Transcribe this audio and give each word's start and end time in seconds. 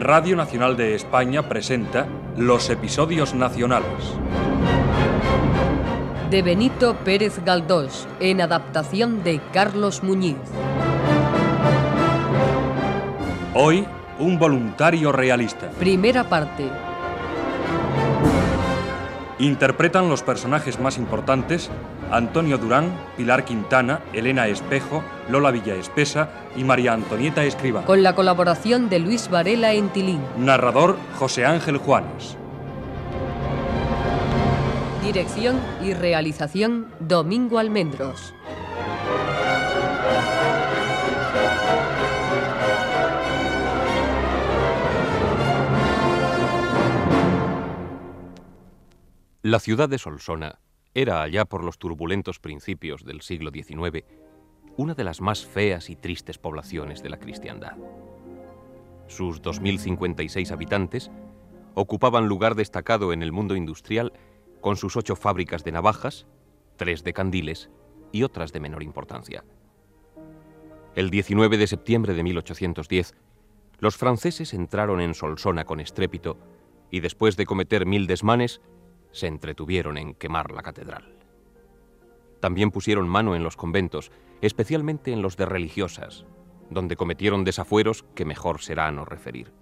Radio 0.00 0.36
Nacional 0.36 0.76
de 0.76 0.94
España 0.94 1.48
presenta 1.48 2.06
Los 2.36 2.70
Episodios 2.70 3.34
Nacionales. 3.34 3.88
De 6.30 6.42
Benito 6.42 6.96
Pérez 7.04 7.42
Galdós, 7.44 8.06
en 8.20 8.40
adaptación 8.40 9.24
de 9.24 9.40
Carlos 9.52 10.02
Muñiz. 10.02 10.36
Hoy, 13.54 13.86
un 14.18 14.38
voluntario 14.38 15.10
realista. 15.10 15.70
Primera 15.78 16.28
parte. 16.28 16.64
Interpretan 19.38 20.08
los 20.08 20.22
personajes 20.22 20.80
más 20.80 20.98
importantes 20.98 21.70
Antonio 22.10 22.58
Durán, 22.58 22.98
Pilar 23.16 23.44
Quintana, 23.44 24.00
Elena 24.12 24.48
Espejo, 24.48 25.04
Lola 25.28 25.50
Villaespesa 25.50 26.30
y 26.56 26.64
María 26.64 26.92
Antonieta 26.92 27.44
Escriba. 27.44 27.84
Con 27.84 28.02
la 28.02 28.14
colaboración 28.14 28.88
de 28.88 28.98
Luis 28.98 29.28
Varela 29.30 29.74
en 29.74 29.90
Tilín. 29.90 30.20
Narrador 30.38 30.96
José 31.18 31.46
Ángel 31.46 31.76
Juanes. 31.76 32.36
Dirección 35.04 35.60
y 35.84 35.94
realización 35.94 36.88
Domingo 36.98 37.58
Almendros. 37.58 38.34
La 49.42 49.60
ciudad 49.60 49.88
de 49.88 49.98
Solsona 49.98 50.58
era, 50.94 51.22
allá 51.22 51.44
por 51.44 51.62
los 51.62 51.78
turbulentos 51.78 52.40
principios 52.40 53.04
del 53.04 53.20
siglo 53.20 53.52
XIX, 53.52 54.04
una 54.76 54.94
de 54.94 55.04
las 55.04 55.20
más 55.20 55.46
feas 55.46 55.90
y 55.90 55.96
tristes 55.96 56.38
poblaciones 56.38 57.04
de 57.04 57.10
la 57.10 57.20
cristiandad. 57.20 57.76
Sus 59.06 59.40
2.056 59.40 60.50
habitantes 60.50 61.12
ocupaban 61.74 62.26
lugar 62.26 62.56
destacado 62.56 63.12
en 63.12 63.22
el 63.22 63.30
mundo 63.30 63.54
industrial 63.54 64.12
con 64.60 64.76
sus 64.76 64.96
ocho 64.96 65.14
fábricas 65.14 65.62
de 65.62 65.70
navajas, 65.70 66.26
tres 66.76 67.04
de 67.04 67.12
candiles 67.12 67.70
y 68.10 68.24
otras 68.24 68.52
de 68.52 68.58
menor 68.58 68.82
importancia. 68.82 69.44
El 70.96 71.10
19 71.10 71.58
de 71.58 71.66
septiembre 71.68 72.14
de 72.14 72.24
1810, 72.24 73.14
los 73.78 73.96
franceses 73.96 74.52
entraron 74.52 75.00
en 75.00 75.14
Solsona 75.14 75.64
con 75.64 75.78
estrépito 75.78 76.38
y 76.90 76.98
después 76.98 77.36
de 77.36 77.46
cometer 77.46 77.86
mil 77.86 78.08
desmanes, 78.08 78.60
se 79.12 79.26
entretuvieron 79.26 79.96
en 79.98 80.14
quemar 80.14 80.52
la 80.52 80.62
catedral. 80.62 81.16
También 82.40 82.70
pusieron 82.70 83.08
mano 83.08 83.34
en 83.34 83.42
los 83.42 83.56
conventos, 83.56 84.12
especialmente 84.40 85.12
en 85.12 85.22
los 85.22 85.36
de 85.36 85.46
religiosas, 85.46 86.24
donde 86.70 86.96
cometieron 86.96 87.44
desafueros 87.44 88.04
que 88.14 88.24
mejor 88.24 88.60
será 88.60 88.90
no 88.92 89.04
referir. 89.04 89.52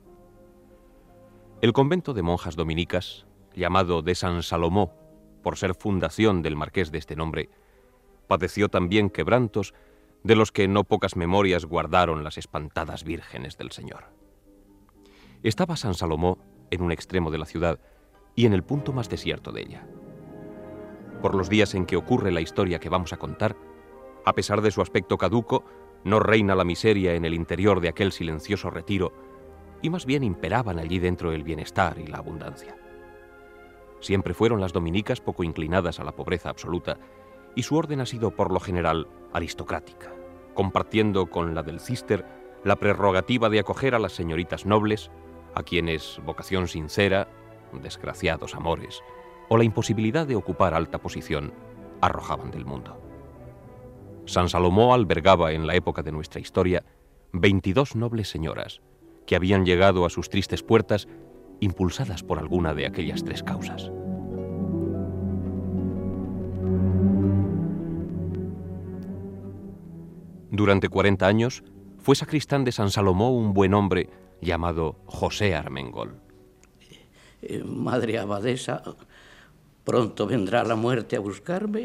El 1.62 1.72
convento 1.72 2.12
de 2.12 2.22
monjas 2.22 2.56
dominicas, 2.56 3.26
llamado 3.54 4.02
de 4.02 4.14
San 4.14 4.42
Salomó, 4.42 4.92
por 5.42 5.56
ser 5.56 5.74
fundación 5.74 6.42
del 6.42 6.56
marqués 6.56 6.92
de 6.92 6.98
este 6.98 7.16
nombre, 7.16 7.48
padeció 8.26 8.68
también 8.68 9.08
quebrantos 9.08 9.72
de 10.22 10.36
los 10.36 10.52
que 10.52 10.68
no 10.68 10.84
pocas 10.84 11.16
memorias 11.16 11.64
guardaron 11.64 12.24
las 12.24 12.36
espantadas 12.36 13.04
vírgenes 13.04 13.56
del 13.56 13.70
Señor. 13.70 14.04
Estaba 15.42 15.76
San 15.76 15.94
Salomó 15.94 16.38
en 16.70 16.82
un 16.82 16.90
extremo 16.90 17.30
de 17.30 17.38
la 17.38 17.46
ciudad, 17.46 17.78
y 18.36 18.46
en 18.46 18.52
el 18.52 18.62
punto 18.62 18.92
más 18.92 19.08
desierto 19.08 19.50
de 19.50 19.62
ella. 19.62 19.86
Por 21.22 21.34
los 21.34 21.48
días 21.48 21.74
en 21.74 21.86
que 21.86 21.96
ocurre 21.96 22.30
la 22.30 22.42
historia 22.42 22.78
que 22.78 22.90
vamos 22.90 23.12
a 23.12 23.16
contar, 23.16 23.56
a 24.24 24.34
pesar 24.34 24.60
de 24.60 24.70
su 24.70 24.82
aspecto 24.82 25.16
caduco, 25.16 25.64
no 26.04 26.20
reina 26.20 26.54
la 26.54 26.64
miseria 26.64 27.14
en 27.14 27.24
el 27.24 27.34
interior 27.34 27.80
de 27.80 27.88
aquel 27.88 28.12
silencioso 28.12 28.70
retiro, 28.70 29.12
y 29.82 29.90
más 29.90 30.06
bien 30.06 30.22
imperaban 30.22 30.78
allí 30.78 30.98
dentro 30.98 31.32
el 31.32 31.42
bienestar 31.42 31.98
y 31.98 32.06
la 32.06 32.18
abundancia. 32.18 32.76
Siempre 34.00 34.34
fueron 34.34 34.60
las 34.60 34.72
dominicas 34.72 35.20
poco 35.20 35.42
inclinadas 35.42 35.98
a 35.98 36.04
la 36.04 36.12
pobreza 36.12 36.50
absoluta, 36.50 36.98
y 37.54 37.62
su 37.62 37.76
orden 37.76 38.00
ha 38.00 38.06
sido 38.06 38.32
por 38.32 38.52
lo 38.52 38.60
general 38.60 39.08
aristocrática, 39.32 40.12
compartiendo 40.54 41.26
con 41.26 41.54
la 41.54 41.62
del 41.62 41.80
cister 41.80 42.26
la 42.64 42.76
prerrogativa 42.76 43.48
de 43.48 43.60
acoger 43.60 43.94
a 43.94 43.98
las 43.98 44.12
señoritas 44.12 44.66
nobles, 44.66 45.10
a 45.54 45.62
quienes 45.62 46.20
vocación 46.24 46.68
sincera, 46.68 47.28
desgraciados 47.72 48.54
amores 48.54 49.02
o 49.48 49.56
la 49.56 49.64
imposibilidad 49.64 50.26
de 50.26 50.36
ocupar 50.36 50.74
alta 50.74 50.98
posición 50.98 51.52
arrojaban 52.00 52.50
del 52.50 52.64
mundo. 52.64 53.00
San 54.26 54.48
Salomó 54.48 54.92
albergaba 54.92 55.52
en 55.52 55.66
la 55.66 55.76
época 55.76 56.02
de 56.02 56.12
nuestra 56.12 56.40
historia 56.40 56.84
22 57.32 57.94
nobles 57.96 58.28
señoras 58.28 58.80
que 59.26 59.36
habían 59.36 59.64
llegado 59.64 60.04
a 60.04 60.10
sus 60.10 60.30
tristes 60.30 60.62
puertas 60.62 61.08
impulsadas 61.60 62.22
por 62.22 62.38
alguna 62.38 62.74
de 62.74 62.86
aquellas 62.86 63.24
tres 63.24 63.42
causas. 63.42 63.90
Durante 70.50 70.88
40 70.88 71.26
años 71.26 71.64
fue 71.98 72.16
sacristán 72.16 72.64
de 72.64 72.72
San 72.72 72.90
Salomó 72.90 73.36
un 73.36 73.52
buen 73.52 73.74
hombre 73.74 74.08
llamado 74.40 74.96
José 75.06 75.54
Armengol. 75.54 76.25
Eh, 77.42 77.62
madre 77.64 78.18
abadesa, 78.18 78.82
pronto 79.84 80.26
vendrá 80.26 80.64
la 80.64 80.74
muerte 80.74 81.16
a 81.16 81.20
buscarme 81.20 81.80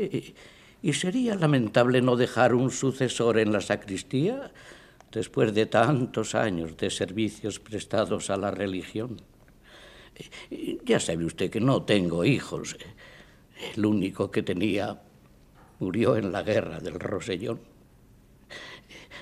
y, 0.82 0.94
sería 0.94 1.36
lamentable 1.36 2.02
no 2.02 2.16
dejar 2.16 2.56
un 2.56 2.72
sucesor 2.72 3.38
en 3.38 3.52
la 3.52 3.62
sacristía 3.62 4.52
después 5.12 5.54
de 5.54 5.68
tantos 5.68 6.34
años 6.34 6.76
de 6.78 6.90
servicios 6.90 7.60
prestados 7.60 8.30
a 8.30 8.38
la 8.38 8.50
religión. 8.50 9.18
Eh, 10.50 10.80
ya 10.84 11.00
sabe 11.00 11.26
usted 11.26 11.52
que 11.52 11.60
no 11.60 11.84
tengo 11.84 12.26
hijos. 12.26 12.78
El 13.76 13.86
único 13.86 14.32
que 14.32 14.42
tenía 14.42 15.00
murió 15.80 16.16
en 16.16 16.32
la 16.32 16.42
guerra 16.42 16.80
del 16.80 17.00
Rosellón. 17.00 17.60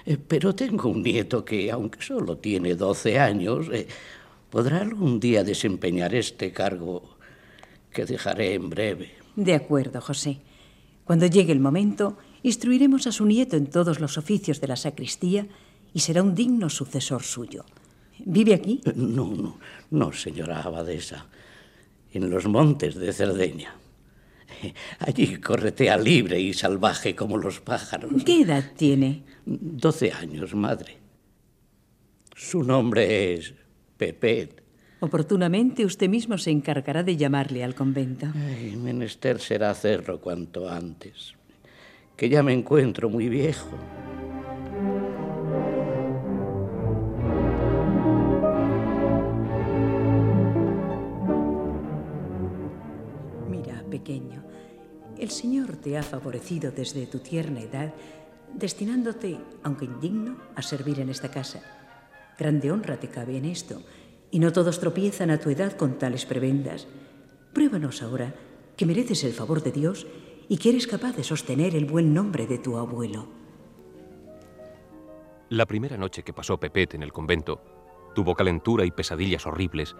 Eh, 0.06 0.18
pero 0.25 0.56
tengo 0.56 0.89
un 0.89 1.03
nieto 1.03 1.44
que, 1.44 1.69
aunque 1.72 2.01
solo 2.01 2.38
tiene 2.38 2.75
12 2.75 3.19
años, 3.19 3.68
podrá 4.49 4.81
algún 4.81 5.19
día 5.19 5.43
desempeñar 5.43 6.13
este 6.15 6.51
cargo 6.51 7.17
que 7.91 8.05
dejaré 8.05 8.53
en 8.53 8.69
breve. 8.69 9.11
De 9.35 9.53
acuerdo, 9.53 10.01
José. 10.01 10.39
Cuando 11.05 11.25
llegue 11.25 11.51
el 11.51 11.59
momento, 11.59 12.17
instruiremos 12.43 13.07
a 13.07 13.11
su 13.11 13.25
nieto 13.25 13.57
en 13.57 13.67
todos 13.67 13.99
los 13.99 14.17
oficios 14.17 14.61
de 14.61 14.67
la 14.67 14.75
sacristía 14.75 15.47
y 15.93 15.99
será 16.01 16.21
un 16.21 16.35
digno 16.35 16.69
sucesor 16.69 17.23
suyo. 17.23 17.65
¿Vive 18.25 18.53
aquí? 18.53 18.81
No, 18.95 19.27
no, 19.27 19.57
no, 19.91 20.13
señora 20.13 20.61
abadesa. 20.61 21.25
En 22.11 22.29
los 22.29 22.47
montes 22.47 22.95
de 22.95 23.13
Cerdeña. 23.13 23.75
Allí 24.99 25.38
corretea 25.38 25.97
libre 25.97 26.39
y 26.39 26.53
salvaje 26.53 27.15
como 27.15 27.38
los 27.38 27.59
pájaros. 27.59 28.23
¿Qué 28.25 28.41
edad 28.41 28.73
tiene? 28.75 29.23
Doce 29.45 30.11
años, 30.11 30.53
madre. 30.53 30.97
Su 32.35 32.63
nombre 32.63 33.33
es 33.33 33.53
Pepet. 33.99 34.63
Oportunamente 35.01 35.85
usted 35.85 36.07
mismo 36.07 36.37
se 36.37 36.51
encargará 36.51 37.03
de 37.03 37.17
llamarle 37.17 37.65
al 37.65 37.75
convento. 37.75 38.27
Ay, 38.33 38.77
menester 38.77 39.39
será 39.39 39.71
hacerlo 39.71 40.21
cuanto 40.21 40.69
antes, 40.69 41.35
que 42.15 42.29
ya 42.29 42.41
me 42.41 42.53
encuentro 42.53 43.09
muy 43.09 43.27
viejo. 43.27 43.77
Mira, 53.49 53.83
pequeño, 53.91 54.43
el 55.18 55.29
Señor 55.29 55.75
te 55.75 55.97
ha 55.97 56.03
favorecido 56.03 56.71
desde 56.71 57.06
tu 57.06 57.19
tierna 57.19 57.59
edad, 57.59 57.94
destinándote, 58.53 59.38
aunque 59.63 59.85
indigno, 59.85 60.38
a 60.56 60.62
servir 60.62 61.01
en 61.01 61.09
esta 61.09 61.29
casa. 61.29 61.78
Grande 62.39 62.71
honra 62.71 62.97
te 62.97 63.09
cabe 63.09 63.36
en 63.36 63.44
esto, 63.44 63.81
y 64.31 64.39
no 64.39 64.53
todos 64.53 64.80
tropiezan 64.80 65.30
a 65.30 65.39
tu 65.39 65.50
edad 65.50 65.74
con 65.74 66.00
tales 66.00 66.25
prebendas. 66.25 66.88
Pruébanos 67.53 68.01
ahora 68.01 68.33
que 68.77 68.86
mereces 68.86 69.25
el 69.25 69.33
favor 69.33 69.62
de 69.62 69.74
Dios 69.74 70.07
y 70.47 70.57
que 70.57 70.69
eres 70.69 70.88
capaz 70.88 71.18
de 71.18 71.25
sostener 71.25 71.75
el 71.75 71.83
buen 71.83 72.13
nombre 72.13 72.47
de 72.47 72.57
tu 72.57 72.77
abuelo. 72.77 73.27
La 75.50 75.65
primera 75.65 75.97
noche 75.97 76.24
que 76.24 76.31
pasó 76.31 76.57
Pepet 76.57 76.94
en 76.94 77.03
el 77.03 77.12
convento, 77.12 77.62
tuvo 78.15 78.36
calentura 78.36 78.86
y 78.86 78.91
pesadillas 78.91 79.45
horribles, 79.45 79.97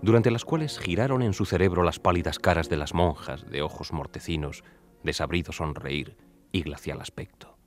durante 0.00 0.30
las 0.30 0.46
cuales 0.46 0.78
giraron 0.78 1.20
en 1.20 1.34
su 1.34 1.44
cerebro 1.44 1.82
las 1.82 1.98
pálidas 1.98 2.38
caras 2.38 2.70
de 2.70 2.78
las 2.78 2.94
monjas 2.94 3.50
de 3.50 3.60
ojos 3.60 3.92
mortecinos, 3.92 4.64
desabrido 5.02 5.52
sonreír 5.52 6.16
y 6.52 6.62
glacial 6.62 7.02
aspecto. 7.02 7.58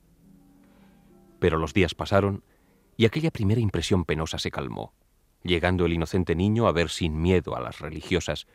Pero 1.40 1.60
los 1.60 1.76
días 1.76 1.94
pasaron 1.94 2.44
y 2.98 3.06
aquella 3.06 3.32
primera 3.32 3.62
impresión 3.62 4.06
penosa 4.06 4.38
se 4.40 4.52
calmó, 4.52 4.94
llegando 5.44 5.86
el 5.86 5.94
inocente 5.94 6.36
niño 6.36 6.68
a 6.68 6.72
ver 6.72 6.90
sin 6.90 7.22
miedo 7.22 7.56
a 7.56 7.62
las 7.62 7.80
religiosas 7.80 8.48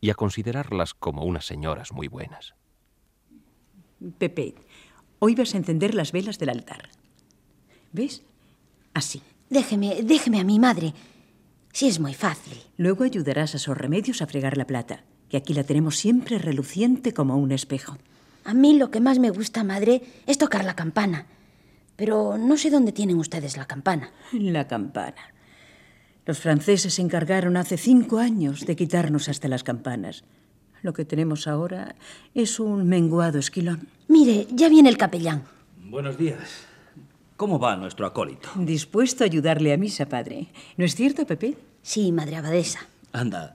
y 0.00 0.10
a 0.10 0.14
considerarlas 0.14 0.94
como 0.94 1.24
unas 1.24 1.46
señoras 1.46 1.92
muy 1.92 2.08
buenas. 2.08 2.54
Pepe, 4.18 4.54
hoy 5.18 5.34
vas 5.34 5.54
a 5.54 5.58
encender 5.58 5.94
las 5.94 6.12
velas 6.12 6.38
del 6.38 6.50
altar. 6.50 6.90
¿Ves? 7.92 8.22
Así. 8.94 9.22
Déjeme, 9.50 10.02
déjeme 10.02 10.40
a 10.40 10.44
mi 10.44 10.58
madre. 10.58 10.92
Si 11.72 11.88
es 11.88 12.00
muy 12.00 12.14
fácil. 12.14 12.58
Luego 12.76 13.04
ayudarás 13.04 13.54
a 13.54 13.56
esos 13.56 13.76
remedios 13.76 14.20
a 14.20 14.26
fregar 14.26 14.56
la 14.56 14.66
plata, 14.66 15.04
que 15.28 15.36
aquí 15.36 15.54
la 15.54 15.64
tenemos 15.64 15.96
siempre 15.96 16.38
reluciente 16.38 17.12
como 17.14 17.36
un 17.36 17.52
espejo. 17.52 17.96
A 18.44 18.54
mí 18.54 18.78
lo 18.78 18.90
que 18.90 19.00
más 19.00 19.18
me 19.18 19.30
gusta, 19.30 19.64
madre, 19.64 20.02
es 20.26 20.38
tocar 20.38 20.64
la 20.64 20.74
campana. 20.74 21.26
Pero 21.98 22.38
no 22.38 22.56
sé 22.56 22.70
dónde 22.70 22.92
tienen 22.92 23.18
ustedes 23.18 23.56
la 23.56 23.66
campana. 23.66 24.12
La 24.30 24.68
campana. 24.68 25.34
Los 26.24 26.38
franceses 26.38 26.94
se 26.94 27.02
encargaron 27.02 27.56
hace 27.56 27.76
cinco 27.76 28.18
años 28.18 28.64
de 28.66 28.76
quitarnos 28.76 29.28
hasta 29.28 29.48
las 29.48 29.64
campanas. 29.64 30.22
Lo 30.82 30.92
que 30.92 31.04
tenemos 31.04 31.48
ahora 31.48 31.96
es 32.34 32.60
un 32.60 32.88
menguado 32.88 33.40
esquilón. 33.40 33.88
Mire, 34.06 34.46
ya 34.52 34.68
viene 34.68 34.90
el 34.90 34.96
capellán. 34.96 35.42
Buenos 35.86 36.16
días. 36.16 36.66
¿Cómo 37.36 37.58
va 37.58 37.74
nuestro 37.74 38.06
acólito? 38.06 38.48
Dispuesto 38.54 39.24
a 39.24 39.26
ayudarle 39.26 39.72
a 39.72 39.76
misa, 39.76 40.06
padre. 40.06 40.52
¿No 40.76 40.84
es 40.84 40.94
cierto, 40.94 41.26
Pepe? 41.26 41.56
Sí, 41.82 42.12
madre 42.12 42.36
abadesa. 42.36 42.78
Anda, 43.12 43.54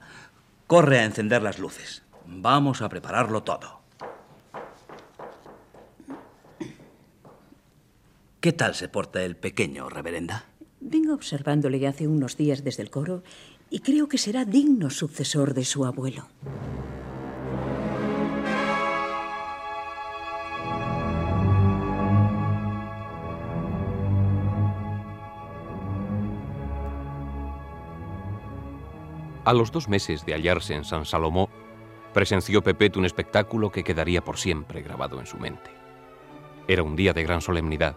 corre 0.66 0.98
a 0.98 1.04
encender 1.04 1.40
las 1.40 1.58
luces. 1.58 2.02
Vamos 2.26 2.82
a 2.82 2.90
prepararlo 2.90 3.42
todo. 3.42 3.83
¿Qué 8.44 8.52
tal 8.52 8.74
se 8.74 8.90
porta 8.90 9.22
el 9.22 9.36
pequeño, 9.36 9.88
reverenda? 9.88 10.44
Vengo 10.78 11.14
observándole 11.14 11.86
hace 11.86 12.06
unos 12.06 12.36
días 12.36 12.62
desde 12.62 12.82
el 12.82 12.90
coro 12.90 13.22
y 13.70 13.78
creo 13.78 14.06
que 14.06 14.18
será 14.18 14.44
digno 14.44 14.90
sucesor 14.90 15.54
de 15.54 15.64
su 15.64 15.86
abuelo. 15.86 16.28
A 29.46 29.54
los 29.54 29.72
dos 29.72 29.88
meses 29.88 30.26
de 30.26 30.34
hallarse 30.34 30.74
en 30.74 30.84
San 30.84 31.06
Salomó, 31.06 31.48
presenció 32.12 32.62
Pepet 32.62 32.98
un 32.98 33.06
espectáculo 33.06 33.72
que 33.72 33.84
quedaría 33.84 34.22
por 34.22 34.36
siempre 34.36 34.82
grabado 34.82 35.18
en 35.18 35.24
su 35.24 35.38
mente. 35.38 35.70
Era 36.68 36.82
un 36.82 36.94
día 36.94 37.14
de 37.14 37.22
gran 37.22 37.40
solemnidad. 37.40 37.96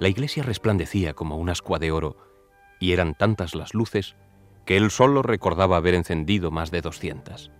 La 0.00 0.08
iglesia 0.08 0.42
resplandecía 0.42 1.12
como 1.12 1.36
un 1.36 1.50
ascua 1.50 1.78
de 1.78 1.92
oro, 1.92 2.16
y 2.80 2.92
eran 2.92 3.14
tantas 3.14 3.54
las 3.54 3.74
luces 3.74 4.16
que 4.64 4.78
él 4.78 4.90
solo 4.90 5.20
recordaba 5.20 5.76
haber 5.76 5.94
encendido 5.94 6.50
más 6.50 6.70
de 6.70 6.80
doscientas. 6.80 7.50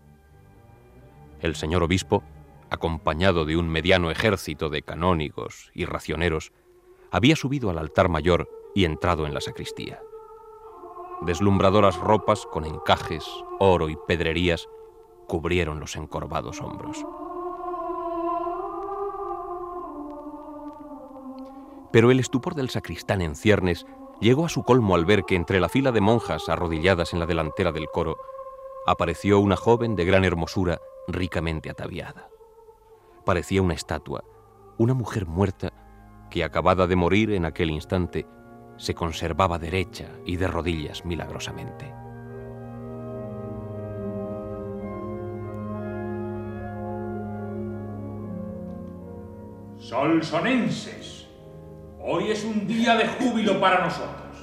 El 1.40 1.54
señor 1.54 1.82
obispo, 1.82 2.24
acompañado 2.70 3.44
de 3.44 3.58
un 3.58 3.68
mediano 3.68 4.10
ejército 4.10 4.70
de 4.70 4.80
canónigos 4.80 5.70
y 5.74 5.84
racioneros, 5.84 6.52
había 7.10 7.36
subido 7.36 7.68
al 7.68 7.76
altar 7.76 8.08
mayor 8.08 8.48
y 8.74 8.86
entrado 8.86 9.26
en 9.26 9.34
la 9.34 9.42
sacristía. 9.42 10.00
Deslumbradoras 11.20 11.98
ropas 11.98 12.46
con 12.46 12.64
encajes, 12.64 13.26
oro 13.58 13.90
y 13.90 13.98
pedrerías 14.08 14.66
cubrieron 15.28 15.78
los 15.78 15.94
encorvados 15.94 16.62
hombros. 16.62 17.04
Pero 21.92 22.10
el 22.10 22.20
estupor 22.20 22.54
del 22.54 22.70
sacristán 22.70 23.20
en 23.20 23.34
ciernes 23.34 23.86
llegó 24.20 24.46
a 24.46 24.48
su 24.48 24.62
colmo 24.62 24.94
al 24.94 25.04
ver 25.04 25.24
que 25.24 25.34
entre 25.34 25.60
la 25.60 25.68
fila 25.68 25.92
de 25.92 26.00
monjas 26.00 26.48
arrodilladas 26.48 27.12
en 27.12 27.20
la 27.20 27.26
delantera 27.26 27.72
del 27.72 27.88
coro 27.88 28.18
apareció 28.86 29.40
una 29.40 29.56
joven 29.56 29.96
de 29.96 30.04
gran 30.04 30.24
hermosura 30.24 30.80
ricamente 31.08 31.70
ataviada. 31.70 32.28
Parecía 33.24 33.62
una 33.62 33.74
estatua, 33.74 34.24
una 34.78 34.94
mujer 34.94 35.26
muerta 35.26 35.72
que 36.30 36.44
acabada 36.44 36.86
de 36.86 36.96
morir 36.96 37.32
en 37.32 37.44
aquel 37.44 37.70
instante 37.70 38.26
se 38.76 38.94
conservaba 38.94 39.58
derecha 39.58 40.08
y 40.24 40.36
de 40.36 40.46
rodillas 40.46 41.04
milagrosamente. 41.04 41.92
Solsonenses, 49.78 51.19
hoy 52.12 52.32
es 52.32 52.44
un 52.44 52.66
día 52.66 52.96
de 52.96 53.06
júbilo 53.06 53.60
para 53.60 53.84
nosotros. 53.84 54.36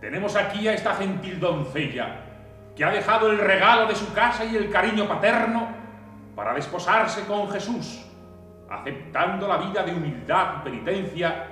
Tenemos 0.00 0.34
aquí 0.34 0.66
a 0.66 0.74
esta 0.74 0.96
gentil 0.96 1.38
doncella 1.38 2.16
que 2.74 2.84
ha 2.84 2.90
dejado 2.90 3.30
el 3.30 3.38
regalo 3.38 3.86
de 3.86 3.94
su 3.94 4.12
casa 4.12 4.44
y 4.44 4.56
el 4.56 4.70
cariño 4.70 5.06
paterno 5.06 5.68
para 6.34 6.52
desposarse 6.52 7.26
con 7.26 7.48
Jesús, 7.48 8.04
aceptando 8.68 9.46
la 9.46 9.58
vida 9.58 9.84
de 9.84 9.94
humildad 9.94 10.56
y 10.58 10.64
penitencia 10.64 11.46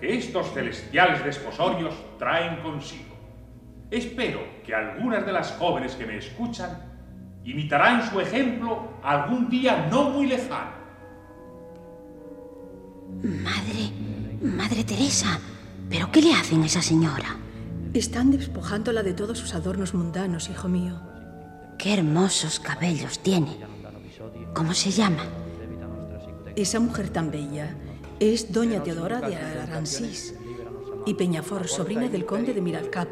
que 0.00 0.18
estos 0.18 0.52
celestiales 0.52 1.24
desposorios 1.24 1.94
traen 2.18 2.56
consigo. 2.56 3.14
Espero 3.92 4.40
que 4.64 4.74
algunas 4.74 5.24
de 5.24 5.32
las 5.32 5.52
jóvenes 5.52 5.94
que 5.94 6.04
me 6.04 6.16
escuchan 6.16 6.82
imitarán 7.44 8.02
su 8.10 8.20
ejemplo 8.20 8.94
algún 9.04 9.48
día 9.48 9.86
no 9.88 10.10
muy 10.10 10.26
lejano. 10.26 10.82
Madre, 13.22 13.92
Madre 14.44 14.84
Teresa, 14.84 15.40
¿pero 15.88 16.12
qué 16.12 16.20
le 16.20 16.34
hacen 16.34 16.62
a 16.62 16.66
esa 16.66 16.82
señora? 16.82 17.38
Están 17.94 18.30
despojándola 18.30 19.02
de 19.02 19.14
todos 19.14 19.38
sus 19.38 19.54
adornos 19.54 19.94
mundanos, 19.94 20.50
hijo 20.50 20.68
mío. 20.68 21.00
Qué 21.78 21.94
hermosos 21.94 22.60
cabellos 22.60 23.20
tiene. 23.20 23.56
¿Cómo 24.52 24.74
se 24.74 24.90
llama? 24.90 25.24
Esa 26.56 26.78
mujer 26.78 27.08
tan 27.08 27.30
bella 27.30 27.74
es 28.20 28.52
doña 28.52 28.82
Teodora 28.82 29.22
de 29.22 29.34
Aransís 29.34 30.34
y 31.06 31.14
Peñafort, 31.14 31.66
sobrina 31.66 32.08
del 32.08 32.26
conde 32.26 32.52
de 32.52 32.60
Miralcap. 32.60 33.08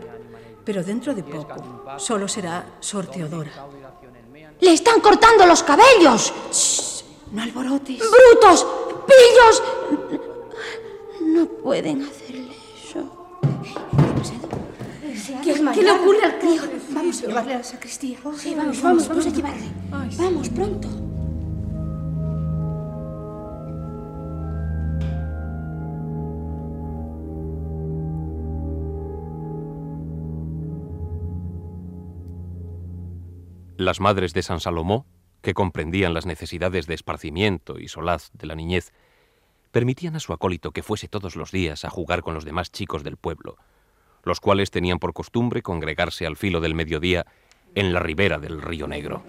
Pero 0.67 0.85
dentro 0.85 1.15
de 1.15 1.23
poco 1.23 1.83
solo 1.97 2.29
será 2.29 2.77
Sor 2.81 3.07
Teodora. 3.07 3.53
¡Le 4.61 4.75
están 4.75 5.01
cortando 5.01 5.47
los 5.47 5.63
cabellos! 5.63 7.05
No 7.33 7.43
alborotes. 7.43 7.99
¡Brutos! 7.99 8.67
¡Pillos! 9.07 10.23
No 11.33 11.47
pueden 11.47 12.03
hacerle 12.03 12.53
eso. 12.77 13.11
¿Qué, 15.43 15.55
¿Qué 15.55 15.83
le 15.83 15.91
ocurre 15.91 16.25
al 16.25 16.39
crío? 16.39 16.63
Vamos 16.91 17.23
a 17.23 17.27
llevarle 17.27 17.55
a 17.55 17.59
la 17.59 17.65
sacristía. 17.65 18.19
Sí, 18.37 18.55
vamos, 18.55 18.83
vamos, 18.83 19.09
vamos 19.09 19.27
a 19.27 19.31
llevarle. 19.31 19.67
Vamos, 20.19 20.49
pronto. 20.51 20.89
Las 33.79 34.01
madres 34.01 34.35
de 34.35 34.43
San 34.43 34.61
Salomó, 34.61 35.07
que 35.41 35.55
comprendían 35.55 36.13
las 36.13 36.27
necesidades 36.27 36.87
de 36.87 36.95
esparcimiento 36.95 37.79
y 37.79 37.89
solaz 37.89 38.31
de 38.35 38.47
la 38.47 38.55
niñez, 38.55 38.93
permitían 39.73 40.15
a 40.15 40.21
su 40.21 40.33
acólito 40.33 40.71
que 40.71 40.85
fuese 40.85 41.09
todos 41.09 41.35
los 41.35 41.51
días 41.51 41.85
a 41.85 41.91
jugar 41.91 42.23
con 42.23 42.35
los 42.35 42.45
demás 42.45 42.71
chicos 42.71 43.03
del 43.03 43.17
pueblo, 43.17 43.57
los 44.23 44.39
cuales 44.39 44.71
tenían 44.71 45.01
por 45.01 45.15
costumbre 45.15 45.63
congregarse 45.63 46.27
al 46.27 46.37
filo 46.37 46.61
del 46.61 46.75
mediodía 46.75 47.27
en 47.75 47.93
la 47.93 47.99
ribera 47.99 48.39
del 48.39 48.63
río 48.63 48.87
Negro. 48.87 49.25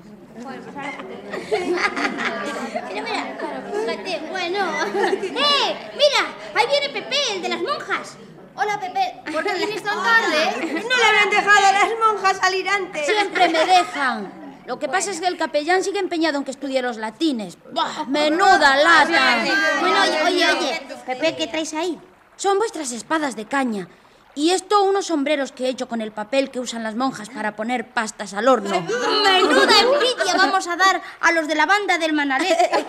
Bueno. 4.30 4.86
¡Eh! 4.94 5.92
¡Mira! 5.96 6.36
Ahí 6.54 6.66
viene 6.68 6.90
Pepe, 6.90 7.16
el 7.36 7.42
de 7.42 7.50
las 7.50 7.62
monjas. 7.62 8.18
Hola, 8.56 8.80
Pepe. 8.80 9.32
¿Por 9.32 9.44
qué 9.44 9.54
vienes 9.56 9.82
tan 9.82 10.04
tarde? 10.04 10.84
No 10.84 10.98
le 10.98 11.04
habrán 11.06 11.30
dejado 11.30 11.66
a 11.66 11.72
las 11.72 11.90
monjas 12.00 12.38
salir 12.38 12.70
antes. 12.70 13.06
Siempre 13.06 13.50
me 13.50 13.66
dejan. 13.66 14.43
Lo 14.66 14.80
que 14.80 14.88
pasa 14.88 15.12
es 15.12 15.20
que 15.20 15.28
el 15.28 15.38
capellán 15.38 15.84
sigue 15.84 16.00
empeñado 16.00 16.38
en 16.38 16.44
que 16.44 16.52
estudie 16.52 16.82
los 16.82 16.98
latines. 16.98 17.58
¡Buah! 17.72 18.06
¡Menuda 18.08 18.78
lata! 18.78 19.46
Bueno, 19.82 20.02
oye, 20.02 20.24
oye, 20.24 20.52
oye. 20.52 20.82
Pepe, 21.06 21.36
¿qué 21.36 21.48
traes 21.48 21.74
ahí? 21.74 22.00
Son 22.38 22.58
vuestras 22.58 22.92
espadas 22.92 23.36
de 23.36 23.46
caña. 23.46 23.88
Y 24.36 24.50
esto 24.50 24.82
unos 24.84 25.08
sombreros 25.08 25.52
que 25.52 25.66
he 25.66 25.70
hecho 25.70 25.88
con 25.88 26.02
el 26.02 26.12
papel 26.12 26.50
que 26.50 26.60
usan 26.60 26.82
las 26.82 26.96
monjas 26.96 27.30
para 27.30 27.56
poner 27.56 27.90
pastas 27.90 28.34
al 28.34 28.48
horno. 28.48 28.82
Menuda 28.82 29.80
envidia 29.80 30.36
vamos 30.36 30.68
a 30.68 30.76
dar 30.76 31.02
a 31.20 31.32
los 31.34 31.48
de 31.48 31.54
la 31.54 31.68
banda 31.68 32.00
del 32.00 32.14
Manalet. 32.14 32.58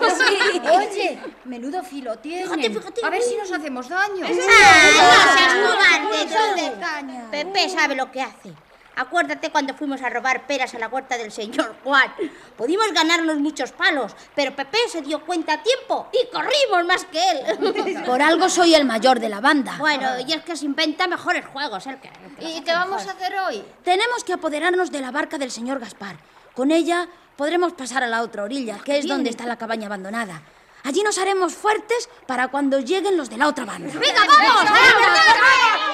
Oye, 0.75 1.19
menudo 1.45 1.83
filo 1.83 2.17
tiene. 2.19 2.45
Fíjate, 2.45 2.71
fíjate. 2.71 3.05
A 3.05 3.11
ver 3.11 3.21
si 3.21 3.37
nos 3.37 3.53
hacemos 3.53 3.89
daño. 3.91 4.25
¡Ah, 4.27 4.31
no 4.31 5.37
seas 5.37 5.55
cobarde, 5.69 6.73
tú! 6.73 7.31
Pepe 7.31 7.69
sabe 7.69 7.95
lo 7.95 8.11
que 8.11 8.23
hace. 8.23 8.55
Acuérdate 8.97 9.51
cuando 9.51 9.75
fuimos 9.75 10.03
a 10.03 10.09
robar 10.09 10.47
peras 10.47 10.75
a 10.75 10.79
la 10.79 10.89
huerta 10.89 11.17
del 11.19 11.33
señor 11.33 11.77
Juan. 11.83 12.13
Pudimos 12.57 12.93
ganarnos 12.93 13.37
muchos 13.39 13.73
palos, 13.73 14.15
pero 14.35 14.55
Pepe 14.55 14.79
se 14.89 15.03
dio 15.03 15.25
cuenta 15.25 15.55
a 15.55 15.63
tiempo 15.63 16.09
y 16.13 16.31
corrimos 16.33 16.85
más 16.87 17.05
que 17.07 17.21
él. 17.31 18.03
Por 18.07 18.23
algo 18.23 18.49
soy 18.49 18.75
el 18.75 18.85
mayor 18.85 19.19
de 19.19 19.29
la 19.29 19.41
banda. 19.41 19.77
Bueno, 19.79 20.09
y 20.27 20.33
es 20.33 20.43
que 20.43 20.57
se 20.57 20.65
inventa 20.65 21.07
mejores 21.07 21.45
juegos. 21.47 21.87
¿el 21.87 21.99
que, 21.99 22.11
¿Y 22.41 22.61
qué 22.63 22.73
vamos 22.73 23.07
a 23.07 23.11
hacer 23.11 23.35
hoy? 23.39 23.65
Tenemos 23.83 24.23
que 24.23 24.33
apoderarnos 24.33 24.91
de 24.91 25.01
la 25.01 25.11
barca 25.11 25.39
del 25.39 25.51
señor 25.51 25.81
Gaspar. 25.81 26.17
Con 26.55 26.71
ella 26.71 27.09
podremos 27.37 27.73
pasar 27.73 28.05
a 28.05 28.07
la 28.07 28.23
otra 28.23 28.45
orilla, 28.45 28.79
que 28.79 28.99
es 28.99 29.09
donde 29.09 29.31
está 29.31 29.45
la 29.47 29.57
cabaña 29.57 29.87
abandonada. 29.87 30.43
Allí 30.85 31.03
nos 31.03 31.17
haremos 31.19 31.55
fuertes 31.55 32.11
para 32.27 32.49
cuando 32.49 32.79
lleguen 32.79 33.17
los 33.17 33.31
de 33.31 33.39
la 33.39 33.49
otra 33.49 33.65
banda. 33.65 33.93
¡Venga, 33.99 34.21
vamos! 34.27 34.61
¡A 34.61 34.65
la 34.65 34.71
verdad! 34.71 35.94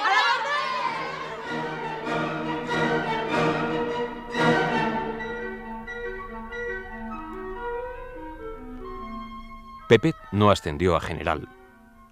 Pepet 9.90 10.14
no 10.30 10.52
ascendió 10.52 10.94
a 10.94 11.00
general. 11.00 11.48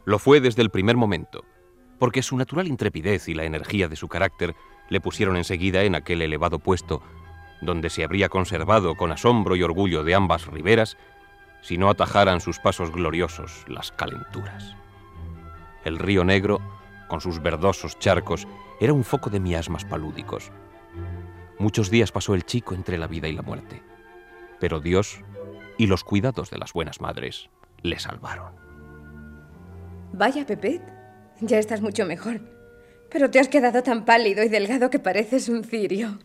Lo 0.04 0.18
fue 0.18 0.40
desde 0.40 0.62
el 0.62 0.70
primer 0.70 0.96
momento, 0.96 1.44
porque 2.00 2.24
su 2.24 2.36
natural 2.36 2.66
intrepidez 2.66 3.28
y 3.28 3.34
la 3.34 3.44
energía 3.44 3.86
de 3.86 3.94
su 3.94 4.08
carácter 4.08 4.56
le 4.88 5.00
pusieron 5.00 5.36
enseguida 5.36 5.84
en 5.84 5.94
aquel 5.94 6.20
elevado 6.20 6.58
puesto, 6.58 7.02
donde 7.60 7.88
se 7.88 8.02
habría 8.02 8.28
conservado 8.30 8.96
con 8.96 9.12
asombro 9.12 9.54
y 9.54 9.62
orgullo 9.62 10.02
de 10.02 10.16
ambas 10.16 10.48
riberas 10.48 10.96
si 11.62 11.78
no 11.78 11.88
atajaran 11.88 12.40
sus 12.40 12.58
pasos 12.58 12.90
gloriosos 12.90 13.64
las 13.68 13.92
calenturas. 13.92 14.74
El 15.84 16.00
río 16.00 16.24
Negro, 16.24 16.60
con 17.06 17.20
sus 17.20 17.40
verdosos 17.40 17.96
charcos, 18.00 18.48
era 18.80 18.92
un 18.92 19.04
foco 19.04 19.30
de 19.30 19.38
miasmas 19.38 19.84
palúdicos. 19.84 20.50
Muchos 21.60 21.90
días 21.90 22.10
pasó 22.10 22.34
el 22.34 22.44
chico 22.44 22.74
entre 22.74 22.98
la 22.98 23.06
vida 23.06 23.28
y 23.28 23.34
la 23.34 23.42
muerte, 23.42 23.84
pero 24.58 24.80
Dios 24.80 25.20
y 25.76 25.86
los 25.86 26.02
cuidados 26.02 26.50
de 26.50 26.58
las 26.58 26.72
buenas 26.72 27.00
madres 27.00 27.48
le 27.82 27.98
salvaron. 27.98 28.52
Vaya, 30.12 30.46
Pepet, 30.46 30.82
ya 31.40 31.58
estás 31.58 31.80
mucho 31.80 32.06
mejor. 32.06 32.40
Pero 33.10 33.30
te 33.30 33.40
has 33.40 33.48
quedado 33.48 33.82
tan 33.82 34.04
pálido 34.04 34.42
y 34.42 34.48
delgado 34.48 34.90
que 34.90 34.98
pareces 34.98 35.48
un 35.48 35.64
cirio. 35.64 36.18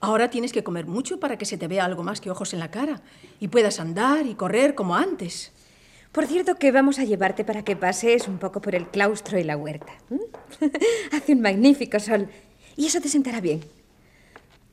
Ahora 0.00 0.30
tienes 0.30 0.52
que 0.52 0.64
comer 0.64 0.86
mucho 0.86 1.20
para 1.20 1.36
que 1.36 1.44
se 1.44 1.58
te 1.58 1.68
vea 1.68 1.84
algo 1.84 2.02
más 2.02 2.20
que 2.20 2.30
ojos 2.30 2.54
en 2.54 2.60
la 2.60 2.70
cara 2.70 3.02
y 3.38 3.48
puedas 3.48 3.80
andar 3.80 4.26
y 4.26 4.34
correr 4.34 4.74
como 4.74 4.96
antes. 4.96 5.52
Por 6.12 6.26
cierto 6.26 6.56
que 6.56 6.72
vamos 6.72 6.98
a 6.98 7.04
llevarte 7.04 7.44
para 7.44 7.64
que 7.64 7.76
pasees 7.76 8.26
un 8.26 8.38
poco 8.38 8.60
por 8.60 8.74
el 8.74 8.88
claustro 8.88 9.38
y 9.38 9.44
la 9.44 9.56
huerta. 9.56 9.92
Hace 11.12 11.34
un 11.34 11.42
magnífico 11.42 12.00
sol 12.00 12.28
y 12.76 12.86
eso 12.86 13.00
te 13.00 13.08
sentará 13.08 13.40
bien. 13.40 13.60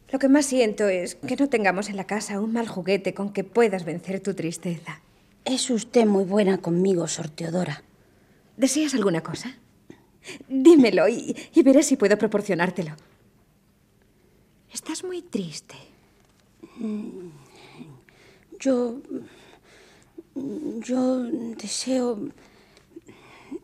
Lo 0.09 0.19
que 0.19 0.29
más 0.29 0.45
siento 0.45 0.87
es 0.87 1.15
que 1.15 1.35
no 1.35 1.49
tengamos 1.49 1.89
en 1.89 1.97
la 1.97 2.05
casa 2.05 2.39
un 2.39 2.53
mal 2.53 2.67
juguete 2.67 3.13
con 3.13 3.33
que 3.33 3.43
puedas 3.43 3.83
vencer 3.83 4.21
tu 4.21 4.33
tristeza. 4.33 5.01
Es 5.47 5.69
usted 5.69 6.05
muy 6.05 6.25
buena 6.25 6.57
conmigo, 6.57 7.07
Sor 7.07 7.29
Teodora. 7.29 7.81
¿Deseas 8.57 8.93
alguna 8.93 9.23
cosa? 9.23 9.55
Dímelo 10.49 11.07
y, 11.07 11.33
y 11.53 11.63
veré 11.63 11.83
si 11.83 11.95
puedo 11.95 12.17
proporcionártelo. 12.17 12.91
Estás 14.73 15.05
muy 15.05 15.21
triste. 15.21 15.75
Yo... 18.59 18.97
Yo 20.35 21.23
deseo... 21.23 22.19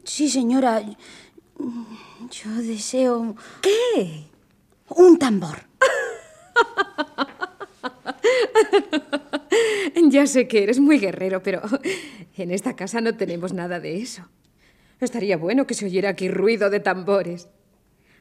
Sí, 0.05 0.29
señora. 0.29 0.81
Yo 2.31 2.49
deseo... 2.61 3.35
¿Qué? 3.61 4.27
Un 4.87 5.19
tambor. 5.19 5.65
Ya 10.09 10.27
sé 10.27 10.47
que 10.47 10.63
eres 10.63 10.79
muy 10.79 10.99
guerrero, 10.99 11.41
pero 11.41 11.61
en 12.37 12.51
esta 12.51 12.75
casa 12.75 13.01
no 13.01 13.15
tenemos 13.15 13.53
nada 13.53 13.79
de 13.79 14.01
eso. 14.01 14.27
Estaría 14.99 15.37
bueno 15.37 15.65
que 15.65 15.73
se 15.73 15.85
oyera 15.85 16.09
aquí 16.09 16.29
ruido 16.29 16.69
de 16.69 16.79
tambores. 16.79 17.49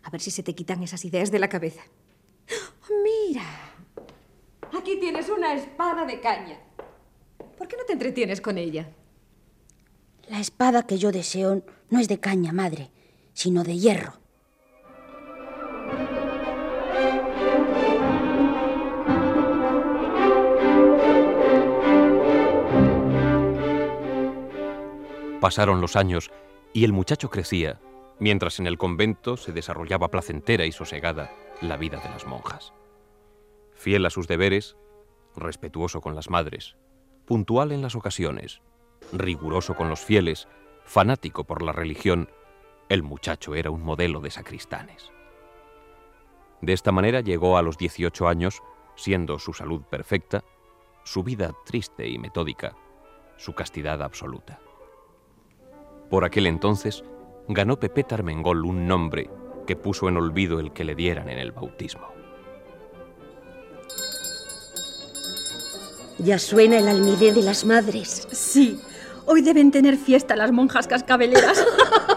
A 0.02 0.10
ver 0.10 0.20
si 0.20 0.30
se 0.30 0.42
te 0.42 0.54
quitan 0.54 0.82
esas 0.82 1.04
ideas 1.04 1.30
de 1.30 1.38
la 1.38 1.48
cabeza. 1.48 1.82
Mira, 3.04 3.44
aquí 4.76 4.98
tienes 4.98 5.28
una 5.28 5.54
espada 5.54 6.04
de 6.04 6.20
caña. 6.20 6.58
¿Por 7.58 7.68
qué 7.68 7.76
no 7.76 7.84
te 7.84 7.92
entretienes 7.92 8.40
con 8.40 8.58
ella? 8.58 8.88
La 10.28 10.40
espada 10.40 10.86
que 10.86 10.98
yo 10.98 11.12
deseo 11.12 11.62
no 11.90 11.98
es 12.00 12.08
de 12.08 12.18
caña, 12.20 12.52
madre, 12.52 12.90
sino 13.34 13.64
de 13.64 13.78
hierro. 13.78 14.21
Pasaron 25.42 25.80
los 25.80 25.96
años 25.96 26.30
y 26.72 26.84
el 26.84 26.92
muchacho 26.92 27.28
crecía, 27.28 27.80
mientras 28.20 28.60
en 28.60 28.68
el 28.68 28.78
convento 28.78 29.36
se 29.36 29.50
desarrollaba 29.50 30.06
placentera 30.06 30.66
y 30.66 30.70
sosegada 30.70 31.32
la 31.60 31.76
vida 31.76 31.98
de 31.98 32.08
las 32.10 32.26
monjas. 32.26 32.72
Fiel 33.74 34.06
a 34.06 34.10
sus 34.10 34.28
deberes, 34.28 34.76
respetuoso 35.34 36.00
con 36.00 36.14
las 36.14 36.30
madres, 36.30 36.76
puntual 37.26 37.72
en 37.72 37.82
las 37.82 37.96
ocasiones, 37.96 38.62
riguroso 39.12 39.74
con 39.74 39.88
los 39.88 39.98
fieles, 39.98 40.46
fanático 40.84 41.42
por 41.42 41.62
la 41.62 41.72
religión, 41.72 42.30
el 42.88 43.02
muchacho 43.02 43.56
era 43.56 43.72
un 43.72 43.82
modelo 43.82 44.20
de 44.20 44.30
sacristanes. 44.30 45.10
De 46.60 46.72
esta 46.72 46.92
manera 46.92 47.20
llegó 47.20 47.58
a 47.58 47.62
los 47.62 47.76
18 47.78 48.28
años, 48.28 48.62
siendo 48.94 49.40
su 49.40 49.54
salud 49.54 49.82
perfecta, 49.90 50.44
su 51.02 51.24
vida 51.24 51.52
triste 51.66 52.06
y 52.06 52.16
metódica, 52.16 52.76
su 53.38 53.54
castidad 53.54 54.02
absoluta. 54.02 54.60
Por 56.12 56.26
aquel 56.26 56.46
entonces, 56.46 57.04
ganó 57.48 57.80
Pepe 57.80 58.04
Tarmengol 58.04 58.66
un 58.66 58.86
nombre 58.86 59.30
que 59.66 59.76
puso 59.76 60.10
en 60.10 60.18
olvido 60.18 60.60
el 60.60 60.70
que 60.74 60.84
le 60.84 60.94
dieran 60.94 61.30
en 61.30 61.38
el 61.38 61.52
bautismo. 61.52 62.08
Ya 66.18 66.38
suena 66.38 66.76
el 66.76 66.88
almidé 66.88 67.32
de 67.32 67.40
las 67.40 67.64
madres. 67.64 68.28
Sí, 68.30 68.78
hoy 69.24 69.40
deben 69.40 69.70
tener 69.70 69.96
fiesta 69.96 70.36
las 70.36 70.52
monjas 70.52 70.86
cascabeleras. 70.86 71.64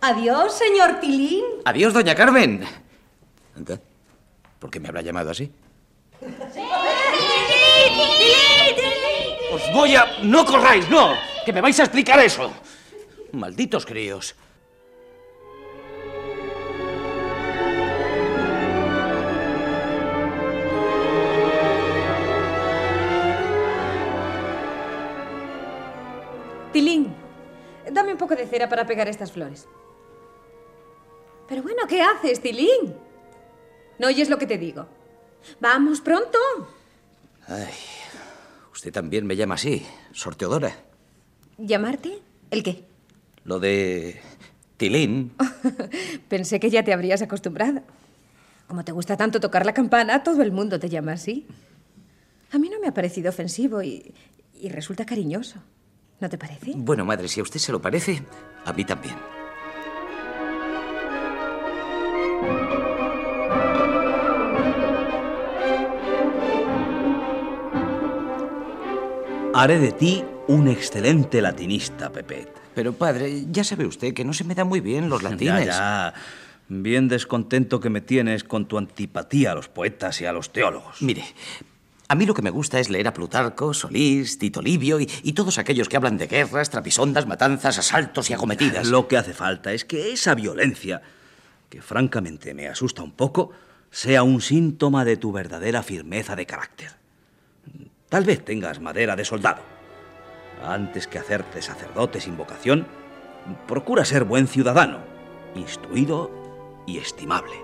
Adiós, 0.00 0.56
señor 0.56 0.98
Tilín. 1.00 1.44
Adiós, 1.64 1.92
doña 1.92 2.14
Carmen. 2.14 2.64
¿Qué? 3.66 3.78
¿Por 4.58 4.70
qué 4.70 4.80
me 4.80 4.88
habrá 4.88 5.02
llamado 5.02 5.30
así? 5.30 5.52
Os 9.52 9.72
voy 9.74 9.96
a... 9.96 10.06
No 10.22 10.44
corráis, 10.46 10.88
no. 10.88 11.14
Que 11.44 11.52
me 11.52 11.60
vais 11.60 11.78
a 11.80 11.84
explicar 11.84 12.18
eso. 12.20 12.50
Malditos 13.32 13.84
críos. 13.84 14.34
Tilín, 26.72 27.12
dame 27.90 28.12
un 28.12 28.18
poco 28.18 28.34
de 28.36 28.46
cera 28.46 28.68
para 28.68 28.86
pegar 28.86 29.08
estas 29.08 29.32
flores. 29.32 29.68
Pero 31.50 31.64
bueno, 31.64 31.82
¿qué 31.88 32.00
haces, 32.00 32.40
Tilín? 32.40 32.94
¿No 33.98 34.06
oyes 34.06 34.30
lo 34.30 34.38
que 34.38 34.46
te 34.46 34.56
digo? 34.56 34.86
Vamos 35.58 36.00
pronto. 36.00 36.38
Ay, 37.48 37.74
usted 38.72 38.92
también 38.92 39.26
me 39.26 39.34
llama 39.34 39.56
así, 39.56 39.84
sorteadora. 40.12 40.72
¿Llamarte? 41.58 42.20
¿El 42.52 42.62
qué? 42.62 42.84
Lo 43.42 43.58
de 43.58 44.20
Tilín. 44.76 45.32
Pensé 46.28 46.60
que 46.60 46.70
ya 46.70 46.84
te 46.84 46.92
habrías 46.92 47.20
acostumbrado. 47.20 47.82
Como 48.68 48.84
te 48.84 48.92
gusta 48.92 49.16
tanto 49.16 49.40
tocar 49.40 49.66
la 49.66 49.74
campana, 49.74 50.22
todo 50.22 50.42
el 50.42 50.52
mundo 50.52 50.78
te 50.78 50.88
llama 50.88 51.14
así. 51.14 51.48
A 52.52 52.58
mí 52.58 52.68
no 52.68 52.78
me 52.78 52.86
ha 52.86 52.94
parecido 52.94 53.28
ofensivo 53.30 53.82
y, 53.82 54.14
y 54.54 54.68
resulta 54.68 55.04
cariñoso. 55.04 55.58
¿No 56.20 56.28
te 56.28 56.38
parece? 56.38 56.74
Bueno, 56.76 57.04
madre, 57.04 57.26
si 57.26 57.40
a 57.40 57.42
usted 57.42 57.58
se 57.58 57.72
lo 57.72 57.82
parece, 57.82 58.22
a 58.64 58.72
mí 58.72 58.84
también. 58.84 59.39
Haré 69.52 69.80
de 69.80 69.90
ti 69.90 70.24
un 70.46 70.68
excelente 70.68 71.42
latinista, 71.42 72.10
Pepet. 72.10 72.48
Pero, 72.72 72.92
padre, 72.92 73.46
ya 73.50 73.64
sabe 73.64 73.84
usted 73.84 74.14
que 74.14 74.24
no 74.24 74.32
se 74.32 74.44
me 74.44 74.54
dan 74.54 74.68
muy 74.68 74.80
bien 74.80 75.08
los 75.08 75.22
latines. 75.24 75.66
Ya, 75.66 76.12
ya. 76.12 76.14
Bien 76.68 77.08
descontento 77.08 77.80
que 77.80 77.90
me 77.90 78.00
tienes 78.00 78.44
con 78.44 78.66
tu 78.66 78.78
antipatía 78.78 79.50
a 79.50 79.54
los 79.56 79.68
poetas 79.68 80.20
y 80.20 80.26
a 80.26 80.32
los 80.32 80.52
teólogos. 80.52 81.02
Mire, 81.02 81.24
a 82.06 82.14
mí 82.14 82.26
lo 82.26 82.34
que 82.34 82.42
me 82.42 82.50
gusta 82.50 82.78
es 82.78 82.90
leer 82.90 83.08
a 83.08 83.12
Plutarco, 83.12 83.74
Solís, 83.74 84.38
Tito 84.38 84.62
Livio 84.62 85.00
y, 85.00 85.10
y 85.24 85.32
todos 85.32 85.58
aquellos 85.58 85.88
que 85.88 85.96
hablan 85.96 86.16
de 86.16 86.28
guerras, 86.28 86.70
trapisondas, 86.70 87.26
matanzas, 87.26 87.76
asaltos 87.76 88.30
y 88.30 88.34
acometidas. 88.34 88.86
Lo 88.86 89.08
que 89.08 89.16
hace 89.16 89.34
falta 89.34 89.72
es 89.72 89.84
que 89.84 90.12
esa 90.12 90.36
violencia, 90.36 91.02
que 91.68 91.82
francamente 91.82 92.54
me 92.54 92.68
asusta 92.68 93.02
un 93.02 93.12
poco, 93.12 93.50
sea 93.90 94.22
un 94.22 94.40
síntoma 94.40 95.04
de 95.04 95.16
tu 95.16 95.32
verdadera 95.32 95.82
firmeza 95.82 96.36
de 96.36 96.46
carácter. 96.46 96.99
Tal 98.10 98.24
vez 98.24 98.44
tengas 98.44 98.80
madera 98.80 99.14
de 99.14 99.24
soldado. 99.24 99.62
Antes 100.64 101.06
que 101.06 101.20
hacerte 101.20 101.62
sacerdote 101.62 102.20
sin 102.20 102.36
vocación, 102.36 102.84
procura 103.68 104.04
ser 104.04 104.24
buen 104.24 104.48
ciudadano, 104.48 104.98
instruido 105.54 106.28
y 106.88 106.98
estimable. 106.98 107.54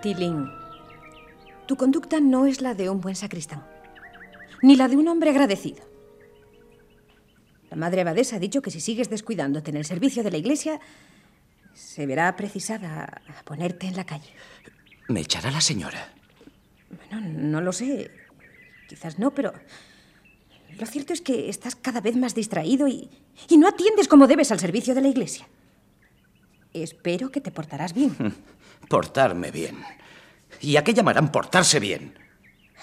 Tilín, 0.00 0.48
tu 1.66 1.76
conducta 1.76 2.20
no 2.20 2.46
es 2.46 2.60
la 2.60 2.74
de 2.74 2.88
un 2.88 3.00
buen 3.00 3.16
sacristán, 3.16 3.66
ni 4.62 4.76
la 4.76 4.86
de 4.86 4.96
un 4.96 5.08
hombre 5.08 5.30
agradecido. 5.30 5.89
La 7.70 7.76
madre 7.76 8.00
abadesa 8.00 8.36
ha 8.36 8.40
dicho 8.40 8.62
que 8.62 8.70
si 8.70 8.80
sigues 8.80 9.08
descuidándote 9.08 9.70
en 9.70 9.76
el 9.76 9.84
servicio 9.84 10.24
de 10.24 10.32
la 10.32 10.38
iglesia, 10.38 10.80
se 11.72 12.04
verá 12.04 12.34
precisada 12.36 13.22
a 13.28 13.42
ponerte 13.44 13.86
en 13.86 13.96
la 13.96 14.04
calle. 14.04 14.30
¿Me 15.08 15.20
echará 15.20 15.50
la 15.50 15.60
señora? 15.60 16.12
Bueno, 16.90 17.28
no 17.28 17.60
lo 17.60 17.72
sé. 17.72 18.10
Quizás 18.88 19.20
no, 19.20 19.32
pero 19.32 19.52
lo 20.78 20.86
cierto 20.86 21.12
es 21.12 21.20
que 21.20 21.48
estás 21.48 21.76
cada 21.76 22.00
vez 22.00 22.16
más 22.16 22.34
distraído 22.34 22.88
y, 22.88 23.08
y 23.48 23.56
no 23.56 23.68
atiendes 23.68 24.08
como 24.08 24.26
debes 24.26 24.50
al 24.50 24.58
servicio 24.58 24.94
de 24.94 25.02
la 25.02 25.08
iglesia. 25.08 25.48
Espero 26.72 27.30
que 27.30 27.40
te 27.40 27.52
portarás 27.52 27.92
bien. 27.92 28.16
Portarme 28.88 29.50
bien. 29.52 29.76
¿Y 30.60 30.76
a 30.76 30.82
qué 30.82 30.92
llamarán 30.92 31.30
portarse 31.30 31.78
bien? 31.78 32.14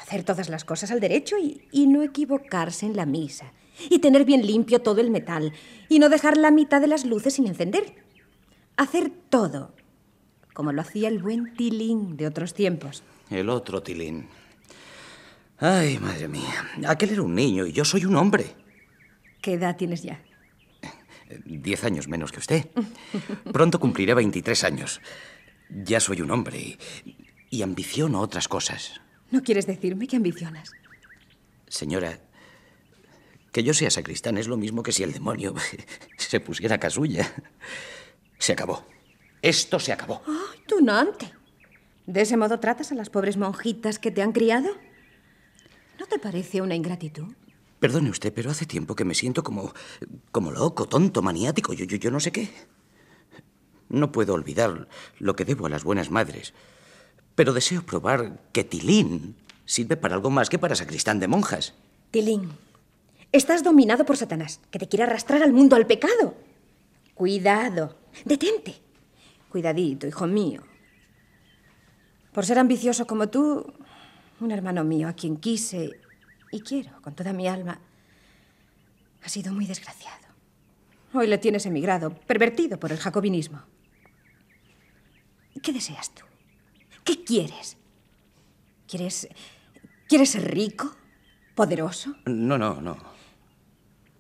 Hacer 0.01 0.24
todas 0.24 0.48
las 0.48 0.63
cosas 0.63 0.91
al 0.91 1.01
derecho 1.01 1.38
y, 1.38 1.67
y 1.72 1.88
no 1.88 2.03
equivocarse 2.03 2.86
en 2.86 2.96
la 2.96 3.06
misa. 3.06 3.51
Y 3.90 4.00
tener 4.00 4.26
bien 4.26 4.46
limpio 4.46 4.82
todo 4.82 5.02
el 5.02 5.10
metal. 5.10 5.54
Y 5.90 6.00
no 6.00 6.10
dejar 6.10 6.38
la 6.38 6.52
mitad 6.52 6.82
de 6.82 6.88
las 6.88 7.06
luces 7.06 7.36
sin 7.36 7.48
encender. 7.48 7.96
Hacer 8.76 9.12
todo, 9.30 9.74
como 10.54 10.72
lo 10.72 10.82
hacía 10.82 11.08
el 11.08 11.20
buen 11.20 11.54
Tilín 11.56 12.18
de 12.18 12.28
otros 12.28 12.54
tiempos. 12.54 13.04
El 13.30 13.50
otro 13.50 13.82
Tilín. 13.82 14.28
Ay, 15.60 15.98
madre 16.00 16.28
mía. 16.28 16.70
Aquel 16.88 17.12
era 17.12 17.24
un 17.24 17.34
niño 17.34 17.66
y 17.66 17.72
yo 17.72 17.84
soy 17.84 18.06
un 18.06 18.16
hombre. 18.16 18.46
¿Qué 19.42 19.54
edad 19.54 19.76
tienes 19.76 20.04
ya? 20.04 20.22
Diez 21.46 21.84
años 21.84 22.08
menos 22.08 22.32
que 22.32 22.40
usted. 22.40 22.68
Pronto 23.52 23.80
cumpliré 23.80 24.14
23 24.14 24.64
años. 24.64 25.02
Ya 25.70 26.00
soy 26.00 26.22
un 26.22 26.32
hombre 26.32 26.58
y, 26.60 26.78
y 27.50 27.62
ambiciono 27.62 28.22
otras 28.22 28.48
cosas. 28.48 29.02
¿No 29.32 29.42
quieres 29.44 29.68
decirme 29.68 30.08
que 30.08 30.16
ambicionas? 30.16 30.72
Señora, 31.68 32.20
que 33.58 33.64
yo 33.64 33.74
sea 33.74 33.90
sacristán 33.90 34.38
es 34.38 34.48
lo 34.48 34.56
mismo 34.56 34.84
que 34.84 34.92
si 34.92 35.02
el 35.02 35.14
demonio 35.14 35.56
se 36.18 36.40
pusiera 36.40 36.78
casulla. 36.78 37.34
Se 38.38 38.54
acabó. 38.54 38.86
Esto 39.42 39.80
se 39.80 39.92
acabó. 39.92 40.22
¡Ay, 40.28 40.62
tunante! 40.68 41.34
¿De 42.06 42.22
ese 42.22 42.38
modo 42.38 42.60
tratas 42.60 42.92
a 42.92 42.96
las 42.96 43.10
pobres 43.10 43.36
monjitas 43.36 43.98
que 43.98 44.12
te 44.12 44.22
han 44.22 44.32
criado? 44.32 44.70
¿No 46.00 46.06
te 46.06 46.20
parece 46.20 46.62
una 46.62 46.76
ingratitud? 46.76 47.34
Perdone 47.80 48.12
usted, 48.12 48.32
pero 48.32 48.52
hace 48.52 48.68
tiempo 48.68 48.94
que 48.94 49.06
me 49.06 49.16
siento 49.16 49.42
como. 49.42 49.74
como 50.32 50.52
loco, 50.52 50.86
tonto, 50.86 51.24
maniático, 51.24 51.74
yo, 51.74 51.86
yo, 51.86 51.98
yo 51.98 52.12
no 52.12 52.20
sé 52.20 52.32
qué. 52.32 52.52
No 53.90 54.12
puedo 54.12 54.36
olvidar 54.36 54.88
lo 55.18 55.36
que 55.36 55.46
debo 55.46 55.66
a 55.66 55.70
las 55.70 55.84
buenas 55.84 56.12
madres. 56.12 56.54
Pero 57.34 57.54
deseo 57.54 57.82
probar 57.82 58.40
que 58.52 58.64
Tilín 58.64 59.36
sirve 59.66 59.98
para 59.98 60.14
algo 60.14 60.30
más 60.30 60.48
que 60.48 60.60
para 60.60 60.76
sacristán 60.76 61.20
de 61.20 61.28
monjas. 61.28 61.74
Tilín, 62.12 62.52
estás 63.32 63.64
dominado 63.64 64.06
por 64.06 64.18
Satanás, 64.18 64.62
que 64.72 64.80
te 64.80 64.88
quiere 64.88 65.04
arrastrar 65.04 65.44
al 65.44 65.54
mundo, 65.54 65.76
al 65.76 65.88
pecado. 65.88 66.36
Cuidado, 67.14 67.98
detente. 68.26 68.76
Cuidadito, 69.50 70.08
hijo 70.08 70.28
mío. 70.28 70.62
Por 72.34 72.46
ser 72.46 72.60
ambicioso 72.60 73.08
como 73.08 73.30
tú, 73.30 73.74
un 74.40 74.52
hermano 74.52 74.84
mío 74.84 75.08
a 75.08 75.13
quien 75.13 75.38
quise 75.38 76.00
y 76.52 76.62
quiero 76.62 77.02
con 77.02 77.16
toda 77.16 77.34
mi 77.34 77.48
alma, 77.48 77.80
ha 79.24 79.30
sido 79.30 79.52
muy 79.52 79.66
desgraciado. 79.66 80.28
Hoy 81.13 81.28
le 81.28 81.38
tienes 81.38 81.66
emigrado, 81.66 82.13
pervertido 82.28 82.80
por 82.80 82.92
el 82.92 83.00
jacobinismo. 83.00 83.63
¿Qué 85.63 85.74
deseas 85.74 86.13
tú? 86.13 86.24
¿Qué 87.04 87.24
quieres? 87.24 87.78
¿Quieres. 88.88 89.28
¿Quieres 90.08 90.30
ser 90.30 90.54
rico? 90.54 90.96
¿Poderoso? 91.56 92.16
No, 92.26 92.58
no, 92.58 92.80
no. 92.80 93.16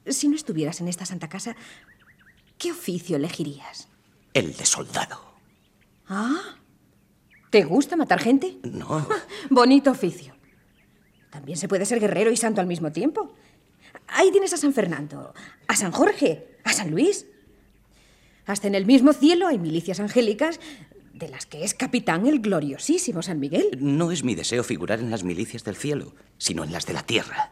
Si 0.09 0.27
no 0.27 0.35
estuvieras 0.35 0.81
en 0.81 0.87
esta 0.87 1.05
santa 1.05 1.29
casa, 1.29 1.55
¿qué 2.57 2.71
oficio 2.71 3.17
elegirías? 3.17 3.87
El 4.33 4.55
de 4.55 4.65
soldado. 4.65 5.19
Ah. 6.07 6.55
¿Te 7.49 7.63
gusta 7.63 7.95
matar 7.95 8.19
gente? 8.19 8.57
No. 8.63 9.07
Bonito 9.49 9.91
oficio. 9.91 10.35
También 11.29 11.57
se 11.57 11.67
puede 11.67 11.85
ser 11.85 11.99
guerrero 11.99 12.31
y 12.31 12.37
santo 12.37 12.61
al 12.61 12.67
mismo 12.67 12.91
tiempo. 12.91 13.33
Ahí 14.07 14.31
tienes 14.31 14.53
a 14.53 14.57
San 14.57 14.73
Fernando, 14.73 15.33
a 15.67 15.75
San 15.75 15.91
Jorge, 15.91 16.57
a 16.63 16.73
San 16.73 16.91
Luis. 16.91 17.25
Hasta 18.45 18.67
en 18.67 18.75
el 18.75 18.85
mismo 18.85 19.13
cielo 19.13 19.47
hay 19.47 19.59
milicias 19.59 19.99
angélicas 19.99 20.59
de 21.13 21.29
las 21.29 21.45
que 21.45 21.63
es 21.63 21.73
capitán 21.73 22.27
el 22.27 22.39
gloriosísimo 22.39 23.21
San 23.21 23.39
Miguel. 23.39 23.77
No 23.79 24.11
es 24.11 24.23
mi 24.23 24.35
deseo 24.35 24.63
figurar 24.63 24.99
en 24.99 25.11
las 25.11 25.23
milicias 25.23 25.63
del 25.63 25.75
cielo, 25.75 26.13
sino 26.37 26.63
en 26.63 26.71
las 26.71 26.85
de 26.85 26.93
la 26.93 27.03
tierra. 27.03 27.49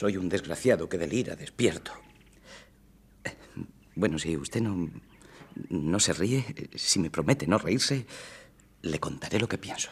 Soy 0.00 0.16
un 0.16 0.30
desgraciado 0.30 0.88
que 0.88 0.96
delira 0.96 1.36
despierto. 1.36 1.92
Bueno, 3.94 4.18
si 4.18 4.34
usted 4.34 4.62
no, 4.62 4.88
no 5.68 6.00
se 6.00 6.14
ríe, 6.14 6.42
si 6.74 6.98
me 7.00 7.10
promete 7.10 7.46
no 7.46 7.58
reírse, 7.58 8.06
le 8.80 8.98
contaré 8.98 9.38
lo 9.38 9.46
que 9.46 9.58
pienso. 9.58 9.90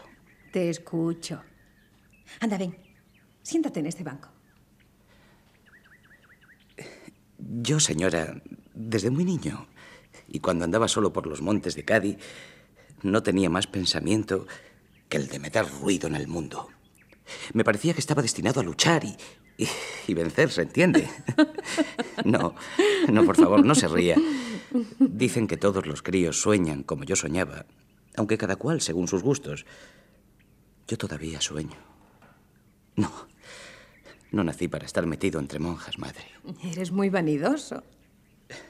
Te 0.50 0.70
escucho. 0.70 1.42
Anda, 2.40 2.56
ven. 2.56 2.74
Siéntate 3.42 3.80
en 3.80 3.86
este 3.86 4.02
banco. 4.02 4.30
Yo, 7.36 7.78
señora, 7.78 8.40
desde 8.72 9.10
muy 9.10 9.26
niño, 9.26 9.68
y 10.26 10.40
cuando 10.40 10.64
andaba 10.64 10.88
solo 10.88 11.12
por 11.12 11.26
los 11.26 11.42
montes 11.42 11.74
de 11.74 11.84
Cádiz, 11.84 12.16
no 13.02 13.22
tenía 13.22 13.50
más 13.50 13.66
pensamiento 13.66 14.46
que 15.10 15.18
el 15.18 15.28
de 15.28 15.38
meter 15.38 15.66
ruido 15.82 16.08
en 16.08 16.14
el 16.14 16.28
mundo. 16.28 16.70
Me 17.52 17.62
parecía 17.62 17.92
que 17.92 18.00
estaba 18.00 18.22
destinado 18.22 18.60
a 18.60 18.64
luchar 18.64 19.04
y, 19.04 19.14
y, 19.58 19.68
y 20.06 20.14
vencer, 20.14 20.50
¿se 20.50 20.62
entiende? 20.62 21.08
No, 22.24 22.54
no, 23.10 23.24
por 23.24 23.36
favor, 23.36 23.64
no 23.64 23.74
se 23.76 23.86
ría. 23.86 24.16
Dicen 24.98 25.46
que 25.46 25.56
todos 25.56 25.86
los 25.86 26.02
críos 26.02 26.40
sueñan 26.40 26.82
como 26.82 27.04
yo 27.04 27.14
soñaba, 27.14 27.64
aunque 28.16 28.36
cada 28.36 28.56
cual 28.56 28.80
según 28.80 29.06
sus 29.06 29.22
gustos. 29.22 29.64
Yo 30.88 30.98
todavía 30.98 31.40
sueño. 31.40 31.76
No, 32.96 33.10
no 34.32 34.42
nací 34.42 34.66
para 34.66 34.84
estar 34.84 35.06
metido 35.06 35.38
entre 35.38 35.60
monjas, 35.60 35.98
madre. 35.98 36.24
Eres 36.64 36.90
muy 36.90 37.08
vanidoso. 37.08 37.84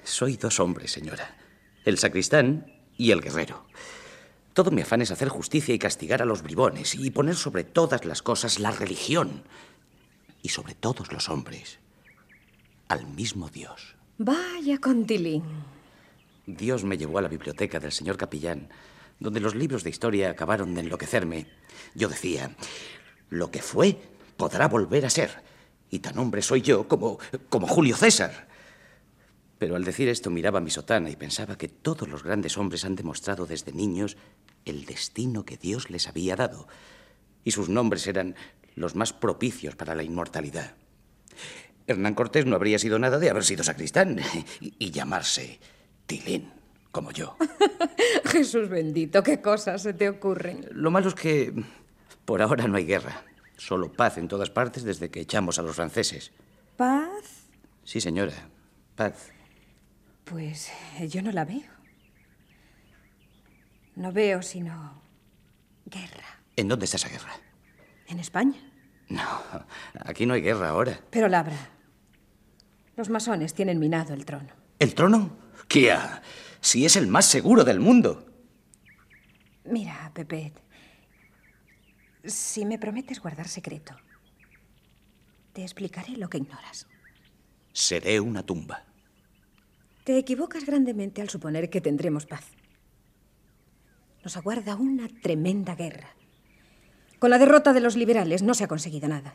Soy 0.04 0.36
dos 0.36 0.60
hombres, 0.60 0.92
señora. 0.92 1.36
El 1.84 1.96
sacristán 1.98 2.70
y 2.98 3.12
el 3.12 3.22
guerrero. 3.22 3.66
Todo 4.52 4.70
mi 4.70 4.82
afán 4.82 5.00
es 5.00 5.10
hacer 5.10 5.28
justicia 5.28 5.74
y 5.74 5.78
castigar 5.78 6.20
a 6.20 6.26
los 6.26 6.42
bribones 6.42 6.94
y 6.94 7.10
poner 7.10 7.36
sobre 7.36 7.64
todas 7.64 8.04
las 8.04 8.22
cosas 8.22 8.58
la 8.58 8.72
religión 8.72 9.44
y 10.48 10.50
sobre 10.50 10.74
todos 10.74 11.12
los 11.12 11.28
hombres 11.28 11.78
al 12.88 13.06
mismo 13.06 13.50
Dios. 13.50 13.96
Vaya 14.16 14.78
contilín. 14.78 15.42
Dios 16.46 16.84
me 16.84 16.96
llevó 16.96 17.18
a 17.18 17.20
la 17.20 17.28
biblioteca 17.28 17.78
del 17.78 17.92
señor 17.92 18.16
capellán, 18.16 18.70
donde 19.20 19.40
los 19.40 19.54
libros 19.54 19.84
de 19.84 19.90
historia 19.90 20.30
acabaron 20.30 20.74
de 20.74 20.80
enloquecerme. 20.80 21.48
Yo 21.94 22.08
decía, 22.08 22.56
lo 23.28 23.50
que 23.50 23.60
fue 23.60 24.00
podrá 24.38 24.68
volver 24.68 25.04
a 25.04 25.10
ser. 25.10 25.42
Y 25.90 25.98
tan 25.98 26.16
hombre 26.16 26.40
soy 26.40 26.62
yo 26.62 26.88
como, 26.88 27.18
como 27.50 27.66
Julio 27.66 27.94
César. 27.94 28.48
Pero 29.58 29.76
al 29.76 29.84
decir 29.84 30.08
esto 30.08 30.30
miraba 30.30 30.62
mi 30.62 30.70
sotana 30.70 31.10
y 31.10 31.16
pensaba 31.16 31.58
que 31.58 31.68
todos 31.68 32.08
los 32.08 32.22
grandes 32.22 32.56
hombres 32.56 32.86
han 32.86 32.96
demostrado 32.96 33.44
desde 33.44 33.74
niños 33.74 34.16
el 34.64 34.86
destino 34.86 35.44
que 35.44 35.58
Dios 35.58 35.90
les 35.90 36.08
había 36.08 36.36
dado. 36.36 36.68
Y 37.48 37.50
sus 37.50 37.70
nombres 37.70 38.06
eran 38.06 38.34
los 38.74 38.94
más 38.94 39.14
propicios 39.14 39.74
para 39.74 39.94
la 39.94 40.02
inmortalidad. 40.02 40.74
Hernán 41.86 42.14
Cortés 42.14 42.44
no 42.44 42.54
habría 42.54 42.78
sido 42.78 42.98
nada 42.98 43.18
de 43.18 43.30
haber 43.30 43.42
sido 43.42 43.64
sacristán 43.64 44.20
y, 44.60 44.90
llamarse 44.90 45.58
Tilín, 46.04 46.52
como 46.92 47.10
yo. 47.10 47.38
Jesús 48.26 48.68
bendito, 48.68 49.22
qué 49.22 49.40
cosas 49.40 49.80
se 49.80 49.94
te 49.94 50.10
ocurren. 50.10 50.68
Lo 50.72 50.90
malo 50.90 51.08
es 51.08 51.14
que 51.14 51.54
por 52.26 52.42
ahora 52.42 52.68
no 52.68 52.76
hay 52.76 52.84
guerra. 52.84 53.22
Solo 53.56 53.90
paz 53.90 54.18
en 54.18 54.28
todas 54.28 54.50
partes 54.50 54.82
desde 54.84 55.10
que 55.10 55.20
echamos 55.20 55.58
a 55.58 55.62
los 55.62 55.74
franceses. 55.74 56.32
¿Paz? 56.76 57.46
Sí, 57.82 58.02
señora. 58.02 58.34
Paz. 58.94 59.30
Pues 60.24 60.70
eh, 60.98 61.08
yo 61.08 61.22
no 61.22 61.32
la 61.32 61.46
veo. 61.46 61.70
No 63.96 64.12
veo 64.12 64.42
sino 64.42 65.00
guerra. 65.86 66.37
¿En 66.58 66.66
dónde 66.66 66.86
está 66.86 66.96
esa 66.96 67.08
guerra? 67.08 67.30
¿En 68.08 68.18
España? 68.18 68.58
No, 69.08 69.22
aquí 70.00 70.26
no 70.26 70.34
hay 70.34 70.42
guerra 70.42 70.70
ahora. 70.70 70.98
Pero 71.08 71.28
la 71.28 71.38
habrá. 71.38 71.70
Los 72.96 73.08
masones 73.10 73.54
tienen 73.54 73.78
minado 73.78 74.12
el 74.12 74.24
trono. 74.24 74.48
¿El 74.80 74.92
trono? 74.92 75.38
Ha? 75.92 76.20
Si 76.60 76.84
es 76.84 76.96
el 76.96 77.06
más 77.06 77.26
seguro 77.26 77.62
del 77.62 77.78
mundo. 77.78 78.26
Mira, 79.66 80.10
Pepet. 80.12 80.60
Si 82.24 82.64
me 82.64 82.76
prometes 82.76 83.20
guardar 83.20 83.46
secreto, 83.46 83.94
te 85.52 85.62
explicaré 85.62 86.16
lo 86.16 86.28
que 86.28 86.38
ignoras. 86.38 86.88
Seré 87.72 88.18
una 88.18 88.42
tumba. 88.42 88.82
Te 90.02 90.18
equivocas 90.18 90.66
grandemente 90.66 91.22
al 91.22 91.28
suponer 91.28 91.70
que 91.70 91.80
tendremos 91.80 92.26
paz. 92.26 92.46
nos 94.24 94.36
aguarda 94.36 94.74
una 94.74 95.08
tremenda 95.22 95.76
guerra. 95.76 96.17
Con 97.18 97.30
la 97.30 97.38
derrota 97.38 97.72
de 97.72 97.80
los 97.80 97.96
liberales 97.96 98.42
no 98.42 98.54
se 98.54 98.64
ha 98.64 98.68
conseguido 98.68 99.08
nada. 99.08 99.34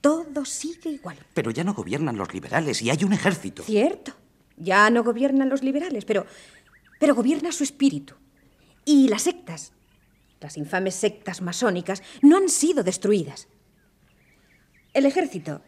Todo 0.00 0.44
sigue 0.44 0.90
igual. 0.90 1.16
Pero 1.32 1.50
ya 1.50 1.64
no 1.64 1.74
gobiernan 1.74 2.16
los 2.16 2.32
liberales 2.34 2.82
y 2.82 2.90
hay 2.90 3.04
un 3.04 3.12
ejército. 3.12 3.62
Cierto. 3.62 4.12
Ya 4.56 4.90
no 4.90 5.02
gobiernan 5.02 5.48
los 5.48 5.62
liberales, 5.62 6.04
pero, 6.04 6.26
pero 6.98 7.14
gobierna 7.14 7.52
su 7.52 7.64
espíritu. 7.64 8.14
Y 8.84 9.08
las 9.08 9.22
sectas, 9.22 9.72
las 10.40 10.56
infames 10.56 10.94
sectas 10.94 11.40
masónicas, 11.40 12.02
no 12.20 12.36
han 12.36 12.48
sido 12.48 12.82
destruidas. 12.82 13.48
El 14.92 15.06
ejército, 15.06 15.62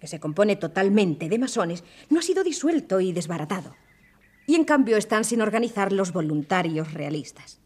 que 0.00 0.08
se 0.08 0.20
compone 0.20 0.56
totalmente 0.56 1.28
de 1.28 1.38
masones, 1.38 1.84
no 2.10 2.18
ha 2.18 2.22
sido 2.22 2.44
disuelto 2.44 3.00
y 3.00 3.12
desbaratado. 3.12 3.74
Y 4.46 4.54
en 4.54 4.64
cambio 4.64 4.96
están 4.96 5.24
sin 5.24 5.40
organizar 5.40 5.92
los 5.92 6.12
voluntarios 6.12 6.92
realistas. 6.92 7.60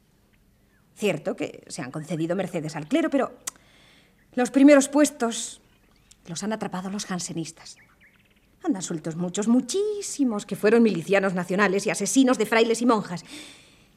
Cierto 1.01 1.35
que 1.35 1.65
se 1.69 1.81
han 1.81 1.91
concedido 1.91 2.37
mercedes 2.37 2.77
al 2.77 2.87
clero, 2.87 3.09
pero 3.09 3.33
los 4.35 4.51
primeros 4.51 4.91
puestos 4.91 5.63
los 6.27 6.43
han 6.43 6.53
atrapado 6.53 6.91
los 6.91 7.07
jansenistas. 7.07 7.79
Andan 8.63 8.83
sueltos 8.83 9.17
muchos, 9.17 9.49
muchísimos, 9.49 10.45
que 10.45 10.57
fueron 10.57 10.83
milicianos 10.83 11.33
nacionales 11.33 11.87
y 11.87 11.91
asesinos 11.91 12.37
de 12.37 12.45
frailes 12.45 12.83
y 12.83 12.87
monjas. 12.87 13.25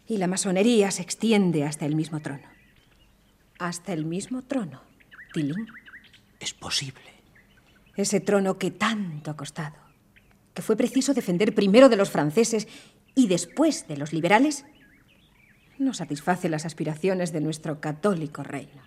Y 0.08 0.16
la 0.16 0.28
masonería 0.28 0.92
se 0.92 1.02
extiende 1.02 1.66
hasta 1.66 1.86
el 1.86 1.98
mismo 1.98 2.22
trono. 2.22 2.48
Hasta 3.60 3.92
el 3.92 4.06
mismo 4.06 4.44
trono, 4.44 4.82
Tilín. 5.34 5.68
Es 6.40 6.54
posible. 6.54 7.04
Ese 7.98 8.22
trono 8.22 8.58
que 8.58 8.72
tanto 8.72 9.30
ha 9.30 9.36
costado, 9.36 9.76
que 10.54 10.62
fue 10.62 10.78
preciso 10.78 11.14
defender 11.14 11.54
primero 11.54 11.90
de 11.90 11.98
los 11.98 12.10
franceses 12.10 12.66
y 13.14 13.28
después 13.28 13.90
de 13.90 13.98
los 13.98 14.14
liberales, 14.14 14.64
no 15.84 15.94
satisface 15.94 16.50
las 16.50 16.66
aspiraciones 16.66 17.32
de 17.32 17.42
nuestro 17.42 17.80
católico 17.80 18.44
reino. 18.44 18.82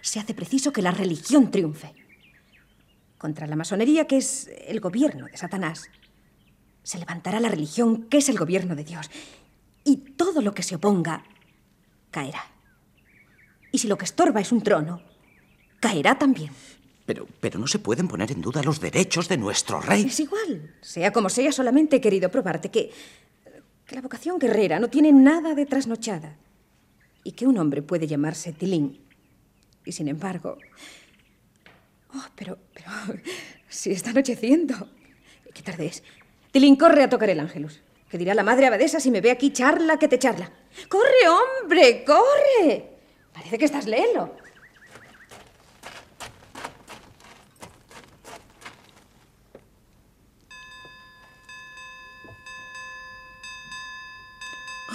Se 0.00 0.20
hace 0.20 0.34
preciso 0.34 0.72
que 0.72 0.82
la 0.82 0.92
religión 0.92 1.50
triunfe. 1.50 1.94
Contra 3.18 3.46
la 3.46 3.56
masonería, 3.56 4.06
que 4.06 4.18
es 4.18 4.50
el 4.66 4.80
gobierno 4.80 5.26
de 5.26 5.36
Satanás, 5.36 5.90
se 6.82 6.98
levantará 6.98 7.40
la 7.40 7.48
religión, 7.48 8.04
que 8.04 8.18
es 8.18 8.28
el 8.28 8.38
gobierno 8.38 8.76
de 8.76 8.84
Dios. 8.84 9.10
Y 9.84 9.96
todo 9.96 10.40
lo 10.42 10.54
que 10.54 10.62
se 10.62 10.76
oponga 10.76 11.24
caerá. 12.10 12.44
Y 13.72 13.78
si 13.78 13.88
lo 13.88 13.98
que 13.98 14.04
estorba 14.04 14.40
es 14.40 14.52
un 14.52 14.62
trono, 14.62 15.02
caerá 15.80 16.18
también. 16.18 16.50
Pero, 17.04 17.26
pero 17.40 17.58
no 17.58 17.66
se 17.66 17.78
pueden 17.78 18.08
poner 18.08 18.32
en 18.32 18.40
duda 18.40 18.62
los 18.62 18.80
derechos 18.80 19.28
de 19.28 19.36
nuestro 19.36 19.80
rey. 19.80 20.04
Es 20.04 20.20
igual. 20.20 20.74
Sea 20.80 21.12
como 21.12 21.28
sea, 21.28 21.52
solamente 21.52 21.96
he 21.96 22.00
querido 22.00 22.30
probarte 22.30 22.70
que, 22.70 22.90
que 23.86 23.94
la 23.94 24.00
vocación 24.00 24.38
guerrera 24.38 24.78
no 24.78 24.88
tiene 24.88 25.12
nada 25.12 25.54
de 25.54 25.66
trasnochada. 25.66 26.36
Y 27.22 27.32
que 27.32 27.46
un 27.46 27.58
hombre 27.58 27.82
puede 27.82 28.06
llamarse 28.06 28.52
Tilín. 28.52 29.00
Y 29.84 29.92
sin 29.92 30.08
embargo. 30.08 30.58
Oh, 32.14 32.24
pero, 32.34 32.58
pero. 32.74 32.90
Si 33.68 33.90
está 33.90 34.10
anocheciendo. 34.10 34.88
¿Qué 35.52 35.60
tarde 35.60 35.86
es? 35.86 36.02
Tilín, 36.52 36.76
corre 36.76 37.02
a 37.02 37.10
tocar 37.10 37.28
el 37.28 37.40
ángelus. 37.40 37.80
Que 38.08 38.16
dirá 38.16 38.32
la 38.32 38.44
madre 38.44 38.66
abadesa 38.66 39.00
si 39.00 39.10
me 39.10 39.20
ve 39.20 39.30
aquí 39.30 39.52
charla 39.52 39.98
que 39.98 40.08
te 40.08 40.18
charla. 40.18 40.50
¡Corre, 40.88 41.28
hombre! 41.28 42.04
¡Corre! 42.04 42.88
Parece 43.32 43.58
que 43.58 43.64
estás 43.64 43.86
lelo. 43.86 44.36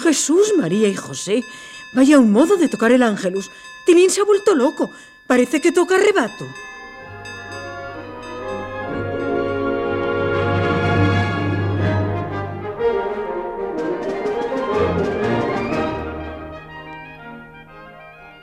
Jesús, 0.02 0.52
María 0.58 0.88
y 0.88 0.94
José. 0.94 1.44
Vaya 1.94 2.18
un 2.18 2.32
modo 2.32 2.56
de 2.56 2.68
tocar 2.68 2.92
el 2.92 3.02
ángelus. 3.02 3.50
Tilín 3.86 4.10
se 4.10 4.20
ha 4.20 4.24
vuelto 4.24 4.54
loco. 4.54 4.90
Parece 5.26 5.60
que 5.60 5.72
toca 5.72 5.96
rebato. 5.96 6.46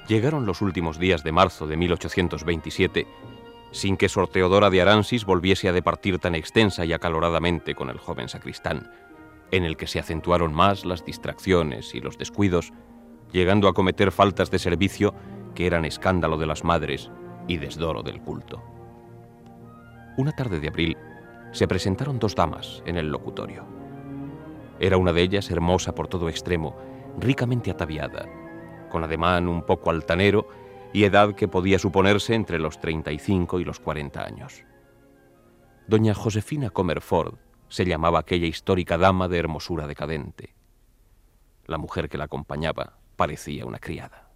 Llegaron 0.08 0.48
los 0.48 0.62
últimos 0.62 0.98
días 0.98 1.24
de 1.24 1.32
marzo 1.32 1.67
de 1.67 1.78
1827 1.78 3.06
sin 3.72 3.98
que 3.98 4.10
Sor 4.10 4.28
Teodora 4.28 4.69
de 4.69 4.82
Aransis 4.82 5.26
volviese 5.26 5.69
a 5.69 5.74
departir 5.74 6.19
tan 6.19 6.36
extensa 6.36 6.86
y 6.86 6.93
acaloradamente 6.93 7.76
con 7.76 7.89
el 7.89 7.98
joven 7.98 8.30
sacristán, 8.30 8.91
en 9.51 9.63
el 9.63 9.77
que 9.77 9.88
se 9.88 9.99
acentuaron 9.99 10.53
más 10.53 10.85
las 10.85 11.05
distracciones 11.05 11.95
y 11.95 12.01
los 12.01 12.17
descuidos, 12.17 12.71
llegando 13.31 13.67
a 13.67 13.73
cometer 13.73 14.12
faltas 14.12 14.51
de 14.51 14.59
servicio 14.59 15.13
que 15.55 15.65
eran 15.65 15.85
escándalo 15.85 16.38
de 16.38 16.45
las 16.45 16.63
madres 16.63 17.12
y 17.47 17.57
desdoro 17.57 18.03
del 18.03 18.21
culto. 18.21 18.63
Una 20.17 20.31
tarde 20.31 20.59
de 20.59 20.67
abril 20.67 20.97
se 21.51 21.67
presentaron 21.67 22.19
dos 22.19 22.35
damas 22.35 22.83
en 22.85 22.97
el 22.97 23.09
locutorio. 23.09 23.65
Era 24.79 24.97
una 24.97 25.13
de 25.13 25.21
ellas 25.21 25.49
hermosa 25.49 25.95
por 25.95 26.07
todo 26.07 26.29
extremo, 26.29 26.77
ricamente 27.17 27.71
ataviada, 27.71 28.27
con 28.89 29.03
ademán 29.03 29.47
un 29.47 29.63
poco 29.63 29.89
altanero 29.89 30.47
y 30.93 31.03
edad 31.03 31.35
que 31.35 31.47
podía 31.47 31.79
suponerse 31.79 32.33
entre 32.33 32.59
los 32.59 32.79
35 32.79 33.59
y 33.59 33.65
los 33.65 33.79
40 33.79 34.23
años. 34.23 34.63
Doña 35.88 36.13
Josefina 36.13 36.69
Comerford 36.69 37.35
se 37.69 37.86
llamaba 37.86 38.19
aquella 38.19 38.47
histórica 38.47 38.97
dama 38.97 39.27
de 39.27 39.38
hermosura 39.38 39.88
decadente. 39.88 40.55
La 41.67 41.77
mujer 41.77 42.10
que 42.10 42.17
la 42.17 42.25
acompañaba 42.25 42.97
parecía 43.15 43.65
una 43.65 43.79
criada. 43.79 44.32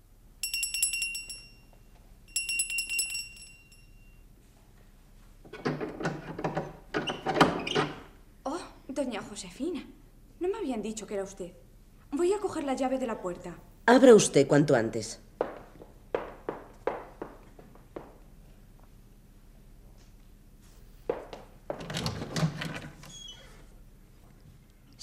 Oh, 8.43 8.59
doña 8.87 9.21
Josefina. 9.21 9.83
No 10.39 10.47
me 10.47 10.57
habían 10.57 10.81
dicho 10.81 11.07
que 11.07 11.15
era 11.15 11.23
usted. 11.23 11.53
Voy 12.11 12.33
a 12.33 12.39
coger 12.39 12.63
la 12.63 12.75
llave 12.75 12.99
de 12.99 13.07
la 13.07 13.19
puerta. 13.19 13.55
Abra 13.87 14.13
usted 14.13 14.47
cuanto 14.47 14.75
antes. 14.75 15.22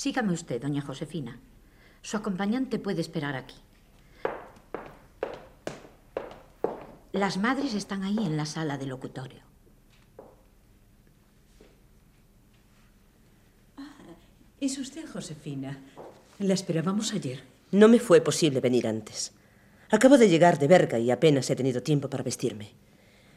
Sígame 0.03 0.33
usted, 0.33 0.63
doña 0.63 0.81
Josefina. 0.81 1.39
Su 2.01 2.17
acompañante 2.17 2.79
puede 2.79 3.03
esperar 3.03 3.37
aquí. 3.37 3.57
Las 7.13 7.37
madres 7.37 7.75
están 7.75 8.03
ahí 8.03 8.17
en 8.17 8.39
la 8.39 8.47
sala 8.47 8.79
de 8.79 8.87
locutorio. 8.87 9.43
¿Es 14.59 14.79
usted 14.79 15.07
Josefina? 15.07 15.79
La 16.39 16.55
esperábamos 16.55 17.13
ayer. 17.13 17.43
No 17.71 17.87
me 17.87 17.99
fue 17.99 18.23
posible 18.23 18.61
venir 18.61 18.87
antes. 18.87 19.33
Acabo 19.91 20.17
de 20.17 20.31
llegar 20.31 20.59
de 20.59 20.67
Berga 20.67 20.99
y 20.99 21.11
apenas 21.11 21.51
he 21.51 21.57
tenido 21.57 21.83
tiempo 21.83 22.09
para 22.09 22.25
vestirme. 22.25 22.71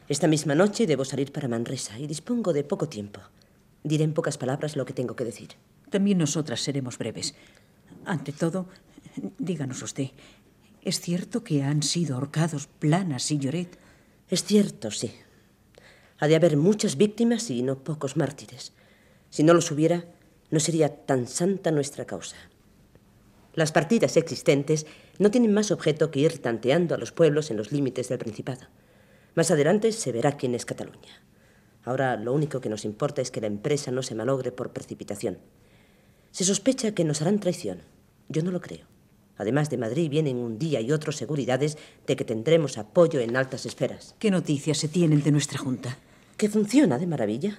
Esta 0.08 0.28
misma 0.28 0.54
noche 0.54 0.86
debo 0.86 1.04
salir 1.04 1.30
para 1.30 1.46
Manresa 1.46 1.98
y 1.98 2.06
dispongo 2.06 2.54
de 2.54 2.64
poco 2.64 2.88
tiempo. 2.88 3.20
Diré 3.84 4.04
en 4.04 4.14
pocas 4.14 4.38
palabras 4.38 4.76
lo 4.76 4.86
que 4.86 4.94
tengo 4.94 5.14
que 5.14 5.24
decir. 5.24 5.50
También 5.90 6.18
nosotras 6.18 6.60
seremos 6.60 6.98
breves. 6.98 7.34
Ante 8.06 8.32
todo, 8.32 8.66
díganos 9.38 9.82
usted, 9.82 10.10
¿es 10.82 11.00
cierto 11.00 11.44
que 11.44 11.62
han 11.62 11.82
sido 11.82 12.16
ahorcados 12.16 12.66
Planas 12.66 13.30
y 13.30 13.38
Lloret? 13.38 13.78
Es 14.28 14.44
cierto, 14.44 14.90
sí. 14.90 15.12
Ha 16.18 16.26
de 16.26 16.36
haber 16.36 16.56
muchas 16.56 16.96
víctimas 16.96 17.50
y 17.50 17.62
no 17.62 17.84
pocos 17.84 18.16
mártires. 18.16 18.72
Si 19.28 19.42
no 19.42 19.52
los 19.52 19.70
hubiera, 19.70 20.06
no 20.50 20.60
sería 20.60 21.04
tan 21.04 21.26
santa 21.26 21.70
nuestra 21.70 22.06
causa. 22.06 22.36
Las 23.52 23.70
partidas 23.70 24.16
existentes 24.16 24.86
no 25.18 25.30
tienen 25.30 25.52
más 25.52 25.70
objeto 25.70 26.10
que 26.10 26.20
ir 26.20 26.40
tanteando 26.40 26.94
a 26.94 26.98
los 26.98 27.12
pueblos 27.12 27.50
en 27.50 27.58
los 27.58 27.70
límites 27.70 28.08
del 28.08 28.18
Principado. 28.18 28.66
Más 29.34 29.50
adelante 29.50 29.92
se 29.92 30.10
verá 30.10 30.36
quién 30.36 30.54
es 30.54 30.64
Cataluña. 30.64 31.22
Ahora 31.84 32.16
lo 32.16 32.32
único 32.32 32.60
que 32.60 32.68
nos 32.68 32.84
importa 32.84 33.20
es 33.22 33.30
que 33.30 33.40
la 33.40 33.46
empresa 33.46 33.90
no 33.90 34.02
se 34.02 34.14
malogre 34.14 34.52
por 34.52 34.72
precipitación. 34.72 35.38
Se 36.30 36.44
sospecha 36.44 36.92
que 36.92 37.04
nos 37.04 37.20
harán 37.22 37.38
traición. 37.38 37.82
Yo 38.28 38.42
no 38.42 38.50
lo 38.50 38.60
creo. 38.60 38.86
Además 39.36 39.68
de 39.68 39.78
Madrid 39.78 40.10
vienen 40.10 40.36
un 40.36 40.58
día 40.58 40.80
y 40.80 40.92
otro 40.92 41.12
seguridades 41.12 41.76
de 42.06 42.16
que 42.16 42.24
tendremos 42.24 42.78
apoyo 42.78 43.20
en 43.20 43.36
altas 43.36 43.66
esferas. 43.66 44.14
¿Qué 44.18 44.30
noticias 44.30 44.78
se 44.78 44.88
tienen 44.88 45.22
de 45.22 45.32
nuestra 45.32 45.58
Junta? 45.58 45.98
Que 46.36 46.48
funciona 46.48 46.98
de 46.98 47.06
maravilla. 47.06 47.58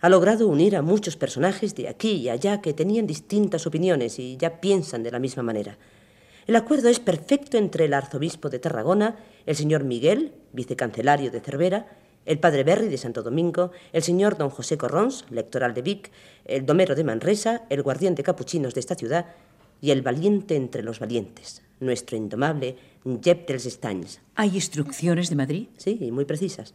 Ha 0.00 0.08
logrado 0.08 0.48
unir 0.48 0.74
a 0.74 0.82
muchos 0.82 1.16
personajes 1.16 1.74
de 1.76 1.88
aquí 1.88 2.12
y 2.12 2.28
allá 2.28 2.60
que 2.60 2.72
tenían 2.72 3.06
distintas 3.06 3.66
opiniones 3.66 4.18
y 4.18 4.36
ya 4.36 4.60
piensan 4.60 5.02
de 5.02 5.12
la 5.12 5.20
misma 5.20 5.42
manera. 5.42 5.78
El 6.46 6.56
acuerdo 6.56 6.88
es 6.88 6.98
perfecto 6.98 7.56
entre 7.56 7.84
el 7.84 7.94
arzobispo 7.94 8.50
de 8.50 8.58
Tarragona, 8.58 9.16
el 9.46 9.54
señor 9.54 9.84
Miguel, 9.84 10.32
vicecancelario 10.52 11.30
de 11.30 11.40
Cervera, 11.40 12.01
el 12.24 12.38
padre 12.38 12.64
Berry 12.64 12.88
de 12.88 12.98
Santo 12.98 13.22
Domingo, 13.22 13.72
el 13.92 14.02
señor 14.02 14.36
don 14.36 14.50
José 14.50 14.76
Corrons, 14.76 15.24
lectoral 15.30 15.74
de 15.74 15.82
Vic, 15.82 16.10
el 16.44 16.64
domero 16.64 16.94
de 16.94 17.04
Manresa, 17.04 17.62
el 17.68 17.82
guardián 17.82 18.14
de 18.14 18.22
capuchinos 18.22 18.74
de 18.74 18.80
esta 18.80 18.94
ciudad 18.94 19.26
y 19.80 19.90
el 19.90 20.02
valiente 20.02 20.54
entre 20.54 20.82
los 20.82 21.00
valientes, 21.00 21.62
nuestro 21.80 22.16
indomable 22.16 22.76
Jep 23.04 23.48
dels. 23.48 24.20
¿Hay 24.36 24.54
instrucciones 24.54 25.28
de 25.28 25.36
Madrid? 25.36 25.68
Sí, 25.76 26.10
muy 26.12 26.24
precisas. 26.24 26.74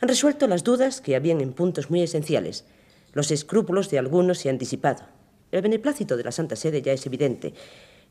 Han 0.00 0.08
resuelto 0.08 0.46
las 0.46 0.62
dudas 0.62 1.00
que 1.00 1.16
habían 1.16 1.40
en 1.40 1.52
puntos 1.52 1.90
muy 1.90 2.02
esenciales. 2.02 2.64
Los 3.12 3.32
escrúpulos 3.32 3.90
de 3.90 3.98
algunos 3.98 4.38
se 4.38 4.48
han 4.48 4.58
disipado. 4.58 5.02
El 5.50 5.62
beneplácito 5.62 6.16
de 6.16 6.22
la 6.22 6.30
Santa 6.30 6.54
Sede 6.54 6.80
ya 6.80 6.92
es 6.92 7.04
evidente 7.04 7.54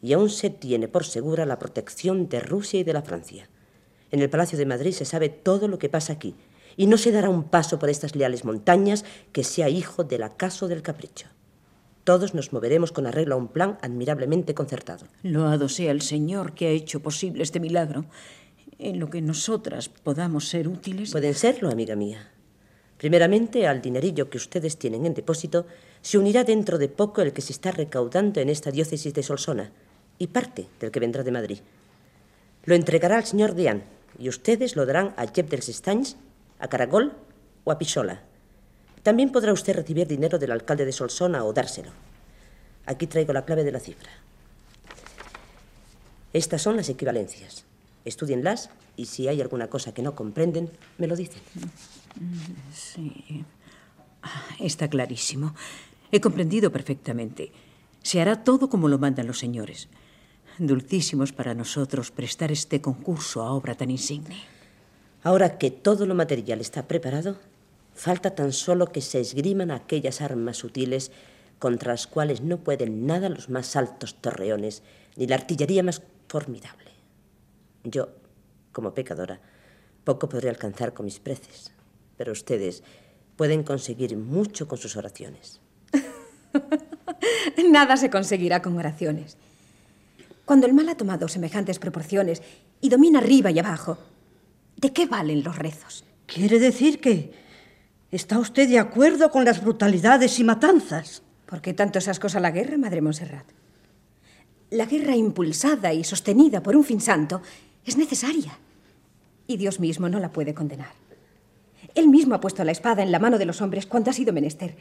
y 0.02 0.12
aún 0.12 0.30
se 0.30 0.50
tiene 0.50 0.90
por 0.90 1.06
segura 1.06 1.46
la 1.46 1.58
protección 1.58 2.28
de 2.28 2.42
Rusia 2.42 2.82
y 2.82 2.84
de 2.84 2.94
la 2.94 3.02
Francia. 3.02 3.50
En 4.12 4.22
el 4.22 4.30
Palacio 4.30 4.58
de 4.58 4.66
Madrid 4.66 4.92
se 4.92 5.06
sabe 5.06 5.30
todo 5.30 5.70
lo 5.70 5.80
que 5.80 5.88
pasa 5.88 6.14
aquí 6.14 6.36
y 6.80 6.88
no 6.88 6.98
se 6.98 7.12
dará 7.12 7.30
un 7.30 7.44
paso 7.44 7.78
por 7.78 7.90
estas 7.90 8.16
leales 8.16 8.46
montañas 8.46 9.04
que 9.34 9.44
sea 9.44 9.68
hijo 9.68 10.06
del 10.06 10.24
acaso 10.24 10.70
del 10.70 10.82
capricho. 10.82 11.28
Todos 12.06 12.34
nos 12.34 12.54
moveremos 12.54 12.94
con 12.94 13.06
arreglo 13.06 13.36
a 13.36 13.38
un 13.38 13.50
plan 13.50 13.78
admirablemente 13.82 14.54
concertado. 14.54 15.06
Loado 15.22 15.68
sea 15.68 15.92
el 15.92 16.02
Señor 16.02 16.54
que 16.54 16.68
ha 16.68 16.70
hecho 16.70 17.02
posible 17.02 17.44
este 17.44 17.60
milagro. 17.60 18.06
En 18.78 18.98
lo 18.98 19.10
que 19.10 19.22
nosotras 19.22 19.90
podamos 19.90 20.48
ser 20.48 20.70
útiles. 20.70 21.12
Pueden 21.12 21.34
serlo, 21.34 21.70
amiga 21.70 21.98
mía. 21.98 22.32
Primeramente, 22.98 23.68
al 23.68 23.82
dinerillo 23.82 24.30
que 24.30 24.38
ustedes 24.38 24.78
tienen 24.78 25.06
en 25.06 25.14
depósito, 25.14 25.66
se 26.02 26.18
unirá 26.18 26.46
dentro 26.46 26.78
de 26.78 26.88
poco 26.88 27.22
el 27.22 27.34
que 27.34 27.42
se 27.42 27.52
está 27.52 27.72
recaudando 27.72 28.40
en 28.40 28.48
esta 28.48 28.72
diócesis 28.72 29.14
de 29.14 29.22
Solsona 29.22 29.74
y 30.18 30.28
parte 30.28 30.68
del 30.80 30.92
que 30.92 31.02
vendrá 31.02 31.24
de 31.24 31.32
Madrid. 31.32 31.60
Lo 32.64 32.74
entregará 32.74 33.18
al 33.18 33.26
señor 33.26 33.54
Dian 33.54 33.84
y 34.18 34.30
ustedes 34.30 34.78
lo 34.78 34.86
darán 34.86 35.14
a 35.18 35.28
Jeb 35.28 35.50
dels 35.50 35.68
Estanys, 35.68 36.16
a 36.60 36.68
Caragol 36.68 37.14
o 37.64 37.72
a 37.72 37.78
Pisola. 37.78 38.22
También 39.04 39.32
podrá 39.32 39.54
usted 39.54 39.76
recibir 39.76 40.08
dinero 40.08 40.38
del 40.38 40.52
alcalde 40.52 40.86
de 40.86 40.92
Solsona 40.92 41.44
o 41.46 41.54
dárselo. 41.54 41.92
Aquí 42.86 43.08
traigo 43.08 43.34
la 43.34 43.46
clave 43.46 43.64
de 43.64 43.72
la 43.72 43.80
cifra. 43.80 44.12
Estas 46.34 46.62
son 46.62 46.76
las 46.76 46.90
equivalencias. 46.90 47.66
Estudienlas 48.06 48.70
y 48.96 49.06
si 49.06 49.28
hay 49.28 49.42
alguna 49.42 49.68
cosa 49.68 49.94
que 49.94 50.02
no 50.02 50.16
comprenden, 50.16 50.70
me 50.98 51.08
lo 51.08 51.16
dicen. 51.16 51.42
Sí. 52.74 53.46
Ah, 54.22 54.44
Está 54.60 54.90
clarísimo. 54.90 55.56
He 56.12 56.20
comprendido 56.20 56.72
perfectamente. 56.72 57.52
Se 58.04 58.22
hará 58.22 58.44
todo 58.44 58.70
como 58.70 58.88
lo 58.88 58.98
mandan 58.98 59.28
los 59.28 59.40
señores. 59.40 59.88
Dulcísimos 60.58 61.32
para 61.32 61.54
nosotros 61.54 62.12
prestar 62.12 62.52
este 62.52 62.82
concurso 62.82 63.42
a 63.44 63.52
obra 63.54 63.76
tan 63.76 63.92
insigne. 63.92 64.38
Ahora 65.22 65.58
que 65.58 65.72
todo 65.72 66.06
lo 66.06 66.16
material 66.16 66.62
está 66.62 66.88
preparado, 66.88 67.38
falta 67.94 68.36
tan 68.36 68.54
solo 68.54 68.92
que 68.92 69.02
se 69.02 69.20
esgriman 69.20 69.72
aquellas 69.72 70.22
armas 70.22 70.58
sutiles 70.58 71.12
contra 71.60 71.92
las 71.92 72.08
cuales 72.08 72.42
no 72.42 72.58
pueden 72.58 73.06
nada 73.06 73.28
los 73.28 73.50
más 73.50 73.76
altos 73.76 74.16
torreones 74.16 74.82
ni 75.18 75.28
la 75.28 75.36
artillería 75.36 75.84
más 75.84 76.02
formidable. 76.30 76.92
Yo, 77.84 78.10
como 78.72 78.94
pecadora, 78.94 79.42
poco 80.06 80.30
podré 80.30 80.50
alcanzar 80.50 80.94
con 80.94 81.06
mis 81.06 81.20
preces, 81.20 81.72
pero 82.16 82.32
ustedes 82.32 82.84
pueden 83.36 83.64
conseguir 83.64 84.16
mucho 84.16 84.68
con 84.68 84.78
sus 84.78 84.96
oraciones. 84.96 85.60
Nada 87.70 87.98
se 87.98 88.10
conseguirá 88.10 88.62
con 88.62 88.78
oraciones. 88.78 89.38
Cuando 90.46 90.66
el 90.66 90.74
mal 90.74 90.90
ha 90.90 90.96
tomado 90.96 91.28
semejantes 91.28 91.78
proporciones 91.78 92.42
y 92.82 92.90
domina 92.90 93.20
arriba 93.20 93.52
y 93.52 93.60
abajo, 93.60 93.98
¿de 94.80 94.94
qué 94.94 95.06
valen 95.06 95.44
los 95.44 95.58
rezos? 95.58 96.06
¿Quiere 96.26 96.60
decir 96.60 97.02
que 97.02 97.34
está 98.12 98.40
usted 98.40 98.70
de 98.70 98.80
acuerdo 98.80 99.30
con 99.30 99.44
las 99.44 99.62
brutalidades 99.62 100.40
y 100.40 100.44
matanzas? 100.44 101.22
¿Por 101.46 101.62
qué 101.62 101.74
tantos 101.74 102.08
ascos 102.08 102.36
a 102.36 102.40
la 102.40 102.52
guerra, 102.52 102.78
Madre 102.78 103.02
Montserrat? 103.02 103.46
La 104.70 104.86
guerra 104.86 105.16
impulsada 105.16 105.94
y 105.94 106.04
sostenida 106.04 106.64
por 106.64 106.76
un 106.78 106.86
fin 106.86 107.02
santo 107.02 107.42
es 107.86 107.98
necesaria. 107.98 108.58
Y 109.48 109.58
Dios 109.58 109.80
mismo 109.80 110.08
no 110.08 110.20
la 110.20 110.32
puede 110.32 110.54
condenar. 110.54 110.94
Él 111.96 112.08
mismo 112.08 112.36
ha 112.36 112.40
puesto 112.40 112.64
la 112.64 112.72
espada 112.72 113.04
en 113.04 113.12
la 113.12 113.20
mano 113.20 113.38
de 113.38 113.46
los 113.46 113.62
hombres 113.62 113.86
cuando 113.86 114.12
ha 114.12 114.14
sido 114.14 114.32
menester. 114.32 114.78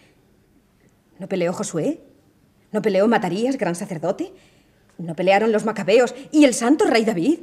¿No 1.18 1.26
peleó 1.26 1.52
Josué? 1.52 2.02
¿No 2.70 2.82
peleó 2.82 3.08
Matarías, 3.08 3.56
gran 3.56 3.74
sacerdote? 3.74 4.32
¿No 4.98 5.16
pelearon 5.16 5.50
los 5.50 5.64
macabeos 5.64 6.14
y 6.30 6.44
el 6.44 6.54
santo 6.54 6.84
rey 6.84 7.04
David? 7.04 7.40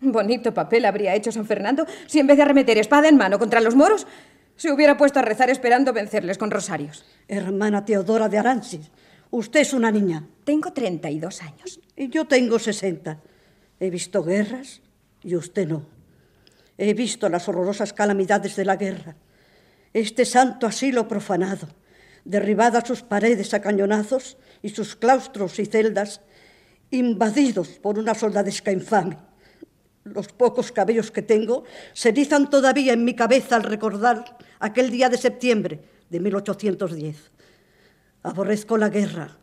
Bonito 0.00 0.54
papel 0.54 0.86
habría 0.86 1.14
hecho 1.14 1.30
San 1.30 1.46
Fernando 1.46 1.86
si 2.06 2.18
en 2.18 2.26
vez 2.26 2.36
de 2.36 2.42
arremeter 2.42 2.78
espada 2.78 3.08
en 3.08 3.18
mano 3.18 3.38
contra 3.38 3.60
los 3.60 3.74
moros, 3.74 4.06
se 4.56 4.72
hubiera 4.72 4.96
puesto 4.96 5.18
a 5.18 5.22
rezar 5.22 5.50
esperando 5.50 5.92
vencerles 5.92 6.38
con 6.38 6.50
rosarios. 6.50 7.04
Hermana 7.28 7.84
Teodora 7.84 8.28
de 8.28 8.38
Aransis, 8.38 8.90
usted 9.30 9.60
es 9.60 9.72
una 9.72 9.90
niña. 9.90 10.26
Tengo 10.44 10.72
32 10.72 11.42
años. 11.42 11.80
Y 11.96 12.08
yo 12.08 12.26
tengo 12.26 12.58
60. 12.58 13.20
He 13.78 13.90
visto 13.90 14.22
guerras 14.22 14.80
y 15.22 15.36
usted 15.36 15.68
no. 15.68 15.86
He 16.76 16.94
visto 16.94 17.28
las 17.28 17.48
horrorosas 17.48 17.92
calamidades 17.92 18.56
de 18.56 18.64
la 18.64 18.76
guerra. 18.76 19.16
Este 19.92 20.24
santo 20.24 20.66
asilo 20.66 21.08
profanado, 21.08 21.68
derribadas 22.24 22.86
sus 22.86 23.02
paredes 23.02 23.52
a 23.54 23.60
cañonazos 23.60 24.38
y 24.62 24.70
sus 24.70 24.96
claustros 24.96 25.58
y 25.58 25.66
celdas 25.66 26.20
invadidos 26.90 27.68
por 27.80 27.98
una 27.98 28.14
soldadesca 28.14 28.72
infame. 28.72 29.16
Los 30.04 30.28
pocos 30.28 30.72
cabellos 30.72 31.10
que 31.10 31.22
tengo 31.22 31.64
se 31.92 32.08
erizan 32.08 32.48
todavía 32.48 32.92
en 32.92 33.04
mi 33.04 33.14
cabeza 33.14 33.56
al 33.56 33.64
recordar 33.64 34.38
aquel 34.58 34.90
día 34.90 35.08
de 35.08 35.18
septiembre 35.18 35.80
de 36.08 36.20
1810. 36.20 37.30
Aborrezco 38.22 38.78
la 38.78 38.88
guerra 38.88 39.36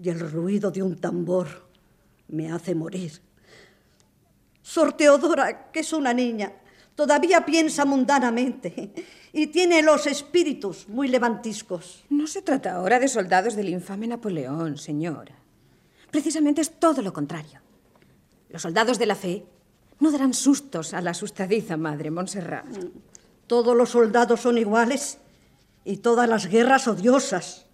y 0.00 0.08
el 0.08 0.20
ruido 0.20 0.70
de 0.70 0.82
un 0.82 0.96
tambor 0.96 1.68
me 2.28 2.50
hace 2.50 2.74
morir. 2.74 3.20
Sor 4.62 4.92
Teodora, 4.92 5.70
que 5.72 5.80
es 5.80 5.92
una 5.92 6.12
niña, 6.12 6.52
todavía 6.94 7.44
piensa 7.44 7.84
mundanamente 7.84 8.92
y 9.32 9.46
tiene 9.48 9.82
los 9.82 10.06
espíritus 10.06 10.88
muy 10.88 11.08
levantiscos. 11.08 12.04
No 12.10 12.26
se 12.26 12.42
trata 12.42 12.74
ahora 12.74 12.98
de 12.98 13.08
soldados 13.08 13.54
del 13.56 13.68
infame 13.68 14.06
Napoleón, 14.06 14.76
señora. 14.76 15.34
Precisamente 16.10 16.60
es 16.60 16.78
todo 16.78 17.02
lo 17.02 17.12
contrario. 17.12 17.60
Los 18.50 18.62
soldados 18.62 18.98
de 18.98 19.06
la 19.06 19.14
fe 19.14 19.44
no 20.00 20.10
darán 20.10 20.34
sustos 20.34 20.94
a 20.94 21.00
la 21.00 21.10
asustadiza 21.10 21.76
madre 21.76 22.10
Montserrat. 22.10 22.66
Todos 23.46 23.76
los 23.76 23.90
soldados 23.90 24.40
son 24.40 24.58
iguales 24.58 25.18
y 25.84 25.98
todas 25.98 26.28
las 26.28 26.46
guerras 26.46 26.86
odiosas. 26.86 27.66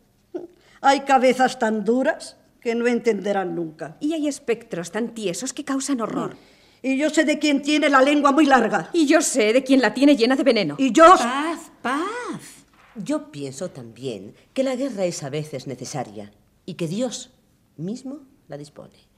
Hay 0.81 1.01
cabezas 1.01 1.59
tan 1.59 1.85
duras 1.85 2.37
que 2.61 2.75
no 2.75 2.87
entenderán 2.87 3.55
nunca. 3.55 3.97
Y 4.01 4.13
hay 4.15 4.29
espectros 4.29 4.91
tan 4.91 5.15
tiesos 5.15 5.53
que 5.53 5.65
causan 5.65 6.01
horror. 6.01 6.37
Y 6.83 6.99
yo 6.99 7.11
sé 7.11 7.25
de 7.25 7.39
quién 7.39 7.63
tiene 7.63 7.89
la 7.89 8.03
lengua 8.03 8.33
muy 8.33 8.47
larga. 8.47 8.91
Y 8.93 9.07
yo 9.07 9.21
sé 9.21 9.53
de 9.53 9.65
quién 9.65 9.81
la 9.81 9.95
tiene 9.95 10.17
llena 10.17 10.37
de 10.37 10.43
veneno. 10.43 10.77
Y 10.79 10.93
yo... 10.93 11.05
Paz, 11.17 11.73
paz. 11.83 12.65
Yo 12.95 13.33
pienso 13.33 13.71
también 13.71 14.35
que 14.53 14.63
la 14.63 14.77
guerra 14.77 15.05
es 15.05 15.23
a 15.23 15.31
veces 15.31 15.67
necesaria 15.67 16.31
y 16.65 16.75
que 16.75 16.87
Dios 16.87 17.33
mismo 17.77 18.21
la 18.49 18.57
dispone. 18.57 19.09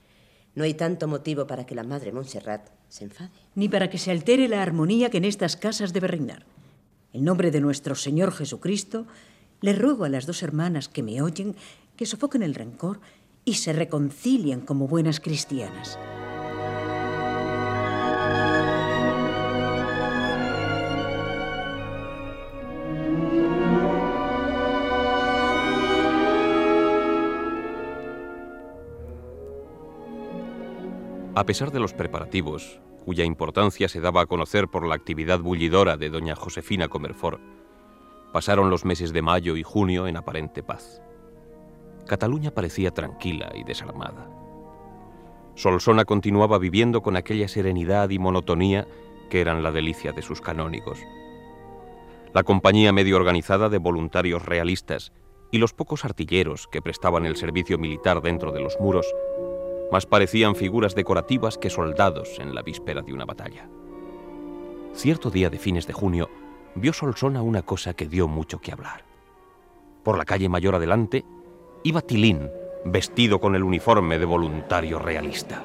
No 0.55 0.65
hay 0.65 0.75
tanto 0.75 1.07
motivo 1.07 1.47
para 1.47 1.67
que 1.67 1.75
la 1.75 1.83
madre 1.83 2.13
Montserrat 2.13 2.71
Ni 3.55 3.69
para 3.69 3.91
que 3.91 3.99
se 3.99 4.11
altere 4.11 4.49
la 4.49 4.63
armonía 4.63 5.11
que 5.11 5.19
en 5.19 5.25
estas 5.25 5.57
casas 5.57 5.93
debe 5.93 6.09
reinar. 6.09 6.47
En 7.13 7.25
nombre 7.25 7.51
de 7.51 7.61
nuestro 7.61 7.95
Señor 7.95 8.33
Jesucristo, 8.33 9.07
le 9.61 9.73
ruego 9.73 10.05
a 10.05 10.09
las 10.09 10.27
dos 10.27 10.43
hermanas 10.43 10.89
que 10.89 11.03
me 11.03 11.23
oyen 11.23 11.57
que 11.97 12.07
sofoquen 12.07 12.43
el 12.43 12.55
rencor 12.55 13.01
y 13.45 13.55
se 13.55 13.73
reconcilien 13.73 14.61
como 14.61 14.89
buenas 14.89 15.21
cristianas. 15.21 15.99
A 31.37 31.45
pesar 31.45 31.71
de 31.71 31.81
los 31.81 31.93
preparativos, 31.93 32.81
cuya 33.05 33.27
importancia 33.27 33.91
se 33.91 34.01
daba 34.01 34.23
a 34.23 34.27
conocer 34.27 34.69
por 34.69 34.87
la 34.87 34.95
actividad 34.95 35.39
bullidora 35.39 35.99
de 35.99 36.09
doña 36.09 36.35
Josefina 36.35 36.89
Comerfort, 36.89 37.43
pasaron 38.33 38.71
los 38.71 38.87
meses 38.87 39.13
de 39.13 39.21
mayo 39.21 39.59
y 39.59 39.63
junio 39.63 40.07
en 40.07 40.17
aparente 40.17 40.63
paz. 40.63 41.03
Cataluña 42.07 42.53
parecía 42.53 42.91
tranquila 42.91 43.53
y 43.55 43.65
desarmada. 43.65 44.31
Solsona 45.57 46.07
continuaba 46.07 46.57
viviendo 46.57 47.03
con 47.03 47.17
aquella 47.17 47.49
serenidad 47.49 48.09
y 48.09 48.19
monotonía 48.19 48.89
que 49.29 49.43
eran 49.43 49.63
la 49.63 49.73
delicia 49.73 50.13
de 50.13 50.23
sus 50.23 50.41
canónigos. 50.41 51.01
La 52.33 52.45
compañía 52.45 52.95
medio 52.95 53.17
organizada 53.17 53.69
de 53.69 53.77
voluntarios 53.77 54.47
realistas 54.47 55.13
y 55.51 55.59
los 55.59 55.75
pocos 55.75 56.07
artilleros 56.07 56.67
que 56.67 56.81
prestaban 56.81 57.27
el 57.27 57.37
servicio 57.37 57.77
militar 57.77 58.23
dentro 58.23 58.53
de 58.53 58.63
los 58.63 58.81
muros 58.81 59.07
más 59.91 60.07
parecían 60.07 60.57
figuras 60.57 60.95
decorativas 60.95 61.59
que 61.59 61.71
soldados 61.71 62.39
en 62.39 62.55
la 62.55 62.63
víspera 62.63 63.03
de 63.03 63.13
una 63.13 63.25
batalla. 63.25 63.69
Cierto 64.95 65.31
día 65.31 65.51
de 65.51 65.59
fines 65.59 65.87
de 65.87 65.93
junio 65.93 66.29
vio 66.75 66.93
Solsona 66.93 67.43
una 67.43 67.63
cosa 67.63 67.95
que 67.95 68.07
dio 68.07 68.29
mucho 68.29 68.61
que 68.61 68.73
hablar. 68.73 69.05
Por 70.03 70.19
la 70.19 70.25
calle 70.25 70.49
mayor 70.49 70.75
adelante 70.75 71.25
iba 71.83 72.01
Tilín, 72.01 72.51
vestido 72.85 73.41
con 73.41 73.55
el 73.55 73.63
uniforme 73.63 74.19
de 74.19 74.25
voluntario 74.25 74.99
realista. 74.99 75.63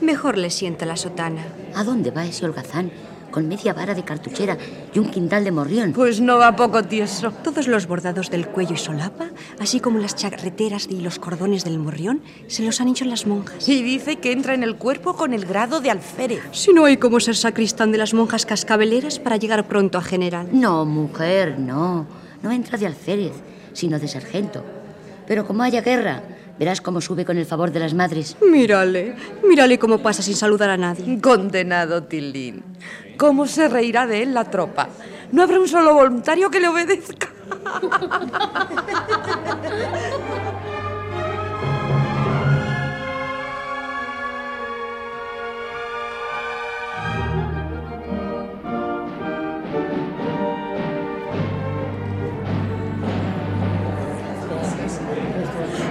Mejor 0.00 0.36
le 0.36 0.50
sienta 0.50 0.86
la 0.86 0.96
sotana. 0.96 1.46
¿A 1.74 1.84
dónde 1.84 2.10
va 2.10 2.24
ese 2.24 2.44
holgazán? 2.44 2.90
Con 3.36 3.48
media 3.48 3.74
vara 3.74 3.92
de 3.92 4.02
cartuchera 4.02 4.56
y 4.94 4.98
un 4.98 5.10
quintal 5.10 5.44
de 5.44 5.52
morrión. 5.52 5.92
Pues 5.92 6.22
no 6.22 6.38
va 6.38 6.56
poco 6.56 6.82
tieso. 6.84 7.30
Todos 7.44 7.68
los 7.68 7.86
bordados 7.86 8.30
del 8.30 8.46
cuello 8.46 8.72
y 8.72 8.78
solapa, 8.78 9.26
así 9.60 9.78
como 9.78 9.98
las 9.98 10.16
charreteras 10.16 10.86
y 10.88 11.02
los 11.02 11.18
cordones 11.18 11.62
del 11.62 11.78
morrión, 11.78 12.22
se 12.46 12.62
los 12.62 12.80
han 12.80 12.88
hecho 12.88 13.04
las 13.04 13.26
monjas. 13.26 13.68
Y 13.68 13.82
dice 13.82 14.16
que 14.16 14.32
entra 14.32 14.54
en 14.54 14.62
el 14.62 14.76
cuerpo 14.76 15.16
con 15.16 15.34
el 15.34 15.44
grado 15.44 15.80
de 15.80 15.90
alférez. 15.90 16.40
Si 16.52 16.72
no 16.72 16.86
hay 16.86 16.96
como 16.96 17.20
ser 17.20 17.36
sacristán 17.36 17.92
de 17.92 17.98
las 17.98 18.14
monjas 18.14 18.46
cascabeleras 18.46 19.18
para 19.18 19.36
llegar 19.36 19.68
pronto 19.68 19.98
a 19.98 20.02
general. 20.02 20.48
No, 20.52 20.86
mujer, 20.86 21.58
no. 21.58 22.06
No 22.42 22.50
entra 22.50 22.78
de 22.78 22.86
alférez, 22.86 23.34
sino 23.74 23.98
de 23.98 24.08
sargento. 24.08 24.64
Pero 25.26 25.46
como 25.46 25.62
haya 25.62 25.82
guerra, 25.82 26.22
verás 26.58 26.80
cómo 26.80 27.00
sube 27.00 27.24
con 27.24 27.38
el 27.38 27.46
favor 27.46 27.70
de 27.70 27.80
las 27.80 27.94
madres. 27.94 28.36
Mírale, 28.40 29.14
mírale 29.42 29.78
cómo 29.78 29.98
pasa 29.98 30.22
sin 30.22 30.36
saludar 30.36 30.70
a 30.70 30.76
nadie. 30.76 31.20
Condenado 31.20 32.02
Tilín. 32.04 32.62
¿Cómo 33.16 33.46
se 33.46 33.68
reirá 33.68 34.06
de 34.06 34.22
él 34.22 34.34
la 34.34 34.44
tropa? 34.44 34.88
No 35.32 35.42
habrá 35.42 35.58
un 35.58 35.68
solo 35.68 35.94
voluntario 35.94 36.50
que 36.50 36.60
le 36.60 36.68
obedezca. 36.68 37.28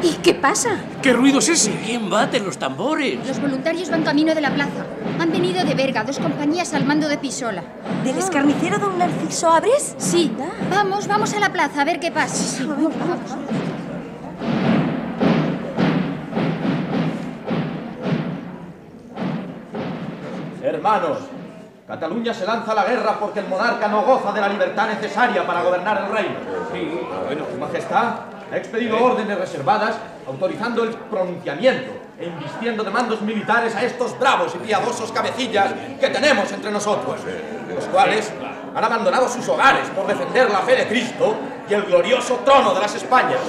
¿Y 0.06 0.14
qué 0.22 0.36
pasa? 0.36 0.70
¿Qué 1.02 1.14
ruido 1.14 1.40
es 1.40 1.50
ese? 1.50 1.72
¿Quién 1.84 2.12
bate 2.12 2.40
los 2.40 2.60
tambores? 2.60 3.28
Los 3.28 3.42
voluntarios 3.42 3.90
van 3.90 4.04
camino 4.04 4.36
de 4.36 4.42
la 4.42 4.54
plaza. 4.54 4.86
Han 5.20 5.32
venido 5.32 5.66
de 5.66 5.74
Berga, 5.74 6.04
dos 6.04 6.20
compañías 6.20 6.76
al 6.76 6.86
mando 6.86 7.08
de 7.08 7.18
Pisola. 7.18 7.64
¿Del 8.04 8.16
escarnicero 8.20 8.78
don 8.78 9.00
Narciso 9.00 9.50
Abres? 9.50 9.96
Sí. 9.98 10.32
Vamos, 10.70 11.08
vamos 11.08 11.34
a 11.34 11.40
la 11.40 11.52
plaza 11.52 11.82
a 11.82 11.86
ver 11.86 12.00
qué 12.00 12.12
pasa. 12.12 12.36
Sí, 12.36 12.64
vamos. 12.68 12.88
Hermanos, 20.62 21.18
Cataluña 21.88 22.32
se 22.32 22.46
lanza 22.46 22.74
a 22.74 22.76
la 22.76 22.86
guerra 22.86 23.20
porque 23.20 23.40
el 23.40 23.48
monarca 23.48 23.88
no 23.88 24.04
goza 24.04 24.32
de 24.34 24.42
la 24.42 24.50
libertad 24.50 24.88
necesaria 24.88 25.48
para 25.48 25.64
gobernar 25.64 26.04
el 26.06 26.16
reino. 26.16 26.36
Sí, 26.72 27.00
bueno, 27.26 27.46
Su 27.52 27.58
Majestad 27.58 28.35
ha 28.52 28.58
expedido 28.58 29.04
órdenes 29.04 29.38
reservadas 29.38 29.96
autorizando 30.28 30.84
el 30.84 30.92
pronunciamiento 30.92 31.92
e 32.20 32.26
invistiendo 32.26 32.84
de 32.84 32.90
mandos 32.90 33.22
militares 33.22 33.76
a 33.76 33.84
estos 33.84 34.18
bravos 34.18 34.56
y 34.56 34.60
piadosos 34.60 35.12
cabecillas 35.12 35.74
que 36.00 36.10
tenemos 36.10 36.52
entre 36.52 36.72
nosotros, 36.72 37.20
los 37.74 37.86
cuales 37.86 38.32
han 38.76 38.84
abandonado 38.84 39.28
sus 39.28 39.48
hogares 39.50 39.90
por 39.90 40.08
defender 40.08 40.50
la 40.50 40.60
fe 40.60 40.76
de 40.76 40.88
Cristo 40.88 41.36
y 41.70 41.74
el 41.74 41.84
glorioso 41.84 42.42
trono 42.46 42.74
de 42.74 42.82
las 42.82 42.96
Españas. 42.96 43.40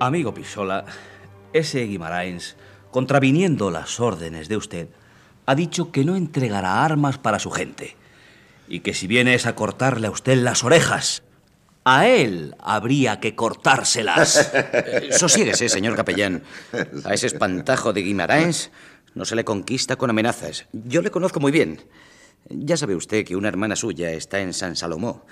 Amigo 0.00 0.32
Pisola, 0.32 0.86
ese 1.52 1.82
Guimaraens, 1.82 2.56
contraviniendo 2.90 3.70
las 3.70 4.00
órdenes 4.00 4.48
de 4.48 4.56
usted, 4.56 4.88
ha 5.44 5.54
dicho 5.54 5.92
que 5.92 6.06
no 6.06 6.16
entregará 6.16 6.82
armas 6.82 7.18
para 7.18 7.38
su 7.38 7.50
gente 7.50 7.98
y 8.66 8.80
que 8.80 8.94
si 8.94 9.06
viene 9.06 9.34
es 9.34 9.44
a 9.44 9.54
cortarle 9.54 10.06
a 10.06 10.10
usted 10.10 10.38
las 10.38 10.64
orejas, 10.64 11.22
a 11.84 12.06
él 12.06 12.56
habría 12.60 13.20
que 13.20 13.34
cortárselas. 13.34 14.50
Sosiéguese, 15.10 15.68
señor 15.68 15.96
capellán. 15.96 16.44
A 17.04 17.12
ese 17.12 17.26
espantajo 17.26 17.92
de 17.92 18.00
Guimaraens 18.00 18.70
no 19.14 19.26
se 19.26 19.36
le 19.36 19.44
conquista 19.44 19.96
con 19.96 20.08
amenazas. 20.08 20.64
Yo 20.72 21.02
le 21.02 21.10
conozco 21.10 21.40
muy 21.40 21.52
bien. 21.52 21.78
Ya 22.48 22.78
sabe 22.78 22.96
usted 22.96 23.26
que 23.26 23.36
una 23.36 23.48
hermana 23.48 23.76
suya 23.76 24.12
está 24.12 24.40
en 24.40 24.54
San 24.54 24.76
Salomó. 24.76 25.26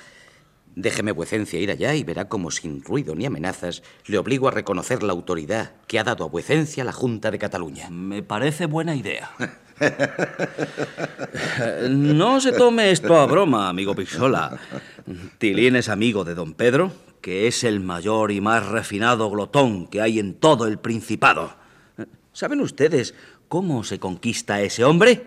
Déjeme 0.79 1.11
vuecencia 1.11 1.59
ir 1.59 1.73
allá 1.73 1.97
y 1.97 2.05
verá 2.05 2.29
cómo 2.29 2.53
sin 2.53 2.85
ruido 2.85 3.17
ni 3.17 3.27
amenazas 3.27 3.83
le 4.07 4.17
obligo 4.17 4.47
a 4.47 4.53
reconocer 4.53 5.03
la 5.03 5.13
autoridad 5.13 5.73
que 5.89 5.99
ha 5.99 6.05
dado 6.05 6.23
a 6.23 6.29
vuecencia 6.29 6.85
la 6.85 6.93
Junta 6.93 7.33
de 7.33 7.39
Cataluña. 7.41 7.91
Me 7.91 8.23
parece 8.23 8.67
buena 8.67 8.95
idea. 8.95 9.31
No 11.89 12.41
se 12.41 12.51
tome 12.51 12.91
esto 12.91 13.17
a 13.17 13.27
broma, 13.27 13.69
amigo 13.69 13.95
Pisola. 13.95 14.59
Tilín 15.39 15.77
es 15.77 15.89
amigo 15.89 16.25
de 16.25 16.35
don 16.35 16.55
Pedro, 16.55 16.91
que 17.21 17.47
es 17.47 17.63
el 17.63 17.79
mayor 17.79 18.33
y 18.33 18.41
más 18.41 18.67
refinado 18.67 19.31
glotón 19.31 19.87
que 19.87 20.01
hay 20.01 20.19
en 20.19 20.35
todo 20.35 20.67
el 20.67 20.79
Principado. 20.81 21.55
¿Saben 22.33 22.61
ustedes 22.61 23.15
cómo 23.47 23.85
se 23.85 24.01
conquista 24.01 24.55
a 24.55 24.63
ese 24.63 24.85
hombre? 24.85 25.27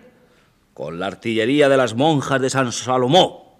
Con 0.74 0.98
la 0.98 1.06
artillería 1.06 1.70
de 1.70 1.78
las 1.78 1.94
monjas 1.94 2.40
de 2.40 2.50
San 2.50 2.72
Salomó. 2.72 3.51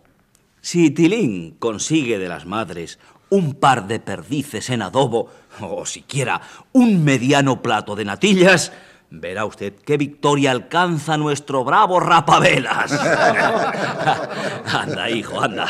Si 0.63 0.91
Tilín 0.91 1.57
consigue 1.59 2.19
de 2.21 2.29
las 2.29 2.47
madres 2.47 3.01
un 3.31 3.55
par 3.55 3.89
de 3.89 3.99
perdices 3.99 4.71
en 4.71 4.81
adobo, 4.81 5.29
o 5.61 5.85
siquiera 5.85 6.41
un 6.71 7.03
mediano 7.03 7.61
plato 7.61 7.97
de 7.97 8.05
natillas, 8.05 8.71
verá 9.11 9.45
usted 9.45 9.75
qué 9.85 9.97
victoria 9.97 10.53
alcanza 10.53 11.17
nuestro 11.17 11.65
bravo 11.65 11.99
rapavelas. 11.99 12.93
anda, 14.73 15.11
hijo, 15.11 15.41
anda. 15.41 15.67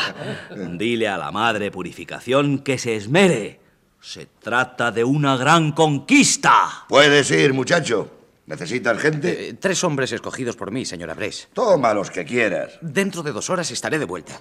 Dile 0.77 1.07
a 1.07 1.17
la 1.17 1.31
madre 1.31 1.71
purificación 1.71 2.59
que 2.59 2.77
se 2.77 2.95
esmere. 2.95 3.61
Se 3.99 4.27
trata 4.27 4.91
de 4.91 5.03
una 5.03 5.37
gran 5.37 5.71
conquista. 5.71 6.85
Puedes 6.87 7.31
ir, 7.31 7.51
muchacho. 7.53 8.11
¿Necesitas 8.45 8.99
gente? 8.99 9.49
Eh, 9.49 9.53
tres 9.53 9.83
hombres 9.83 10.11
escogidos 10.11 10.55
por 10.55 10.69
mí, 10.69 10.85
señora 10.85 11.15
Bres. 11.15 11.49
Toma 11.53 11.95
los 11.95 12.11
que 12.11 12.25
quieras. 12.25 12.73
Dentro 12.81 13.23
de 13.23 13.31
dos 13.31 13.49
horas 13.49 13.71
estaré 13.71 13.97
de 13.97 14.05
vuelta. 14.05 14.39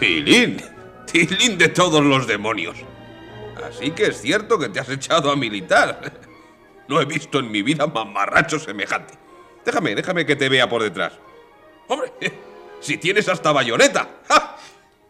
Tilín, 0.00 0.56
Tilín 1.06 1.58
de 1.58 1.68
todos 1.68 2.02
los 2.02 2.26
demonios. 2.26 2.78
Así 3.62 3.90
que 3.90 4.06
es 4.06 4.20
cierto 4.20 4.58
que 4.58 4.70
te 4.70 4.80
has 4.80 4.88
echado 4.88 5.30
a 5.30 5.36
militar. 5.36 6.00
No 6.88 7.02
he 7.02 7.04
visto 7.04 7.38
en 7.38 7.50
mi 7.50 7.60
vida 7.60 7.86
mamarracho 7.86 8.58
semejante. 8.58 9.14
Déjame, 9.64 9.94
déjame 9.94 10.24
que 10.24 10.36
te 10.36 10.48
vea 10.48 10.68
por 10.70 10.82
detrás. 10.82 11.12
Hombre, 11.86 12.10
si 12.80 12.96
tienes 12.96 13.28
hasta 13.28 13.52
bayoneta. 13.52 14.08
¡Ja! 14.26 14.56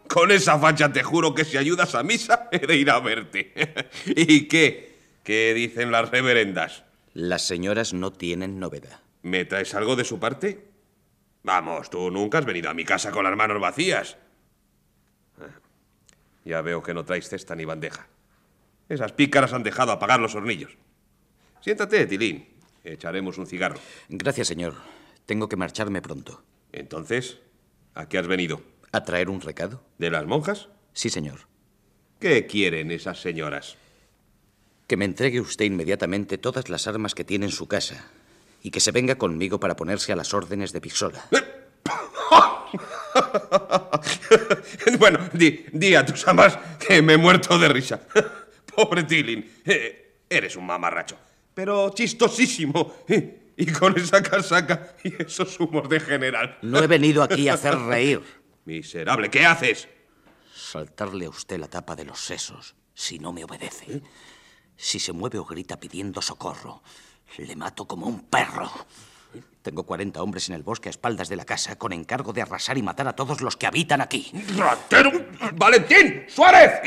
Con 0.08 0.32
esa 0.32 0.58
facha 0.58 0.92
te 0.92 1.04
juro 1.04 1.36
que 1.36 1.44
si 1.44 1.56
ayudas 1.56 1.94
a 1.94 2.02
misa 2.02 2.48
he 2.50 2.58
de 2.58 2.76
ir 2.76 2.90
a 2.90 2.98
verte. 2.98 3.52
¿Y 4.06 4.48
qué? 4.48 4.98
¿Qué 5.22 5.54
dicen 5.54 5.92
las 5.92 6.10
reverendas? 6.10 6.82
Las 7.14 7.46
señoras 7.46 7.94
no 7.94 8.10
tienen 8.10 8.58
novedad. 8.58 9.00
¿Me 9.22 9.44
traes 9.44 9.72
algo 9.74 9.94
de 9.94 10.04
su 10.04 10.18
parte? 10.18 10.66
Vamos, 11.44 11.90
tú 11.90 12.10
nunca 12.10 12.38
has 12.38 12.44
venido 12.44 12.68
a 12.70 12.74
mi 12.74 12.84
casa 12.84 13.12
con 13.12 13.22
las 13.22 13.36
manos 13.36 13.60
vacías. 13.60 14.16
Ya 16.44 16.60
veo 16.62 16.82
que 16.82 16.94
no 16.94 17.04
traes 17.04 17.28
cesta 17.28 17.54
ni 17.54 17.64
bandeja. 17.64 18.08
Esas 18.88 19.12
pícaras 19.12 19.52
han 19.52 19.62
dejado 19.62 19.92
apagar 19.92 20.20
los 20.20 20.34
hornillos. 20.34 20.76
Siéntate, 21.60 22.06
Tilín. 22.06 22.48
Echaremos 22.82 23.38
un 23.38 23.46
cigarro. 23.46 23.78
Gracias, 24.08 24.48
señor. 24.48 24.74
Tengo 25.26 25.48
que 25.48 25.56
marcharme 25.56 26.02
pronto. 26.02 26.42
Entonces, 26.72 27.38
¿a 27.94 28.08
qué 28.08 28.18
has 28.18 28.26
venido? 28.26 28.62
¿A 28.92 29.04
traer 29.04 29.30
un 29.30 29.40
recado? 29.40 29.82
¿De 29.98 30.10
las 30.10 30.26
monjas? 30.26 30.68
Sí, 30.92 31.10
señor. 31.10 31.46
¿Qué 32.18 32.46
quieren 32.46 32.90
esas 32.90 33.20
señoras? 33.20 33.76
Que 34.86 34.96
me 34.96 35.04
entregue 35.04 35.40
usted 35.40 35.66
inmediatamente 35.66 36.38
todas 36.38 36.68
las 36.68 36.86
armas 36.86 37.14
que 37.14 37.24
tiene 37.24 37.46
en 37.46 37.52
su 37.52 37.68
casa 37.68 38.06
y 38.62 38.70
que 38.70 38.80
se 38.80 38.90
venga 38.90 39.16
conmigo 39.16 39.60
para 39.60 39.76
ponerse 39.76 40.12
a 40.12 40.16
las 40.16 40.34
órdenes 40.34 40.72
de 40.72 40.80
Pisola. 40.80 41.24
bueno, 45.00 45.18
di, 45.32 45.64
di 45.72 45.94
a 45.94 46.04
tus 46.04 46.28
amas 46.28 46.56
que 46.78 47.00
me 47.02 47.14
he 47.14 47.16
muerto 47.16 47.58
de 47.58 47.68
risa. 47.68 47.98
Pobre 48.76 49.02
Tilín. 49.04 49.50
Eh, 49.64 50.24
eres 50.28 50.54
un 50.56 50.66
mamarracho. 50.66 51.16
Pero 51.54 51.90
chistosísimo. 51.94 52.94
Eh, 53.08 53.36
Y 53.56 53.66
con 53.66 53.94
esa 53.98 54.22
casaca 54.22 54.94
y 55.04 55.22
esos 55.22 55.60
humos 55.60 55.86
de 55.90 56.00
general. 56.00 56.56
No 56.62 56.78
he 56.82 56.86
venido 56.86 57.22
aquí 57.22 57.48
a 57.50 57.54
hacer 57.54 57.76
reír. 57.76 58.22
Miserable, 58.64 59.28
¿qué 59.28 59.44
haces? 59.44 59.86
Saltarle 60.54 61.26
a 61.26 61.28
usted 61.28 61.58
la 61.58 61.68
tapa 61.68 61.94
de 61.94 62.06
los 62.06 62.18
sesos 62.20 62.74
si 62.94 63.18
no 63.18 63.34
me 63.34 63.44
obedece. 63.44 64.00
Si 64.76 64.98
se 64.98 65.12
mueve 65.12 65.38
o 65.38 65.44
grita 65.44 65.78
pidiendo 65.78 66.22
socorro, 66.22 66.82
le 67.36 67.54
mato 67.54 67.84
como 67.86 68.06
un 68.06 68.28
perro. 68.30 68.70
Tengo 69.62 69.84
40 69.84 70.22
hombres 70.22 70.48
en 70.48 70.54
el 70.54 70.62
bosque 70.62 70.88
a 70.88 70.90
espaldas 70.90 71.28
de 71.28 71.36
la 71.36 71.44
casa 71.44 71.76
con 71.76 71.92
encargo 71.92 72.32
de 72.32 72.42
arrasar 72.42 72.78
y 72.78 72.82
matar 72.82 73.06
a 73.08 73.14
todos 73.14 73.40
los 73.42 73.56
que 73.56 73.66
habitan 73.66 74.00
aquí. 74.00 74.32
¡Ratero! 74.56 75.12
¡Valentín! 75.54 76.24
¡Suárez! 76.28 76.80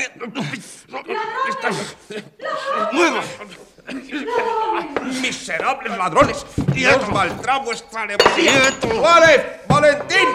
¡Mueva! 2.92 3.22
¡Miserables 5.22 5.98
ladrones! 5.98 6.46
¡Dios 6.74 7.08
valdrá 7.12 7.60
vuestra 7.60 8.02
alegría! 8.02 8.72
¡Suárez! 8.82 9.46
¡Valentín! 9.68 10.28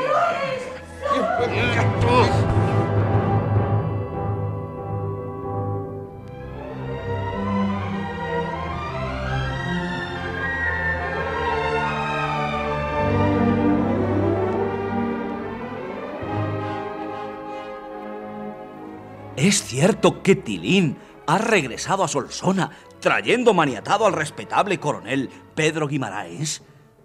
Es 19.38 19.62
cierto 19.62 20.20
que 20.20 20.34
Tilín 20.34 20.96
ha 21.28 21.38
regresado 21.38 22.02
a 22.02 22.08
Solsona 22.08 22.72
trayendo 22.98 23.54
maniatado 23.54 24.04
al 24.04 24.12
respetable 24.12 24.80
coronel 24.80 25.30
Pedro 25.54 25.86
Guimaraes 25.86 26.62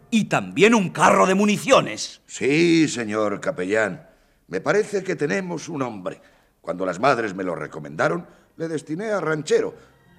y 0.09 0.25
también 0.25 0.73
un 0.73 0.89
carro 0.89 1.27
de 1.27 1.35
municiones. 1.35 2.23
Sí, 2.25 2.87
señor 2.87 3.39
capellán. 3.39 4.09
Me 4.47 4.61
parece 4.61 5.03
que 5.03 5.15
tenemos 5.15 5.69
un 5.69 5.83
hombre. 5.83 6.23
Cuando 6.59 6.87
las 6.87 6.99
madres 6.99 7.35
me 7.35 7.43
lo 7.43 7.53
recomendaron, 7.53 8.25
le 8.57 8.67
destiné 8.67 9.11
a 9.11 9.21
ranchero, 9.21 9.75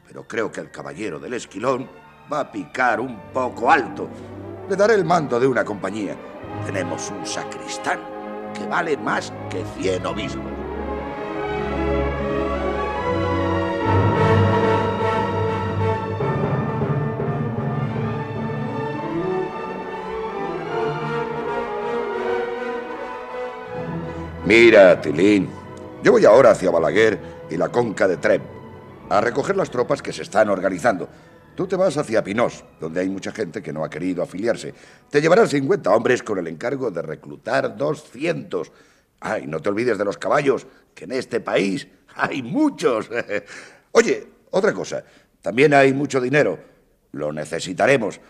pero 0.06 0.28
creo 0.28 0.52
que 0.52 0.60
el 0.60 0.70
caballero 0.70 1.18
del 1.18 1.34
esquilón 1.34 1.90
va 2.32 2.38
a 2.38 2.52
picar 2.52 3.00
un 3.00 3.32
poco 3.32 3.72
alto. 3.72 4.08
Le 4.70 4.76
daré 4.76 4.94
el 4.94 5.04
mando 5.04 5.40
de 5.40 5.48
una 5.48 5.64
compañía. 5.64 6.16
Tenemos 6.64 7.10
un 7.10 7.26
sacristán 7.26 7.98
que 8.54 8.64
vale 8.68 8.96
más 8.98 9.32
que 9.50 9.64
cien 9.76 10.06
obispos. 10.06 10.63
Mira, 24.46 25.00
Tilín, 25.00 25.48
yo 26.02 26.12
voy 26.12 26.26
ahora 26.26 26.50
hacia 26.50 26.70
Balaguer 26.70 27.18
y 27.48 27.56
la 27.56 27.70
conca 27.70 28.06
de 28.06 28.18
Trep 28.18 28.42
a 29.08 29.18
recoger 29.22 29.56
las 29.56 29.70
tropas 29.70 30.02
que 30.02 30.12
se 30.12 30.20
están 30.20 30.50
organizando. 30.50 31.08
Tú 31.54 31.66
te 31.66 31.76
vas 31.76 31.96
hacia 31.96 32.22
Pinós, 32.22 32.62
donde 32.78 33.00
hay 33.00 33.08
mucha 33.08 33.32
gente 33.32 33.62
que 33.62 33.72
no 33.72 33.82
ha 33.82 33.88
querido 33.88 34.22
afiliarse. 34.22 34.74
Te 35.08 35.22
llevarán 35.22 35.48
50 35.48 35.90
hombres 35.90 36.22
con 36.22 36.38
el 36.38 36.46
encargo 36.46 36.90
de 36.90 37.00
reclutar 37.00 37.74
200. 37.74 38.70
Ay, 39.20 39.46
no 39.46 39.60
te 39.60 39.70
olvides 39.70 39.96
de 39.96 40.04
los 40.04 40.18
caballos, 40.18 40.66
que 40.94 41.04
en 41.04 41.12
este 41.12 41.40
país 41.40 41.88
hay 42.14 42.42
muchos. 42.42 43.08
Oye, 43.92 44.26
otra 44.50 44.74
cosa, 44.74 45.04
también 45.40 45.72
hay 45.72 45.94
mucho 45.94 46.20
dinero. 46.20 46.58
Lo 47.12 47.32
necesitaremos. 47.32 48.20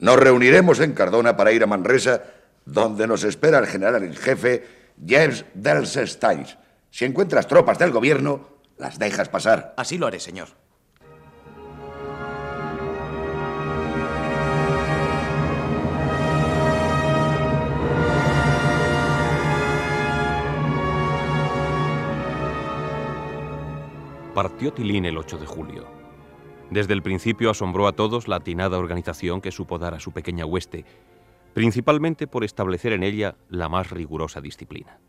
Nos 0.00 0.18
reuniremos 0.18 0.80
en 0.80 0.92
Cardona 0.92 1.36
para 1.36 1.52
ir 1.52 1.62
a 1.62 1.68
Manresa, 1.68 2.20
donde 2.64 3.06
nos 3.06 3.22
espera 3.22 3.60
el 3.60 3.68
general 3.68 4.02
en 4.02 4.14
jefe 4.14 4.79
James 5.06 5.44
Delsenstein. 5.54 6.46
Si 6.90 7.04
encuentras 7.04 7.46
tropas 7.46 7.78
del 7.78 7.90
gobierno, 7.90 8.48
las 8.78 8.98
dejas 8.98 9.28
pasar. 9.28 9.74
Así 9.76 9.98
lo 9.98 10.06
haré, 10.06 10.20
señor. 10.20 10.48
Partió 24.34 24.72
Tilín 24.72 25.04
el 25.04 25.18
8 25.18 25.38
de 25.38 25.46
julio. 25.46 25.86
Desde 26.70 26.94
el 26.94 27.02
principio 27.02 27.50
asombró 27.50 27.88
a 27.88 27.92
todos 27.92 28.28
la 28.28 28.36
atinada 28.36 28.78
organización 28.78 29.40
que 29.40 29.50
supo 29.50 29.78
dar 29.78 29.92
a 29.92 30.00
su 30.00 30.12
pequeña 30.12 30.46
hueste, 30.46 30.84
principalmente 31.54 32.26
por 32.26 32.44
establecer 32.44 32.92
en 32.92 33.02
ella 33.02 33.36
la 33.48 33.68
más 33.68 33.90
rigurosa 33.90 34.40
disciplina. 34.40 35.00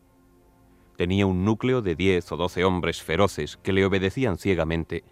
Tenía 0.98 1.26
un 1.26 1.46
núcleo 1.46 1.82
de 1.82 1.96
diez 1.96 2.32
o 2.32 2.38
doce 2.38 2.64
hombres 2.64 3.02
feroces 3.02 3.58
que 3.58 3.74
le 3.74 3.86
obedecían 3.86 4.38
ciegamente, 4.38 5.04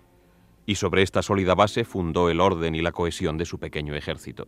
y 0.65 0.75
sobre 0.75 1.01
esta 1.01 1.21
sólida 1.21 1.55
base 1.55 1.83
fundó 1.83 2.29
el 2.29 2.39
orden 2.39 2.75
y 2.75 2.81
la 2.81 2.91
cohesión 2.91 3.37
de 3.37 3.45
su 3.45 3.59
pequeño 3.59 3.95
ejército. 3.95 4.47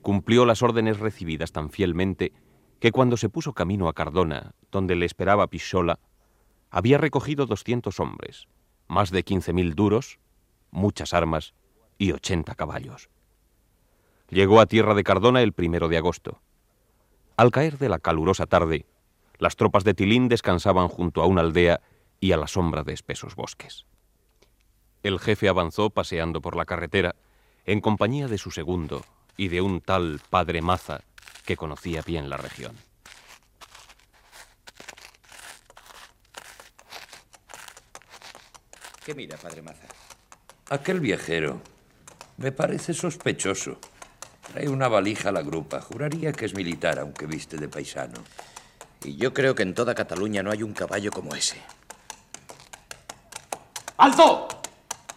Cumplió 0.00 0.46
las 0.46 0.62
órdenes 0.62 0.98
recibidas 0.98 1.52
tan 1.52 1.70
fielmente 1.70 2.32
que 2.80 2.92
cuando 2.92 3.16
se 3.16 3.28
puso 3.28 3.52
camino 3.52 3.88
a 3.88 3.92
Cardona, 3.92 4.54
donde 4.70 4.94
le 4.94 5.04
esperaba 5.04 5.48
Pichola, 5.48 5.98
había 6.70 6.96
recogido 6.96 7.46
doscientos 7.46 8.00
hombres, 8.00 8.46
más 8.86 9.10
de 9.10 9.24
quince 9.24 9.52
mil 9.52 9.74
duros, 9.74 10.20
muchas 10.70 11.12
armas 11.12 11.54
y 11.98 12.12
ochenta 12.12 12.54
caballos. 12.54 13.10
Llegó 14.30 14.60
a 14.60 14.66
tierra 14.66 14.94
de 14.94 15.04
Cardona 15.04 15.42
el 15.42 15.52
primero 15.52 15.88
de 15.88 15.96
agosto. 15.96 16.40
Al 17.36 17.50
caer 17.50 17.78
de 17.78 17.88
la 17.88 17.98
calurosa 17.98 18.46
tarde, 18.46 18.84
las 19.38 19.56
tropas 19.56 19.84
de 19.84 19.94
Tilín 19.94 20.28
descansaban 20.28 20.88
junto 20.88 21.22
a 21.22 21.26
una 21.26 21.40
aldea 21.40 21.80
y 22.20 22.32
a 22.32 22.36
la 22.36 22.46
sombra 22.46 22.82
de 22.82 22.92
espesos 22.92 23.36
bosques. 23.36 23.86
El 25.02 25.18
jefe 25.18 25.48
avanzó 25.48 25.90
paseando 25.90 26.40
por 26.40 26.56
la 26.56 26.66
carretera 26.66 27.14
en 27.64 27.80
compañía 27.80 28.28
de 28.28 28.38
su 28.38 28.50
segundo 28.50 29.04
y 29.36 29.48
de 29.48 29.60
un 29.60 29.80
tal 29.80 30.20
padre 30.28 30.60
Maza 30.60 31.00
que 31.46 31.56
conocía 31.56 32.02
bien 32.02 32.28
la 32.28 32.36
región. 32.36 32.76
¿Qué 39.06 39.14
mira, 39.14 39.38
padre 39.38 39.62
Maza? 39.62 39.86
Aquel 40.68 41.00
viajero. 41.00 41.62
Me 42.36 42.52
parece 42.52 42.92
sospechoso. 42.92 43.78
Trae 44.52 44.68
una 44.68 44.88
valija 44.88 45.28
a 45.28 45.32
la 45.32 45.42
grupa. 45.42 45.80
Juraría 45.80 46.32
que 46.32 46.46
es 46.46 46.54
militar, 46.54 46.98
aunque 46.98 47.26
viste 47.26 47.56
de 47.56 47.68
paisano. 47.68 48.18
Y 49.04 49.16
yo 49.16 49.32
creo 49.32 49.54
que 49.54 49.62
en 49.62 49.74
toda 49.74 49.94
Cataluña 49.94 50.42
no 50.42 50.50
hay 50.50 50.62
un 50.62 50.72
caballo 50.72 51.10
como 51.10 51.34
ese. 51.34 51.60
¡Alto! 53.98 54.48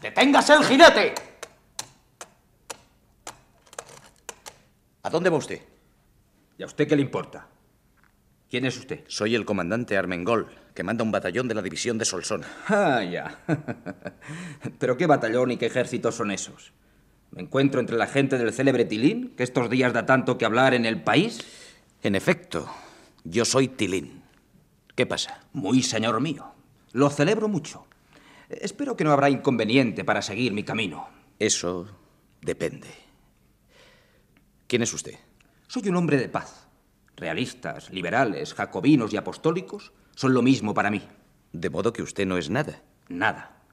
¡Deténgase 0.01 0.53
el 0.53 0.63
jinete! 0.63 1.13
¿A 5.03 5.09
dónde 5.09 5.29
va 5.29 5.37
usted? 5.37 5.61
¿Y 6.57 6.63
a 6.63 6.65
usted 6.65 6.87
qué 6.87 6.95
le 6.95 7.01
importa? 7.01 7.47
¿Quién 8.49 8.65
es 8.65 8.77
usted? 8.77 9.03
Soy 9.07 9.33
el 9.33 9.45
comandante 9.45 9.97
Armengol, 9.97 10.47
que 10.75 10.83
manda 10.83 11.03
un 11.03 11.11
batallón 11.11 11.47
de 11.47 11.55
la 11.55 11.61
división 11.61 11.97
de 11.97 12.05
Solsona. 12.05 12.47
Ah, 12.67 13.01
ya. 13.01 13.39
¿Pero 14.79 14.97
qué 14.97 15.07
batallón 15.07 15.51
y 15.51 15.57
qué 15.57 15.67
ejércitos 15.67 16.15
son 16.15 16.31
esos? 16.31 16.73
¿Me 17.31 17.41
encuentro 17.41 17.79
entre 17.79 17.97
la 17.97 18.07
gente 18.07 18.37
del 18.37 18.51
célebre 18.51 18.83
Tilín, 18.83 19.33
que 19.37 19.43
estos 19.43 19.69
días 19.69 19.93
da 19.93 20.05
tanto 20.05 20.37
que 20.37 20.45
hablar 20.45 20.73
en 20.73 20.85
el 20.85 21.01
país? 21.01 21.39
En 22.03 22.15
efecto, 22.15 22.69
yo 23.23 23.45
soy 23.45 23.69
Tilín. 23.69 24.21
¿Qué 24.95 25.05
pasa? 25.05 25.45
Muy 25.53 25.81
señor 25.81 26.19
mío. 26.19 26.53
Lo 26.91 27.09
celebro 27.09 27.47
mucho. 27.47 27.85
Espero 28.49 28.97
que 28.97 29.05
no 29.05 29.13
habrá 29.13 29.29
inconveniente 29.29 30.03
para 30.03 30.21
seguir 30.21 30.51
mi 30.51 30.63
camino. 30.63 31.07
Eso 31.39 31.87
depende. 32.41 32.89
¿Quién 34.67 34.81
es 34.81 34.93
usted? 34.93 35.15
Soy 35.67 35.87
un 35.87 35.95
hombre 35.95 36.17
de 36.17 36.27
paz. 36.27 36.67
Realistas, 37.15 37.91
liberales, 37.91 38.53
jacobinos 38.53 39.13
y 39.13 39.17
apostólicos 39.17 39.93
son 40.15 40.33
lo 40.33 40.41
mismo 40.41 40.73
para 40.73 40.91
mí. 40.91 41.01
De 41.53 41.69
modo 41.69 41.93
que 41.93 42.03
usted 42.03 42.25
no 42.25 42.37
es 42.37 42.49
nada. 42.49 42.81
Nada. 43.07 43.63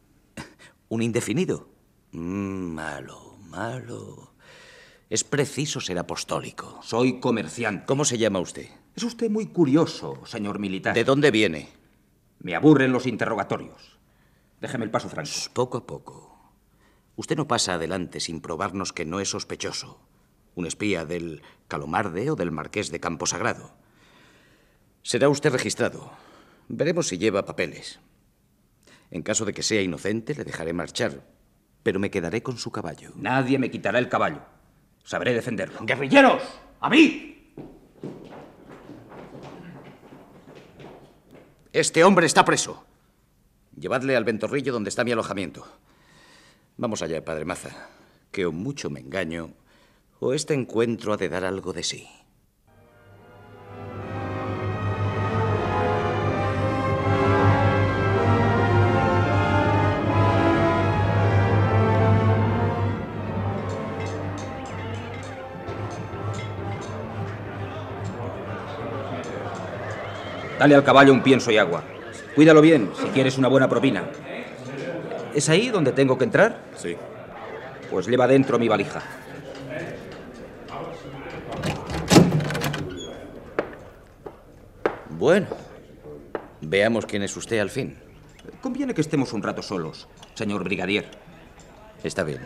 ¿Un 0.88 1.02
indefinido? 1.02 1.68
Mm, 2.12 2.74
malo, 2.74 3.27
malo. 3.48 4.34
Es 5.10 5.24
preciso 5.24 5.80
ser 5.80 5.98
apostólico. 5.98 6.80
Soy 6.82 7.18
comerciante. 7.18 7.86
¿Cómo 7.86 8.04
se 8.04 8.18
llama 8.18 8.40
usted? 8.40 8.68
Es 8.94 9.02
usted 9.02 9.30
muy 9.30 9.46
curioso, 9.46 10.24
señor 10.26 10.58
militar. 10.58 10.94
¿De 10.94 11.04
dónde 11.04 11.30
viene? 11.30 11.70
Me 12.40 12.54
aburren 12.54 12.92
los 12.92 13.06
interrogatorios. 13.06 13.98
Déjeme 14.60 14.84
el 14.84 14.90
paso, 14.90 15.08
Franco. 15.08 15.30
Poco 15.52 15.78
a 15.78 15.86
poco. 15.86 16.52
Usted 17.16 17.36
no 17.36 17.48
pasa 17.48 17.74
adelante 17.74 18.20
sin 18.20 18.40
probarnos 18.40 18.92
que 18.92 19.04
no 19.04 19.20
es 19.20 19.30
sospechoso. 19.30 20.00
Un 20.54 20.66
espía 20.66 21.04
del 21.04 21.42
Calomarde 21.68 22.30
o 22.30 22.36
del 22.36 22.50
Marqués 22.50 22.90
de 22.90 23.00
Camposagrado. 23.00 23.72
Será 25.02 25.28
usted 25.28 25.50
registrado. 25.50 26.12
Veremos 26.68 27.08
si 27.08 27.18
lleva 27.18 27.46
papeles. 27.46 27.98
En 29.10 29.22
caso 29.22 29.44
de 29.44 29.54
que 29.54 29.62
sea 29.62 29.80
inocente, 29.80 30.34
le 30.34 30.44
dejaré 30.44 30.72
marchar. 30.72 31.24
Pero 31.88 32.00
me 32.00 32.10
quedaré 32.10 32.42
con 32.42 32.58
su 32.58 32.70
caballo. 32.70 33.12
Nadie 33.16 33.58
me 33.58 33.70
quitará 33.70 33.98
el 33.98 34.10
caballo. 34.10 34.42
Sabré 35.04 35.32
defenderlo. 35.32 35.78
¡Guerrilleros! 35.80 36.42
¡A 36.80 36.90
mí! 36.90 37.54
Este 41.72 42.04
hombre 42.04 42.26
está 42.26 42.44
preso. 42.44 42.84
Llevadle 43.74 44.16
al 44.16 44.24
ventorrillo 44.24 44.70
donde 44.70 44.90
está 44.90 45.02
mi 45.02 45.12
alojamiento. 45.12 45.66
Vamos 46.76 47.00
allá, 47.00 47.24
padre 47.24 47.46
Maza, 47.46 47.88
que 48.32 48.44
o 48.44 48.52
mucho 48.52 48.90
me 48.90 49.00
engaño, 49.00 49.54
o 50.20 50.34
este 50.34 50.52
encuentro 50.52 51.14
ha 51.14 51.16
de 51.16 51.30
dar 51.30 51.46
algo 51.46 51.72
de 51.72 51.84
sí. 51.84 52.06
Dale 70.58 70.74
al 70.74 70.84
caballo 70.84 71.12
un 71.12 71.22
pienso 71.22 71.50
y 71.50 71.58
agua. 71.58 71.84
Cuídalo 72.34 72.60
bien, 72.60 72.90
si 73.00 73.06
quieres 73.08 73.38
una 73.38 73.48
buena 73.48 73.68
propina. 73.68 74.04
¿Es 75.34 75.48
ahí 75.48 75.68
donde 75.68 75.92
tengo 75.92 76.18
que 76.18 76.24
entrar? 76.24 76.62
Sí. 76.76 76.96
Pues 77.90 78.08
lleva 78.08 78.26
dentro 78.26 78.58
mi 78.58 78.68
valija. 78.68 79.02
Bueno, 85.10 85.46
veamos 86.60 87.06
quién 87.06 87.22
es 87.22 87.36
usted 87.36 87.58
al 87.58 87.70
fin. 87.70 87.96
Conviene 88.60 88.94
que 88.94 89.00
estemos 89.00 89.32
un 89.32 89.42
rato 89.42 89.62
solos, 89.62 90.08
señor 90.34 90.64
brigadier. 90.64 91.06
Está 92.02 92.24
bien. 92.24 92.40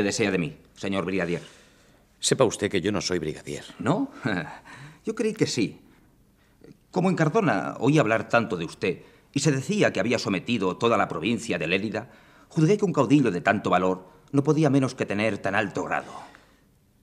¿Qué 0.00 0.04
desea 0.04 0.30
de 0.30 0.38
mí, 0.38 0.56
señor 0.72 1.04
brigadier? 1.04 1.42
Sepa 2.20 2.44
usted 2.44 2.70
que 2.70 2.80
yo 2.80 2.90
no 2.90 3.02
soy 3.02 3.18
brigadier. 3.18 3.66
¿No? 3.78 4.10
Yo 5.04 5.14
creí 5.14 5.34
que 5.34 5.46
sí. 5.46 5.78
Como 6.90 7.10
en 7.10 7.16
Cardona 7.16 7.76
oí 7.80 7.98
hablar 7.98 8.30
tanto 8.30 8.56
de 8.56 8.64
usted 8.64 9.02
y 9.34 9.40
se 9.40 9.52
decía 9.52 9.92
que 9.92 10.00
había 10.00 10.18
sometido 10.18 10.78
toda 10.78 10.96
la 10.96 11.06
provincia 11.06 11.58
de 11.58 11.66
Lérida, 11.66 12.08
juzgué 12.48 12.78
que 12.78 12.86
un 12.86 12.94
caudillo 12.94 13.30
de 13.30 13.42
tanto 13.42 13.68
valor 13.68 14.08
no 14.32 14.42
podía 14.42 14.70
menos 14.70 14.94
que 14.94 15.04
tener 15.04 15.36
tan 15.36 15.54
alto 15.54 15.84
grado. 15.84 16.14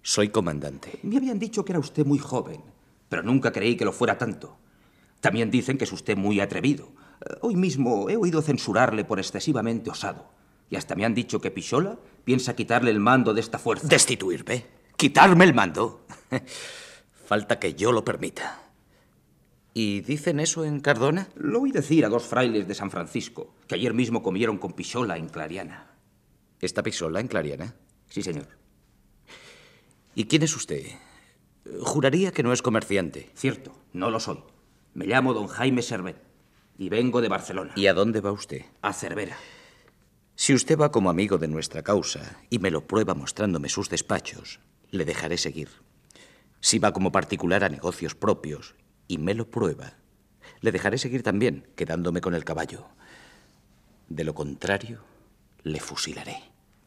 Soy 0.02 0.30
comandante. 0.30 0.98
Me 1.04 1.18
habían 1.18 1.38
dicho 1.38 1.64
que 1.64 1.74
era 1.74 1.80
usted 1.80 2.04
muy 2.04 2.18
joven, 2.18 2.64
pero 3.10 3.22
nunca 3.22 3.52
creí 3.52 3.76
que 3.78 3.86
lo 3.86 3.94
fuera 3.94 4.18
tanto. 4.18 4.58
También 5.22 5.52
dicen 5.52 5.78
que 5.78 5.84
es 5.84 5.94
usted 5.94 6.18
muy 6.18 6.40
atrevido. 6.40 6.90
Hoy 7.42 7.56
mismo 7.56 8.10
he 8.10 8.18
oído 8.18 8.42
censurarle 8.42 9.06
por 9.06 9.20
excesivamente 9.20 9.92
osado. 9.92 10.32
Y 10.70 10.76
hasta 10.76 10.96
me 10.96 11.06
han 11.06 11.14
dicho 11.14 11.40
que 11.40 11.52
Pichola 11.52 11.98
piensa 12.24 12.56
quitarle 12.56 12.92
el 12.92 13.00
mando 13.00 13.34
de 13.34 13.42
esta 13.42 13.60
fuerza. 13.60 13.88
¿Destituirme? 13.88 14.66
¿Quitarme 14.96 15.46
el 15.46 15.54
mando? 15.54 16.06
Falta 17.28 17.60
que 17.60 17.74
yo 17.74 17.92
lo 17.92 18.04
permita. 18.04 18.64
¿Y 19.74 20.02
dicen 20.02 20.40
eso 20.40 20.66
en 20.66 20.80
Cardona? 20.80 21.30
Lo 21.36 21.62
oí 21.62 21.72
decir 21.72 22.04
a 22.04 22.10
dos 22.10 22.24
frailes 22.24 22.68
de 22.68 22.74
San 22.74 22.90
Francisco, 22.90 23.54
que 23.68 23.76
ayer 23.76 23.94
mismo 23.94 24.24
comieron 24.24 24.58
con 24.58 24.74
Pichola 24.74 25.18
en 25.18 25.30
Clariana. 25.30 25.88
¿Está 26.60 26.82
Pisola 26.82 27.20
en 27.20 27.28
Clariana? 27.28 27.76
Sí, 28.10 28.24
señor. 28.24 28.48
¿Y 30.16 30.26
quién 30.26 30.42
es 30.42 30.56
usted? 30.56 30.84
Juraría 31.82 32.32
que 32.32 32.42
no 32.42 32.54
es 32.54 32.64
comerciante. 32.64 33.30
Cierto, 33.36 33.72
no 33.94 34.10
lo 34.10 34.20
soy. 34.20 34.40
Me 34.96 35.06
llamo 35.06 35.34
don 35.34 35.48
Jaime 35.48 35.84
Servet 35.84 36.18
y 36.80 36.90
vengo 36.90 37.22
de 37.22 37.28
Barcelona. 37.28 37.74
¿Y 37.76 37.86
a 37.86 37.94
dónde 37.94 38.22
va 38.22 38.32
usted? 38.32 38.66
A 38.82 38.94
Cervera. 38.94 39.38
Si 40.40 40.54
usted 40.54 40.78
va 40.78 40.92
como 40.92 41.10
amigo 41.10 41.40
de 41.40 41.48
nuestra 41.48 41.82
causa 41.82 42.38
y 42.52 42.60
me 42.60 42.70
lo 42.70 42.86
prueba 42.86 43.16
mostrándome 43.16 43.70
sus 43.70 43.90
despachos, 43.90 44.60
le 44.92 45.04
dejaré 45.04 45.36
seguir. 45.36 45.68
Si 46.60 46.78
va 46.78 46.94
como 46.94 47.12
particular 47.12 47.64
a 47.64 47.70
negocios 47.70 48.14
propios 48.14 48.76
y 49.08 49.18
me 49.18 49.34
lo 49.34 49.50
prueba, 49.50 49.94
le 50.62 50.72
dejaré 50.72 51.00
seguir 51.00 51.24
también, 51.24 51.68
quedándome 51.76 52.22
con 52.22 52.36
el 52.36 52.46
caballo. 52.46 52.86
De 54.10 54.24
lo 54.24 54.36
contrario, 54.36 55.00
le 55.64 55.80
fusilaré. 55.80 56.38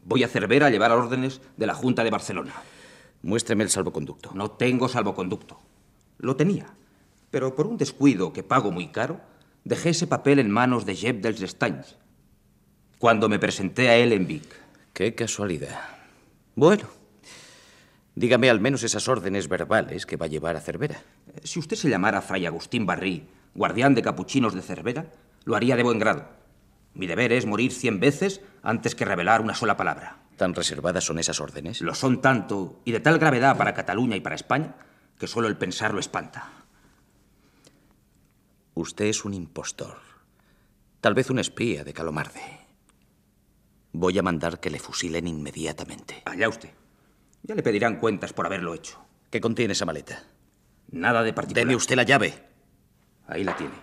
Voy 0.05 0.23
a 0.23 0.29
Cervera 0.29 0.67
a 0.67 0.69
llevar 0.69 0.93
órdenes 0.93 1.41
de 1.57 1.67
la 1.67 1.73
Junta 1.73 2.05
de 2.05 2.09
Barcelona. 2.09 2.53
Muéstreme 3.21 3.65
el 3.65 3.69
salvoconducto. 3.69 4.31
No 4.33 4.51
tengo 4.51 4.87
salvoconducto. 4.87 5.59
Lo 6.19 6.37
tenía, 6.37 6.67
pero 7.29 7.53
por 7.53 7.67
un 7.67 7.77
descuido 7.77 8.31
que 8.31 8.43
pago 8.43 8.71
muy 8.71 8.93
caro, 8.93 9.19
dejé 9.65 9.89
ese 9.89 10.07
papel 10.07 10.39
en 10.39 10.49
manos 10.49 10.85
de 10.85 10.95
Jeb 10.95 11.19
dels 11.19 11.41
Estanys, 11.41 11.97
cuando 13.01 13.27
me 13.27 13.39
presenté 13.39 13.89
a 13.89 13.97
él 13.97 14.13
en 14.13 14.27
Vic. 14.27 14.45
Qué 14.93 15.15
casualidad. 15.15 15.81
Bueno, 16.53 16.83
dígame 18.13 18.47
al 18.47 18.59
menos 18.59 18.83
esas 18.83 19.07
órdenes 19.07 19.47
verbales 19.47 20.05
que 20.05 20.17
va 20.17 20.27
a 20.27 20.29
llevar 20.29 20.55
a 20.55 20.61
Cervera. 20.61 21.01
Si 21.43 21.57
usted 21.57 21.75
se 21.75 21.89
llamara 21.89 22.21
Fray 22.21 22.45
Agustín 22.45 22.85
Barrí, 22.85 23.27
guardián 23.55 23.95
de 23.95 24.03
capuchinos 24.03 24.53
de 24.53 24.61
Cervera, 24.61 25.07
lo 25.45 25.55
haría 25.55 25.75
de 25.75 25.81
buen 25.81 25.97
grado. 25.97 26.29
Mi 26.93 27.07
deber 27.07 27.33
es 27.33 27.47
morir 27.47 27.71
cien 27.71 27.99
veces 27.99 28.41
antes 28.61 28.93
que 28.93 29.03
revelar 29.03 29.41
una 29.41 29.55
sola 29.55 29.75
palabra. 29.75 30.19
¿Tan 30.37 30.53
reservadas 30.53 31.03
son 31.03 31.17
esas 31.17 31.39
órdenes? 31.39 31.81
Lo 31.81 31.95
son 31.95 32.21
tanto 32.21 32.81
y 32.85 32.91
de 32.91 32.99
tal 32.99 33.17
gravedad 33.17 33.57
para 33.57 33.73
Cataluña 33.73 34.15
y 34.15 34.21
para 34.21 34.35
España 34.35 34.75
que 35.17 35.25
solo 35.25 35.47
el 35.47 35.57
pensarlo 35.57 35.99
espanta. 35.99 36.51
Usted 38.75 39.05
es 39.05 39.25
un 39.25 39.33
impostor. 39.33 39.97
Tal 40.99 41.15
vez 41.15 41.31
un 41.31 41.39
espía 41.39 41.83
de 41.83 41.93
Calomarde. 41.93 42.60
Voy 43.93 44.17
a 44.17 44.23
mandar 44.23 44.59
que 44.59 44.69
le 44.69 44.79
fusilen 44.79 45.27
inmediatamente. 45.27 46.21
Allá 46.25 46.47
usted. 46.47 46.69
Ya 47.43 47.55
le 47.55 47.63
pedirán 47.63 47.99
cuentas 47.99 48.33
por 48.33 48.45
haberlo 48.45 48.73
hecho. 48.73 49.03
¿Qué 49.29 49.41
contiene 49.41 49.73
esa 49.73 49.85
maleta? 49.85 50.23
Nada 50.91 51.23
de 51.23 51.33
particular. 51.33 51.65
Deme 51.65 51.75
usted 51.75 51.95
la 51.95 52.03
llave. 52.03 52.33
Ahí 53.27 53.43
la 53.43 53.55
tiene. 53.55 53.73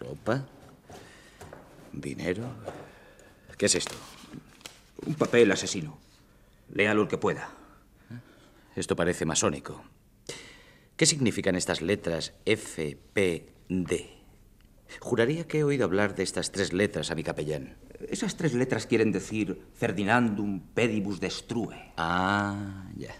Ropa. 0.00 0.44
Dinero. 1.92 2.44
¿Qué 3.56 3.66
es 3.66 3.74
esto? 3.74 3.94
Un 5.06 5.14
papel 5.14 5.52
asesino. 5.52 5.98
Léalo 6.72 7.02
el 7.02 7.08
que 7.08 7.18
pueda. 7.18 7.50
Esto 8.74 8.96
parece 8.96 9.26
masónico. 9.26 9.84
¿Qué 10.96 11.06
significan 11.06 11.56
estas 11.56 11.80
letras 11.80 12.34
F, 12.44 12.98
P, 13.12 13.48
D? 13.68 14.10
Juraría 15.00 15.46
que 15.46 15.60
he 15.60 15.64
oído 15.64 15.84
hablar 15.84 16.14
de 16.14 16.22
estas 16.22 16.52
tres 16.52 16.72
letras 16.72 17.10
a 17.10 17.14
mi 17.14 17.22
capellán. 17.22 17.76
Esas 18.08 18.36
tres 18.36 18.52
letras 18.52 18.86
quieren 18.86 19.10
decir 19.10 19.62
Ferdinandum 19.74 20.60
pedibus 20.74 21.18
destrue. 21.18 21.92
Ah, 21.96 22.90
ya. 22.96 23.14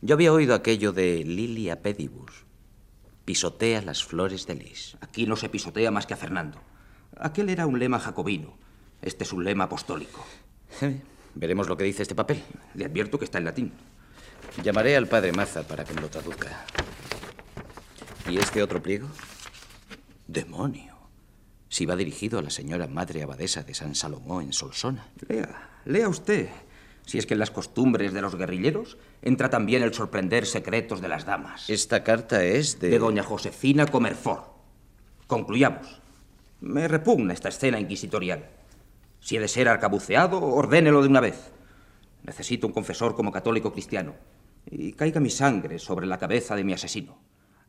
Yo 0.00 0.14
había 0.14 0.32
oído 0.32 0.54
aquello 0.54 0.92
de 0.92 1.24
Lilia 1.24 1.82
pedibus. 1.82 2.46
Pisotea 3.26 3.82
las 3.82 4.02
flores 4.02 4.46
de 4.46 4.54
lis. 4.54 4.96
Aquí 5.00 5.26
no 5.26 5.36
se 5.36 5.50
pisotea 5.50 5.90
más 5.90 6.06
que 6.06 6.14
a 6.14 6.16
Fernando. 6.16 6.60
Aquel 7.18 7.50
era 7.50 7.66
un 7.66 7.78
lema 7.78 8.00
jacobino. 8.00 8.56
Este 9.02 9.24
es 9.24 9.32
un 9.32 9.44
lema 9.44 9.64
apostólico. 9.64 10.24
Veremos 11.34 11.68
lo 11.68 11.76
que 11.76 11.84
dice 11.84 12.02
este 12.02 12.14
papel. 12.14 12.42
Le 12.74 12.86
advierto 12.86 13.18
que 13.18 13.26
está 13.26 13.38
en 13.38 13.44
latín. 13.44 13.72
Llamaré 14.62 14.96
al 14.96 15.06
padre 15.06 15.32
Maza 15.32 15.62
para 15.62 15.84
que 15.84 15.94
me 15.94 16.00
lo 16.00 16.08
traduzca. 16.08 16.66
¿Y 18.28 18.38
este 18.38 18.62
otro 18.62 18.82
pliego? 18.82 19.08
Demonio. 20.26 20.94
Si 21.68 21.86
va 21.86 21.96
dirigido 21.96 22.38
a 22.38 22.42
la 22.42 22.50
señora 22.50 22.86
madre 22.86 23.22
abadesa 23.22 23.62
de 23.62 23.74
San 23.74 23.94
Salomón 23.94 24.44
en 24.44 24.52
Solsona. 24.52 25.08
Lea, 25.28 25.80
lea 25.84 26.08
usted. 26.08 26.48
Si 27.06 27.18
es 27.18 27.26
que 27.26 27.34
en 27.34 27.40
las 27.40 27.50
costumbres 27.50 28.12
de 28.12 28.20
los 28.20 28.36
guerrilleros 28.36 28.98
entra 29.22 29.50
también 29.50 29.82
el 29.82 29.94
sorprender 29.94 30.46
secretos 30.46 31.00
de 31.00 31.08
las 31.08 31.24
damas. 31.24 31.68
Esta 31.68 32.04
carta 32.04 32.44
es 32.44 32.78
de... 32.80 32.90
De 32.90 32.98
doña 32.98 33.22
Josefina 33.22 33.86
Comerfort. 33.86 34.44
Concluyamos. 35.26 36.00
Me 36.60 36.86
repugna 36.88 37.32
esta 37.32 37.48
escena 37.48 37.80
inquisitorial. 37.80 38.48
Si 39.20 39.36
he 39.36 39.40
de 39.40 39.48
ser 39.48 39.68
arcabuceado, 39.68 40.42
ordénelo 40.42 41.02
de 41.02 41.08
una 41.08 41.20
vez. 41.20 41.50
Necesito 42.22 42.66
un 42.66 42.72
confesor 42.72 43.14
como 43.14 43.32
católico 43.32 43.72
cristiano. 43.72 44.14
Y 44.66 44.92
caiga 44.92 45.20
mi 45.20 45.30
sangre 45.30 45.78
sobre 45.78 46.06
la 46.06 46.18
cabeza 46.18 46.54
de 46.54 46.64
mi 46.64 46.72
asesino. 46.72 47.18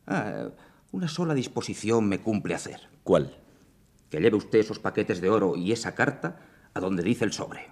Ah, 0.06 0.48
una 0.92 1.08
sola 1.08 1.34
disposición 1.34 2.08
me 2.08 2.20
cumple 2.20 2.54
hacer. 2.54 2.88
¿Cuál? 3.02 3.36
Que 4.10 4.20
lleve 4.20 4.36
usted 4.36 4.58
esos 4.58 4.78
paquetes 4.78 5.20
de 5.20 5.30
oro 5.30 5.56
y 5.56 5.72
esa 5.72 5.94
carta 5.94 6.40
a 6.74 6.80
donde 6.80 7.02
dice 7.02 7.24
el 7.24 7.32
sobre. 7.32 7.70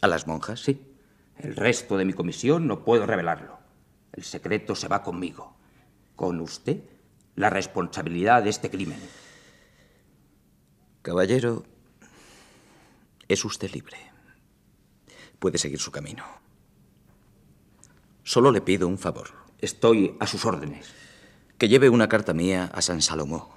¿A 0.00 0.06
las 0.06 0.26
monjas? 0.26 0.60
Sí. 0.60 0.86
El 1.38 1.56
resto 1.56 1.96
de 1.96 2.04
mi 2.04 2.12
comisión 2.12 2.66
no 2.66 2.84
puedo 2.84 3.06
revelarlo. 3.06 3.58
El 4.12 4.24
secreto 4.24 4.74
se 4.74 4.88
va 4.88 5.02
conmigo. 5.02 5.56
Con 6.14 6.40
usted, 6.40 6.82
la 7.34 7.50
responsabilidad 7.50 8.42
de 8.42 8.50
este 8.50 8.70
crimen. 8.70 8.98
Caballero, 11.02 11.64
es 13.26 13.44
usted 13.44 13.70
libre 13.72 14.09
puede 15.40 15.58
seguir 15.58 15.80
su 15.80 15.90
camino. 15.90 16.22
Solo 18.22 18.52
le 18.52 18.60
pido 18.60 18.86
un 18.86 18.98
favor. 18.98 19.30
Estoy 19.58 20.14
a 20.20 20.26
sus 20.28 20.44
órdenes. 20.44 20.94
Que 21.58 21.68
lleve 21.68 21.88
una 21.88 22.08
carta 22.08 22.32
mía 22.32 22.70
a 22.72 22.80
San 22.80 23.02
Salomó. 23.02 23.50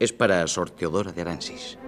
Es 0.00 0.12
para 0.12 0.44
Sor 0.48 0.70
Teodora 0.70 1.12
de 1.12 1.20
Aransis. 1.20 1.78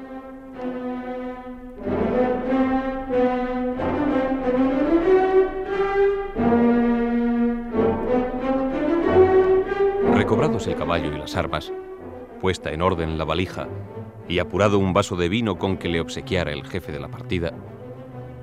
Recobrados 10.14 10.66
el 10.68 10.76
caballo 10.76 11.12
y 11.12 11.18
las 11.18 11.36
armas, 11.36 11.72
puesta 12.40 12.72
en 12.72 12.82
orden 12.82 13.18
la 13.18 13.24
valija 13.24 13.68
y 14.28 14.38
apurado 14.38 14.78
un 14.78 14.92
vaso 14.92 15.16
de 15.16 15.28
vino 15.28 15.58
con 15.58 15.76
que 15.76 15.88
le 15.88 16.00
obsequiara 16.00 16.52
el 16.52 16.64
jefe 16.66 16.92
de 16.92 17.00
la 17.00 17.08
partida, 17.08 17.52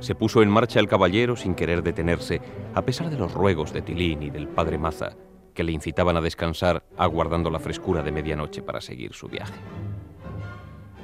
se 0.02 0.16
puso 0.16 0.42
en 0.42 0.50
marcha 0.50 0.80
el 0.80 0.88
caballero 0.88 1.36
sin 1.36 1.54
querer 1.54 1.84
detenerse, 1.84 2.42
a 2.74 2.82
pesar 2.82 3.10
de 3.10 3.18
los 3.18 3.34
ruegos 3.34 3.72
de 3.72 3.84
Tilín 3.84 4.24
y 4.24 4.32
del 4.32 4.48
padre 4.48 4.78
Maza, 4.78 5.16
que 5.54 5.64
le 5.64 5.72
incitaban 5.72 6.18
a 6.18 6.22
descansar 6.22 6.84
aguardando 6.98 7.52
la 7.52 7.60
frescura 7.60 8.02
de 8.02 8.12
medianoche 8.12 8.64
para 8.64 8.82
seguir 8.82 9.14
su 9.14 9.28
viaje. 9.28 9.60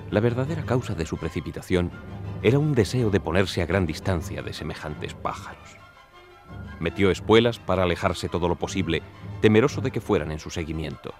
La 0.10 0.20
verdadera 0.20 0.64
causa 0.64 0.95
de 0.95 1.06
su 1.06 1.18
precipitación 1.18 1.91
era 2.41 2.58
un 2.58 2.74
deseo 2.74 3.10
de 3.12 3.20
ponerse 3.20 3.62
a 3.62 3.66
gran 3.68 3.86
distancia 3.86 4.41
de 4.41 4.54
semejantes 4.54 5.14
pájaros. 5.14 5.78
Metió 6.80 7.12
espuelas 7.12 7.60
para 7.60 7.84
alejarse 7.84 8.30
todo 8.30 8.48
lo 8.48 8.56
posible, 8.56 9.04
temeroso 9.41 9.82
de 9.82 9.91
que 9.91 10.02
fueran 10.02 10.32
en 10.32 10.39
su 10.39 10.50
seguimiento. 10.50 11.14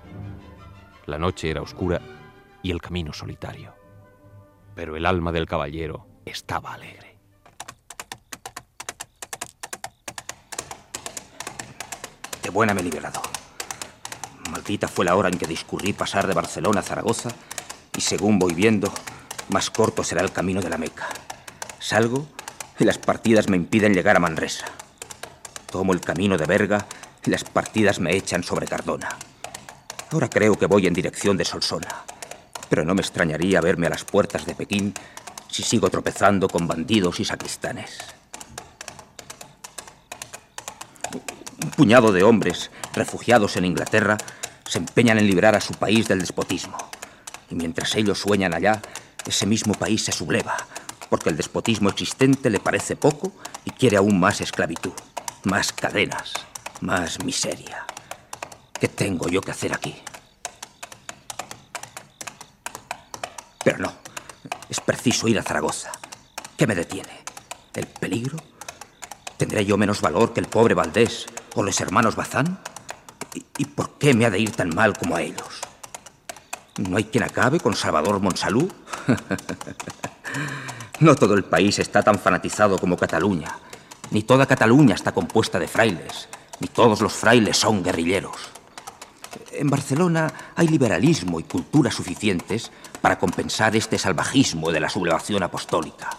La 1.06 1.20
noche 1.20 1.50
era 1.50 1.62
oscura 1.62 2.02
y 2.64 2.72
el 2.72 2.82
camino 2.82 3.14
solitario, 3.14 3.74
pero 4.74 4.96
el 4.96 5.06
alma 5.06 5.32
del 5.32 5.46
caballero 5.46 6.08
estaba 6.26 6.74
alegre. 6.74 7.07
Buena 12.52 12.74
me 12.74 12.82
he 12.82 12.84
liberado. 12.84 13.22
Maldita 14.50 14.88
fue 14.88 15.06
la 15.06 15.16
hora 15.16 15.30
en 15.30 15.38
que 15.38 15.48
discurrí 15.48 15.94
pasar 15.94 16.28
de 16.28 16.34
Barcelona 16.34 16.80
a 16.80 16.84
Zaragoza 16.84 17.30
y 17.96 18.02
según 18.02 18.40
voy 18.40 18.54
viendo, 18.54 18.92
más 19.50 19.70
corto 19.70 20.04
será 20.04 20.22
el 20.22 20.32
camino 20.32 20.62
de 20.62 20.70
la 20.70 20.78
Meca. 20.78 21.08
Salgo 21.80 22.28
y 22.80 22.86
las 22.86 22.98
partidas 22.98 23.50
me 23.50 23.58
impiden 23.58 23.94
llegar 23.94 24.16
a 24.16 24.20
Manresa. 24.20 24.66
Tomo 25.70 25.94
el 25.94 26.02
camino 26.02 26.38
de 26.38 26.46
Berga 26.46 26.86
y 27.26 27.30
las 27.30 27.44
partidas 27.44 28.00
me 28.00 28.16
echan 28.16 28.44
sobre 28.44 28.68
Cardona. 28.68 29.10
Ahora 30.12 30.30
creo 30.30 30.56
que 30.56 30.68
voy 30.68 30.88
en 30.88 30.94
dirección 30.94 31.36
de 31.36 31.46
Solsona, 31.46 32.04
pero 32.70 32.86
no 32.86 32.96
me 32.96 33.02
extrañaría 33.02 33.62
verme 33.62 33.88
a 33.88 33.92
las 33.92 34.06
puertas 34.06 34.46
de 34.46 34.56
Pekín 34.56 34.94
si 35.50 35.64
sigo 35.64 35.90
tropezando 35.90 36.48
con 36.48 36.68
bandidos 36.68 37.20
y 37.20 37.26
sacristanes. 37.26 38.17
Un 41.64 41.72
puñado 41.72 42.12
de 42.12 42.24
hombres 42.24 42.70
refugiados 42.94 43.58
en 43.58 43.66
Inglaterra 43.66 44.18
se 44.66 44.78
empeñan 44.78 45.18
en 45.18 45.28
liberar 45.28 45.56
a 45.56 45.62
su 45.62 45.74
país 45.74 46.08
del 46.08 46.20
despotismo. 46.20 46.78
Y 47.50 47.56
mientras 47.56 47.96
ellos 47.96 48.20
sueñan 48.20 48.54
allá, 48.54 48.82
ese 49.26 49.46
mismo 49.46 49.74
país 49.74 50.04
se 50.04 50.12
subleva, 50.12 50.56
porque 51.10 51.30
el 51.30 51.38
despotismo 51.38 51.90
existente 51.90 52.50
le 52.50 52.60
parece 52.60 52.96
poco 52.96 53.32
y 53.66 53.72
quiere 53.72 53.98
aún 53.98 54.20
más 54.20 54.42
esclavitud, 54.42 54.94
más 55.44 55.72
cadenas, 55.72 56.34
más 56.82 57.24
miseria. 57.24 57.86
¿Qué 58.80 58.88
tengo 58.88 59.28
yo 59.28 59.42
que 59.42 59.52
hacer 59.52 59.74
aquí? 59.74 59.96
Pero 63.64 63.80
no, 63.80 63.94
es 64.70 64.80
preciso 64.80 65.28
ir 65.28 65.40
a 65.40 65.44
Zaragoza. 65.44 65.92
¿Qué 66.56 66.68
me 66.68 66.76
detiene? 66.76 67.24
¿El 67.74 67.88
peligro? 67.88 68.38
¿Tendré 69.38 69.66
yo 69.66 69.78
menos 69.78 70.02
valor 70.02 70.34
que 70.34 70.40
el 70.40 70.48
pobre 70.48 70.74
Valdés 70.74 71.26
o 71.58 71.64
los 71.64 71.82
hermanos 71.82 72.16
Bazán? 72.16 72.60
¿Y, 73.58 73.66
por 73.66 73.98
qué 73.98 74.14
me 74.14 74.26
ha 74.26 74.30
de 74.30 74.40
ir 74.40 74.52
tan 74.52 74.70
mal 74.70 74.96
como 74.96 75.16
a 75.16 75.22
ellos? 75.22 75.62
¿No 76.78 76.98
hay 76.98 77.06
quien 77.06 77.24
acabe 77.24 77.60
con 77.60 77.76
Salvador 77.76 78.20
Monsalú? 78.20 78.72
no 81.00 81.16
todo 81.16 81.34
el 81.34 81.44
país 81.44 81.80
está 81.80 82.04
tan 82.04 82.20
fanatizado 82.20 82.78
como 82.78 82.96
Cataluña. 82.96 83.58
Ni 84.12 84.22
toda 84.22 84.46
Cataluña 84.46 84.94
está 84.94 85.12
compuesta 85.12 85.58
de 85.58 85.68
frailes. 85.68 86.30
Ni 86.60 86.68
todos 86.68 87.02
los 87.02 87.14
frailes 87.14 87.58
son 87.58 87.84
guerrilleros. 87.84 88.38
En 89.52 89.70
Barcelona 89.70 90.32
hay 90.56 90.68
liberalismo 90.68 91.40
y 91.40 91.44
cultura 91.44 91.92
suficientes 91.92 92.72
para 93.02 93.18
compensar 93.18 93.76
este 93.76 93.98
salvajismo 93.98 94.72
de 94.72 94.80
la 94.80 94.90
sublevación 94.90 95.42
apostólica. 95.42 96.10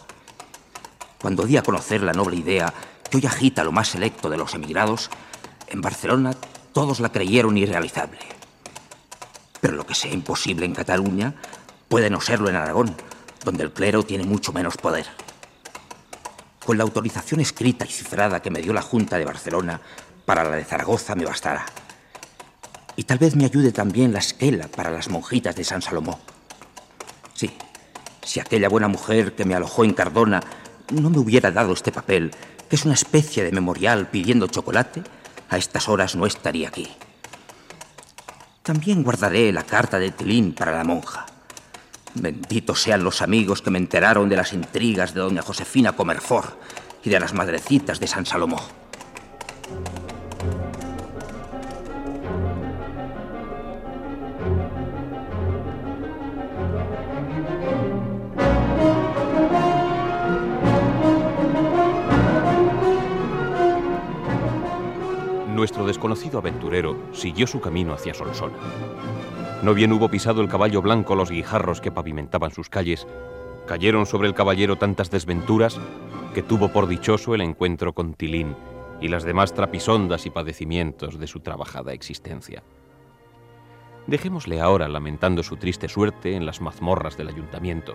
Cuando 1.21 1.45
di 1.45 1.57
a 1.57 1.63
conocer 1.63 2.03
la 2.03 2.13
noble 2.13 2.37
idea 2.37 2.73
que 3.09 3.19
hoy 3.19 3.27
agita 3.27 3.65
lo 3.65 3.73
más 3.73 3.89
selecto 3.89 4.29
de 4.29 4.37
los 4.37 4.55
emigrados, 4.55 5.11
en 5.71 5.81
Barcelona 5.81 6.35
todos 6.73 7.01
la 7.01 7.11
creyeron 7.11 7.57
irrealizable. 7.57 8.19
Pero 9.61 9.75
lo 9.75 9.87
que 9.87 9.95
sea 9.95 10.13
imposible 10.13 10.65
en 10.65 10.75
Cataluña 10.75 11.35
puede 11.89 12.11
no 12.11 12.21
serlo 12.21 12.49
en 12.49 12.57
Aragón, 12.57 12.95
donde 13.45 13.65
el 13.65 13.73
clero 13.73 14.03
tiene 14.03 14.25
mucho 14.25 14.53
menos 14.53 14.77
poder. 14.77 15.07
Con 16.65 16.79
la 16.79 16.85
autorización 16.85 17.41
escrita 17.41 17.85
y 17.85 17.89
cifrada 17.89 18.43
que 18.43 18.51
me 18.51 18.61
dio 18.61 18.73
la 18.73 18.83
Junta 18.83 19.19
de 19.19 19.25
Barcelona, 19.25 19.81
para 20.25 20.45
la 20.45 20.57
de 20.57 20.65
Zaragoza 20.65 21.15
me 21.15 21.25
bastará. 21.25 21.65
Y 22.97 23.05
tal 23.05 23.19
vez 23.19 23.35
me 23.37 23.45
ayude 23.45 23.73
también 23.73 24.13
la 24.13 24.19
esquela 24.19 24.69
para 24.69 24.91
las 24.91 25.09
monjitas 25.09 25.57
de 25.57 25.65
San 25.65 25.83
Salomón. 25.83 26.17
Sí, 27.33 27.51
si 28.23 28.41
aquella 28.41 28.69
buena 28.69 28.89
mujer 28.89 29.35
que 29.35 29.45
me 29.45 29.55
alojó 29.55 29.85
en 29.85 29.95
Cardona 29.95 30.43
no 30.93 31.09
me 31.09 31.19
hubiera 31.19 31.51
dado 31.51 31.73
este 31.73 31.93
papel, 31.93 32.33
que 32.69 32.77
es 32.77 32.85
una 32.85 32.95
especie 32.95 33.43
de 33.43 33.53
memorial 33.53 34.09
pidiendo 34.09 34.49
chocolate, 34.49 35.03
a 35.49 35.57
estas 35.57 35.89
horas 35.89 36.17
no 36.17 36.27
estaría 36.27 36.69
aquí. 36.69 36.89
También 38.63 39.03
guardaré 39.03 39.51
la 39.53 39.63
carta 39.63 39.99
de 39.99 40.11
Tilín 40.11 40.53
para 40.53 40.73
la 40.73 40.85
monja. 40.85 41.27
Benditos 42.15 42.83
sean 42.83 43.05
los 43.05 43.23
amigos 43.23 43.63
que 43.63 43.71
me 43.71 43.79
enteraron 43.79 44.29
de 44.29 44.37
las 44.37 44.53
intrigas 44.53 45.15
de 45.15 45.21
doña 45.21 45.43
Josefina 45.43 45.93
Comerfort 45.93 46.59
y 47.05 47.11
de 47.11 47.21
las 47.21 47.33
madrecitas 47.33 48.01
de 48.01 48.07
San 48.07 48.27
Salomón. 48.27 48.88
Desconocido 65.89 66.39
aventurero 66.39 66.97
siguió 67.13 67.49
su 67.49 67.61
camino 67.61 67.93
hacia 67.93 68.15
Solsona. 68.15 68.57
No 69.65 69.75
bien 69.75 69.93
hubo 69.93 70.09
pisado 70.09 70.41
el 70.41 70.49
caballo 70.49 70.81
blanco 70.81 71.17
los 71.17 71.33
guijarros 71.33 71.81
que 71.81 71.91
pavimentaban 71.91 72.53
sus 72.53 72.69
calles, 72.69 73.09
cayeron 73.67 74.07
sobre 74.07 74.29
el 74.29 74.35
caballero 74.35 74.77
tantas 74.77 75.11
desventuras 75.11 75.81
que 76.33 76.45
tuvo 76.45 76.69
por 76.69 76.87
dichoso 76.87 77.35
el 77.35 77.41
encuentro 77.41 77.93
con 77.93 78.15
Tilín 78.15 78.55
y 79.01 79.09
las 79.09 79.25
demás 79.25 79.55
trapisondas 79.55 80.27
y 80.27 80.31
padecimientos 80.31 81.19
de 81.19 81.27
su 81.27 81.41
trabajada 81.41 81.93
existencia. 81.93 82.63
Dejémosle 84.07 84.61
ahora 84.61 84.89
lamentando 84.89 85.43
su 85.43 85.57
triste 85.57 85.89
suerte 85.89 86.37
en 86.37 86.47
las 86.47 86.61
mazmorras 86.61 87.17
del 87.17 87.29
ayuntamiento 87.29 87.95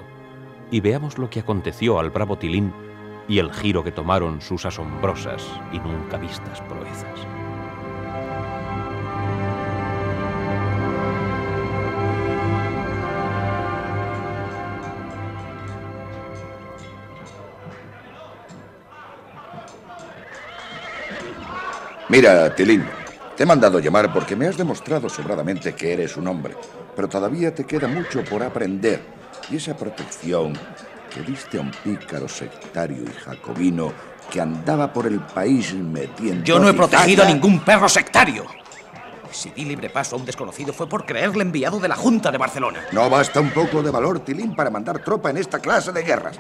y 0.70 0.82
veamos 0.82 1.18
lo 1.18 1.30
que 1.30 1.40
aconteció 1.40 2.00
al 2.00 2.10
bravo 2.10 2.38
Tilín 2.38 2.74
y 3.28 3.40
el 3.40 3.52
giro 3.54 3.84
que 3.84 3.92
tomaron 3.92 4.42
sus 4.42 4.66
asombrosas 4.66 5.48
y 5.72 5.80
nunca 5.80 6.18
vistas 6.18 6.62
proezas. 6.62 7.33
Mira, 22.14 22.54
Tilín, 22.54 22.86
te 23.36 23.42
he 23.42 23.46
mandado 23.48 23.80
llamar 23.80 24.14
porque 24.14 24.36
me 24.36 24.46
has 24.46 24.56
demostrado 24.56 25.10
sobradamente 25.10 25.74
que 25.74 25.94
eres 25.94 26.16
un 26.16 26.28
hombre, 26.28 26.56
pero 26.96 27.10
todavía 27.10 27.56
te 27.56 27.64
queda 27.64 27.88
mucho 27.88 28.24
por 28.24 28.44
aprender. 28.44 29.02
Y 29.50 29.56
esa 29.56 29.76
protección 29.76 30.54
que 31.12 31.22
diste 31.22 31.58
a 31.58 31.62
un 31.62 31.72
pícaro 31.72 32.30
sectario 32.30 33.02
y 33.02 33.12
jacobino 33.26 33.92
que 34.30 34.40
andaba 34.40 34.94
por 34.94 35.08
el 35.08 35.22
país 35.22 35.74
metiendo... 35.74 36.46
Yo 36.46 36.60
no 36.60 36.70
he 36.70 36.74
protegido 36.76 37.24
a 37.24 37.26
ningún 37.26 37.62
perro 37.62 37.90
sectario. 37.90 38.46
Si 39.32 39.50
di 39.50 39.66
libre 39.66 39.90
paso 39.90 40.16
a 40.16 40.20
un 40.20 40.26
desconocido 40.26 40.72
fue 40.72 40.88
por 40.88 41.08
creerle 41.08 41.42
enviado 41.42 41.80
de 41.80 41.88
la 41.88 41.96
Junta 41.96 42.32
de 42.32 42.38
Barcelona. 42.38 42.82
No 42.92 43.10
basta 43.10 43.40
un 43.40 43.50
poco 43.50 43.82
de 43.82 43.90
valor, 43.90 44.20
Tilín, 44.20 44.56
para 44.56 44.70
mandar 44.70 45.00
tropa 45.00 45.32
en 45.32 45.38
esta 45.38 45.58
clase 45.58 45.92
de 45.92 46.04
guerras. 46.04 46.38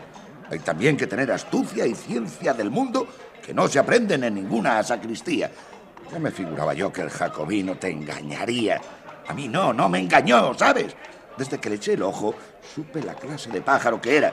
Hay 0.53 0.59
también 0.59 0.95
que 0.95 1.07
tener 1.07 1.31
astucia 1.31 1.83
y 1.87 1.95
ciencia 1.95 2.53
del 2.53 2.69
mundo 2.69 3.07
que 3.43 3.55
no 3.55 3.67
se 3.67 3.79
aprenden 3.79 4.23
en 4.23 4.35
ninguna 4.35 4.83
sacristía. 4.83 5.49
Ya 6.11 6.19
me 6.19 6.29
figuraba 6.29 6.75
yo 6.75 6.93
que 6.93 7.01
el 7.01 7.09
jacobino 7.09 7.75
te 7.75 7.89
engañaría. 7.89 8.79
A 9.27 9.33
mí 9.33 9.47
no, 9.47 9.73
no 9.73 9.89
me 9.89 9.97
engañó, 9.97 10.53
¿sabes? 10.53 10.95
Desde 11.35 11.57
que 11.57 11.71
le 11.71 11.77
eché 11.77 11.93
el 11.93 12.03
ojo, 12.03 12.35
supe 12.75 13.01
la 13.01 13.15
clase 13.15 13.49
de 13.49 13.61
pájaro 13.61 13.99
que 13.99 14.15
era. 14.15 14.31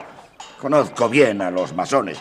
Conozco 0.59 1.09
bien 1.09 1.41
a 1.41 1.49
los 1.49 1.73
masones. 1.73 2.19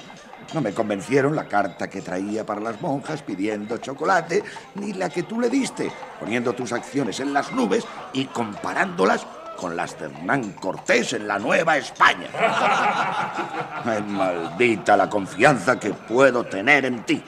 No 0.55 0.63
me 0.63 0.73
convencieron 0.73 1.37
la 1.37 1.47
carta 1.47 1.91
que 1.91 2.01
traía 2.01 2.47
para 2.47 2.63
las 2.63 2.81
monjas 2.81 3.23
pidiendo 3.23 3.77
chocolate, 3.77 4.43
ni 4.77 4.95
la 4.95 5.11
que 5.11 5.25
tú 5.25 5.39
le 5.39 5.51
diste, 5.51 5.93
poniendo 6.19 6.55
tus 6.55 6.73
acciones 6.73 7.21
en 7.21 7.35
las 7.35 7.53
nubes 7.53 7.85
y 8.15 8.25
comparándolas 8.25 9.27
con 9.61 9.77
las 9.77 9.99
de 9.99 10.07
Hernán 10.07 10.53
Cortés 10.53 11.13
en 11.13 11.29
la 11.29 11.39
Nueva 11.39 11.77
España. 11.77 12.29
Ay, 13.85 14.03
maldita 14.03 14.97
la 14.97 15.11
confianza 15.11 15.79
que 15.79 15.91
puedo 15.91 16.45
tener 16.45 16.87
en 16.87 17.05
ti. 17.05 17.23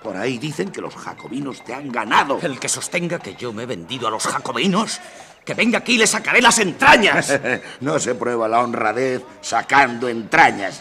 Por 0.00 0.16
ahí 0.16 0.38
dicen 0.38 0.70
que 0.70 0.80
los 0.80 0.94
jacobinos 0.94 1.64
te 1.64 1.74
han 1.74 1.90
ganado. 1.90 2.38
El 2.40 2.60
que 2.60 2.68
sostenga 2.68 3.18
que 3.18 3.34
yo 3.34 3.52
me 3.52 3.64
he 3.64 3.66
vendido 3.66 4.06
a 4.06 4.10
los 4.10 4.24
jacobinos, 4.24 5.00
que 5.44 5.54
venga 5.54 5.78
aquí 5.78 5.94
y 5.94 5.98
le 5.98 6.06
sacaré 6.06 6.40
las 6.40 6.60
entrañas. 6.60 7.40
no 7.80 7.98
se 7.98 8.14
prueba 8.14 8.46
la 8.46 8.60
honradez 8.60 9.24
sacando 9.40 10.08
entrañas. 10.08 10.80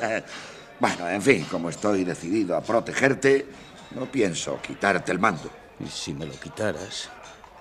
Bueno, 0.79 1.09
en 1.09 1.21
fin, 1.23 1.45
como 1.49 1.69
estoy 1.69 2.03
decidido 2.03 2.55
a 2.55 2.61
protegerte, 2.61 3.47
no 3.95 4.05
pienso 4.05 4.59
quitarte 4.61 5.11
el 5.11 5.17
mando. 5.17 5.49
Y 5.79 5.87
si 5.87 6.13
me 6.13 6.27
lo 6.27 6.33
quitaras, 6.33 7.09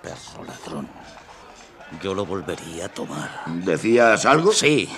perro 0.02 0.44
ladrón, 0.44 0.88
yo 2.00 2.14
lo 2.14 2.24
volvería 2.24 2.86
a 2.86 2.88
tomar. 2.88 3.44
¿Decías 3.46 4.24
algo? 4.26 4.52
Sí. 4.52 4.88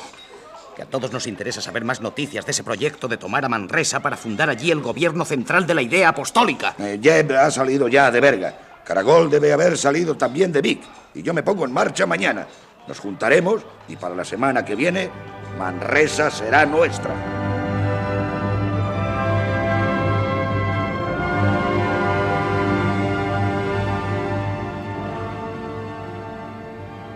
Que 0.77 0.83
a 0.83 0.87
todos 0.87 1.13
nos 1.13 1.27
interesa 1.27 1.61
saber 1.61 1.85
más 1.85 2.01
noticias 2.01 2.45
de 2.45 2.51
ese 2.51 2.65
proyecto 2.65 3.07
de 3.07 3.17
tomar 3.17 3.45
a 3.45 3.49
Manresa 3.49 4.01
para 4.01 4.17
fundar 4.17 4.51
allí 4.51 4.71
el 4.71 4.81
gobierno 4.81 5.25
central 5.25 5.67
de 5.67 5.75
la 5.75 5.83
idea 5.83 6.09
apostólica. 6.09 6.75
Eh, 6.79 6.99
Jeb 7.01 7.33
ha 7.37 7.51
salido 7.51 7.87
ya 7.89 8.11
de 8.11 8.21
Berga. 8.21 8.59
Caragol 8.85 9.31
debe 9.31 9.53
haber 9.53 9.79
salido 9.79 10.17
también 10.17 10.53
de 10.53 10.61
Vic. 10.61 10.83
Y 11.15 11.23
yo 11.23 11.33
me 11.33 11.43
pongo 11.43 11.65
en 11.65 11.73
marcha 11.73 12.07
mañana. 12.07 12.47
Nos 12.89 12.99
juntaremos 12.99 13.63
y 13.89 13.97
para 13.97 14.15
la 14.15 14.25
semana 14.25 14.65
que 14.65 14.75
viene, 14.75 15.11
Manresa 15.59 16.31
será 16.31 16.67
nuestra. 16.67 17.44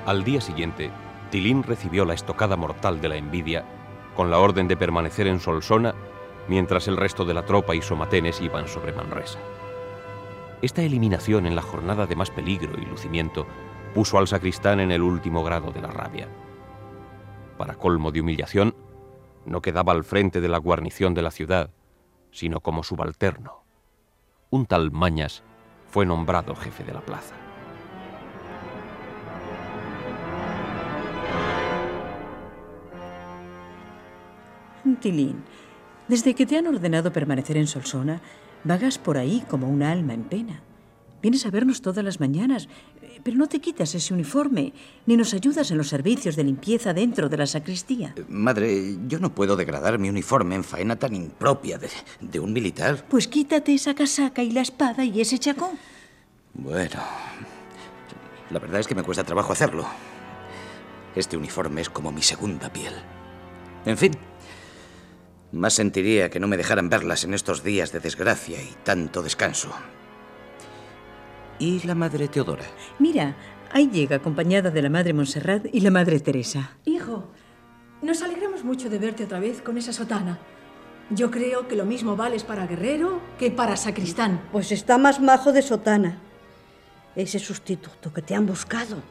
Al 0.08 0.24
día 0.24 0.40
siguiente, 0.40 0.90
Tilín 1.30 1.62
recibió 1.62 2.06
la 2.06 2.14
estocada 2.14 2.56
mortal 2.56 2.98
de 3.02 3.10
la 3.10 3.16
envidia 3.16 3.66
con 4.16 4.30
la 4.30 4.38
orden 4.38 4.66
de 4.66 4.74
permanecer 4.74 5.26
en 5.26 5.38
Solsona 5.38 5.94
mientras 6.48 6.88
el 6.88 6.96
resto 6.96 7.26
de 7.26 7.34
la 7.34 7.44
tropa 7.44 7.74
y 7.74 7.82
somatenes 7.82 8.40
iban 8.40 8.68
sobre 8.68 8.94
Manresa. 8.94 9.38
Esta 10.62 10.80
eliminación 10.80 11.44
en 11.44 11.54
la 11.54 11.60
jornada 11.60 12.06
de 12.06 12.16
más 12.16 12.30
peligro 12.30 12.72
y 12.80 12.86
lucimiento 12.86 13.46
puso 13.92 14.16
al 14.16 14.28
sacristán 14.28 14.80
en 14.80 14.92
el 14.92 15.02
último 15.02 15.44
grado 15.44 15.72
de 15.72 15.82
la 15.82 15.88
rabia. 15.88 16.26
Para 17.58 17.74
colmo 17.74 18.10
de 18.10 18.22
humillación, 18.22 18.74
no 19.44 19.60
quedaba 19.60 19.92
al 19.92 20.04
frente 20.04 20.40
de 20.40 20.48
la 20.48 20.56
guarnición 20.56 21.12
de 21.12 21.20
la 21.20 21.30
ciudad, 21.30 21.68
sino 22.30 22.60
como 22.60 22.82
subalterno. 22.82 23.62
Un 24.48 24.64
tal 24.64 24.90
Mañas 24.90 25.42
fue 25.90 26.06
nombrado 26.06 26.54
jefe 26.54 26.82
de 26.82 26.94
la 26.94 27.02
plaza. 27.02 27.34
Tilín, 34.96 35.44
desde 36.08 36.34
que 36.34 36.46
te 36.46 36.56
han 36.56 36.66
ordenado 36.66 37.12
permanecer 37.12 37.56
en 37.56 37.66
Solsona, 37.66 38.20
vagas 38.64 38.98
por 38.98 39.18
ahí 39.18 39.44
como 39.48 39.68
una 39.68 39.92
alma 39.92 40.14
en 40.14 40.24
pena. 40.24 40.62
Vienes 41.20 41.44
a 41.46 41.50
vernos 41.50 41.82
todas 41.82 42.04
las 42.04 42.20
mañanas, 42.20 42.68
eh, 43.02 43.20
pero 43.24 43.36
no 43.36 43.48
te 43.48 43.60
quitas 43.60 43.94
ese 43.94 44.14
uniforme, 44.14 44.72
ni 45.04 45.16
nos 45.16 45.34
ayudas 45.34 45.70
en 45.70 45.78
los 45.78 45.88
servicios 45.88 46.36
de 46.36 46.44
limpieza 46.44 46.94
dentro 46.94 47.28
de 47.28 47.36
la 47.36 47.46
sacristía. 47.46 48.14
Madre, 48.28 48.96
yo 49.08 49.18
no 49.18 49.34
puedo 49.34 49.56
degradar 49.56 49.98
mi 49.98 50.08
uniforme 50.08 50.54
en 50.54 50.62
faena 50.62 50.96
tan 50.96 51.14
impropia 51.14 51.76
de, 51.76 51.90
de 52.20 52.40
un 52.40 52.52
militar. 52.52 53.04
Pues 53.08 53.26
quítate 53.26 53.74
esa 53.74 53.94
casaca 53.94 54.42
y 54.42 54.52
la 54.52 54.60
espada 54.60 55.04
y 55.04 55.20
ese 55.20 55.38
chacón. 55.38 55.70
Bueno, 56.54 57.00
la 58.50 58.58
verdad 58.60 58.80
es 58.80 58.86
que 58.86 58.94
me 58.94 59.02
cuesta 59.02 59.24
trabajo 59.24 59.52
hacerlo. 59.52 59.86
Este 61.16 61.36
uniforme 61.36 61.80
es 61.80 61.90
como 61.90 62.12
mi 62.12 62.22
segunda 62.22 62.72
piel. 62.72 62.94
En 63.84 63.98
fin, 63.98 64.12
más 65.52 65.74
sentiría 65.74 66.30
que 66.30 66.40
no 66.40 66.46
me 66.46 66.56
dejaran 66.56 66.88
verlas 66.88 67.24
en 67.24 67.34
estos 67.34 67.62
días 67.62 67.92
de 67.92 68.00
desgracia 68.00 68.62
y 68.62 68.74
tanto 68.84 69.22
descanso. 69.22 69.70
¿Y 71.58 71.84
la 71.86 71.94
madre 71.94 72.28
Teodora? 72.28 72.64
Mira, 72.98 73.36
ahí 73.72 73.88
llega 73.90 74.16
acompañada 74.16 74.70
de 74.70 74.82
la 74.82 74.90
madre 74.90 75.12
Montserrat 75.12 75.66
y 75.72 75.80
la 75.80 75.90
madre 75.90 76.20
Teresa. 76.20 76.76
Hijo, 76.84 77.30
nos 78.02 78.22
alegramos 78.22 78.62
mucho 78.62 78.88
de 78.88 78.98
verte 78.98 79.24
otra 79.24 79.40
vez 79.40 79.60
con 79.62 79.76
esa 79.78 79.92
sotana. 79.92 80.38
Yo 81.10 81.30
creo 81.30 81.66
que 81.66 81.76
lo 81.76 81.84
mismo 81.84 82.16
vales 82.16 82.44
para 82.44 82.66
guerrero 82.66 83.20
que 83.38 83.50
para 83.50 83.76
sacristán. 83.76 84.48
Pues 84.52 84.70
está 84.70 84.98
más 84.98 85.20
majo 85.20 85.52
de 85.52 85.62
sotana. 85.62 86.20
Ese 87.16 87.38
sustituto 87.38 88.12
que 88.12 88.22
te 88.22 88.34
han 88.34 88.46
buscado 88.46 89.02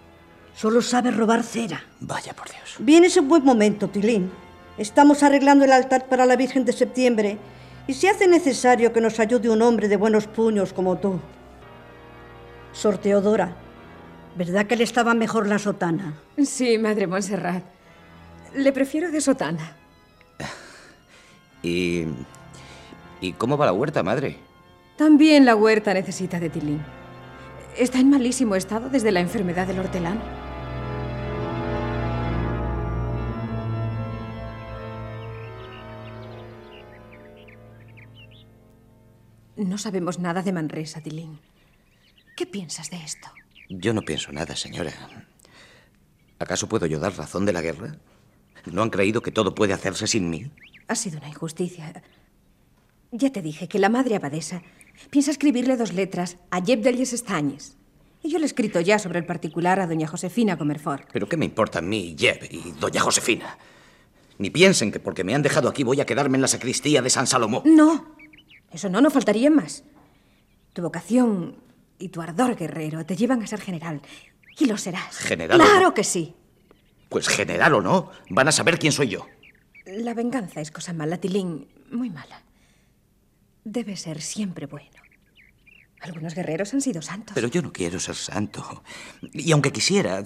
solo 0.56 0.82
sabe 0.82 1.12
robar 1.12 1.44
cera. 1.44 1.84
Vaya 2.00 2.34
por 2.34 2.50
Dios. 2.50 2.76
Vienes 2.80 3.18
en 3.18 3.28
buen 3.28 3.44
momento, 3.44 3.90
Tilín. 3.90 4.32
Estamos 4.78 5.24
arreglando 5.24 5.66
el 5.66 5.72
altar 5.72 6.08
para 6.08 6.26
la 6.26 6.36
Virgen 6.36 6.64
de 6.64 6.72
septiembre 6.72 7.38
y 7.88 7.94
se 7.94 8.10
hace 8.10 8.28
necesario 8.28 8.94
que 8.94 9.02
nos 9.02 9.20
ayude 9.20 9.50
un 9.50 9.62
hombre 9.62 9.88
de 9.88 9.98
buenos 9.98 10.28
puños 10.28 10.72
como 10.72 10.98
tú. 10.98 11.20
Sor 12.74 13.00
Teodora, 13.00 13.56
¿verdad 14.36 14.68
que 14.68 14.76
le 14.76 14.84
estaba 14.84 15.16
mejor 15.16 15.48
la 15.48 15.58
sotana? 15.58 16.20
Sí, 16.44 16.78
madre 16.78 17.08
Montserrat. 17.08 17.64
Le 18.54 18.72
prefiero 18.72 19.10
de 19.10 19.20
sotana. 19.20 19.76
¿Y. 21.64 22.06
¿Y 23.20 23.34
cómo 23.34 23.58
va 23.58 23.66
la 23.66 23.74
huerta, 23.74 24.04
madre? 24.04 24.38
También 24.96 25.46
la 25.46 25.56
huerta 25.56 25.94
necesita 25.94 26.40
de 26.40 26.52
Tilín. 26.52 26.82
Está 27.76 28.00
en 28.00 28.12
malísimo 28.12 28.56
estado 28.56 28.90
desde 28.90 29.12
la 29.12 29.22
enfermedad 29.22 29.66
del 29.66 29.80
hortelano. 29.80 30.47
No 39.58 39.80
sabemos 39.80 40.20
nada 40.20 40.44
de 40.44 40.54
Manresa, 40.54 41.02
Tilín. 41.02 41.40
¿Qué 42.36 42.46
piensas 42.46 42.92
de 42.92 42.98
esto? 42.98 43.28
Yo 43.70 43.92
no 43.92 44.04
pienso 44.04 44.32
nada, 44.32 44.56
señora. 44.56 44.94
¿Acaso 46.38 46.70
puedo 46.70 46.86
yo 46.86 47.00
dar 47.00 47.18
razón 47.18 47.46
de 47.46 47.54
la 47.54 47.62
guerra? 47.62 47.98
¿No 48.72 48.84
han 48.84 48.92
creído 48.92 49.22
que 49.22 49.32
todo 49.32 49.56
puede 49.56 49.74
hacerse 49.74 50.06
sin 50.06 50.30
mí? 50.30 50.52
Ha 50.88 50.96
sido 50.96 51.18
una 51.18 51.30
injusticia. 51.30 52.04
Ya 53.12 53.32
te 53.32 53.42
dije 53.42 53.68
que 53.68 53.80
la 53.80 53.90
madre 53.90 54.16
abadesa 54.16 54.62
piensa 55.10 55.32
escribirle 55.32 55.76
dos 55.76 55.94
letras 55.94 56.38
a 56.52 56.62
Jeb 56.62 56.82
de 56.82 56.92
Estañes. 57.02 57.78
Y 58.22 58.30
yo 58.30 58.38
le 58.38 58.46
he 58.46 58.48
escrito 58.48 58.80
ya 58.80 59.00
sobre 59.00 59.20
el 59.20 59.26
particular 59.26 59.80
a 59.80 59.88
doña 59.88 60.08
Josefina 60.08 60.58
Comerfort. 60.58 61.10
¿Pero 61.12 61.28
qué 61.28 61.38
me 61.38 61.46
importa 61.46 61.80
a 61.80 61.82
mí, 61.82 62.16
Jeb 62.18 62.48
y 62.52 62.74
doña 62.80 63.02
Josefina? 63.02 63.58
Ni 64.38 64.52
piensen 64.52 64.92
que 64.92 65.00
porque 65.00 65.24
me 65.24 65.34
han 65.34 65.42
dejado 65.42 65.68
aquí 65.68 65.84
voy 65.84 66.00
a 66.00 66.06
quedarme 66.06 66.38
en 66.38 66.44
la 66.44 66.48
sacristía 66.48 67.02
de 67.02 67.10
San 67.10 67.26
Salomón. 67.26 67.64
No, 67.66 68.17
eso 68.72 68.90
no, 68.90 69.02
no 69.02 69.10
faltaría 69.10 69.50
más. 69.50 69.84
Tu 70.74 70.82
vocación 70.82 71.56
y 72.00 72.10
tu 72.10 72.22
ardor 72.22 72.56
guerrero 72.56 73.06
te 73.06 73.16
llevan 73.16 73.42
a 73.42 73.48
ser 73.48 73.62
general. 73.62 74.02
Y 74.60 74.66
lo 74.66 74.78
serás. 74.78 75.18
¿General? 75.18 75.60
Claro 75.60 75.94
que 75.94 76.04
sí. 76.04 76.36
Pues 77.10 77.28
general 77.28 77.76
o 77.76 77.82
no, 77.82 78.12
van 78.30 78.48
a 78.48 78.52
saber 78.52 78.80
quién 78.80 78.92
soy 78.92 79.10
yo. 79.10 79.26
La 79.86 80.14
venganza 80.14 80.60
es 80.60 80.72
cosa 80.72 80.94
mala, 80.94 81.18
Tilín. 81.18 81.68
Muy 81.92 82.10
mala. 82.10 82.42
Debe 83.64 83.96
ser 83.96 84.22
siempre 84.22 84.66
bueno. 84.66 84.90
Algunos 86.02 86.36
guerreros 86.36 86.74
han 86.74 86.82
sido 86.82 87.02
santos. 87.02 87.34
Pero 87.34 87.48
yo 87.48 87.62
no 87.62 87.72
quiero 87.72 88.00
ser 88.00 88.16
santo. 88.16 88.84
Y 89.34 89.52
aunque 89.52 89.72
quisiera, 89.72 90.24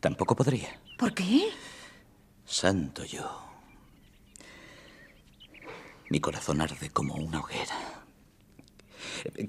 tampoco 0.00 0.34
podría. 0.34 0.68
¿Por 0.98 1.14
qué? 1.14 1.48
Santo 2.44 3.04
yo. 3.04 3.45
Mi 6.08 6.20
corazón 6.20 6.60
arde 6.60 6.90
como 6.90 7.14
una 7.14 7.40
hoguera. 7.40 8.04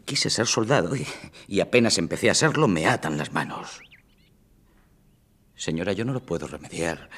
Quise 0.05 0.29
ser 0.29 0.47
soldado 0.47 0.95
y, 0.95 1.05
y, 1.47 1.59
apenas 1.59 1.97
empecé 1.97 2.29
a 2.29 2.33
serlo 2.33 2.67
me 2.67 2.87
atan 2.87 3.17
las 3.17 3.31
manos. 3.31 3.81
Señora, 5.55 5.93
yo 5.93 6.05
no 6.05 6.13
lo 6.13 6.25
puedo 6.25 6.47
remediar. 6.47 7.09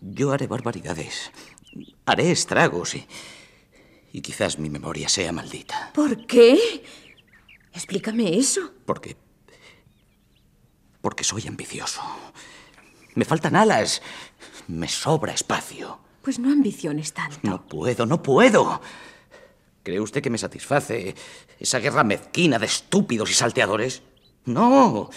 Yo 0.00 0.32
haré 0.32 0.46
barbaridades. 0.46 1.30
Haré 2.04 2.30
estragos 2.30 2.94
y, 2.94 3.06
y 4.12 4.20
quizás 4.22 4.58
mi 4.58 4.70
memoria 4.70 5.08
sea 5.08 5.32
maldita. 5.32 5.92
¿Por 5.92 6.26
qué? 6.26 6.82
Explícame 7.72 8.36
eso. 8.36 8.72
Porque... 8.86 9.16
Porque 11.00 11.22
soy 11.22 11.46
ambicioso. 11.46 12.00
Me 13.14 13.24
faltan 13.24 13.56
alas. 13.56 14.02
Me 14.68 14.88
sobra 14.88 15.32
espacio. 15.32 16.00
Pues 16.26 16.40
no 16.40 16.50
ambiciones 16.50 17.12
tanto. 17.12 17.38
No 17.44 17.68
puedo, 17.68 18.04
no 18.04 18.20
puedo. 18.20 18.80
¿Cree 19.84 20.00
usted 20.00 20.20
que 20.20 20.28
me 20.28 20.38
satisface 20.38 21.14
esa 21.60 21.78
guerra 21.78 22.02
mezquina 22.02 22.58
de 22.58 22.66
estúpidos 22.66 23.30
y 23.30 23.34
salteadores? 23.34 24.02
No. 24.44 25.08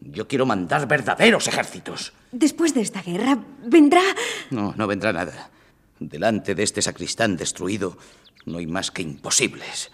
Yo 0.00 0.28
quiero 0.28 0.46
mandar 0.46 0.86
verdaderos 0.86 1.48
ejércitos. 1.48 2.12
Después 2.30 2.74
de 2.74 2.82
esta 2.82 3.02
guerra, 3.02 3.42
vendrá... 3.64 4.02
No, 4.50 4.72
no 4.76 4.86
vendrá 4.86 5.12
nada. 5.12 5.50
Delante 5.98 6.54
de 6.54 6.62
este 6.62 6.80
sacristán 6.80 7.36
destruido, 7.36 7.98
no 8.44 8.58
hay 8.58 8.68
más 8.68 8.92
que 8.92 9.02
imposibles. 9.02 9.90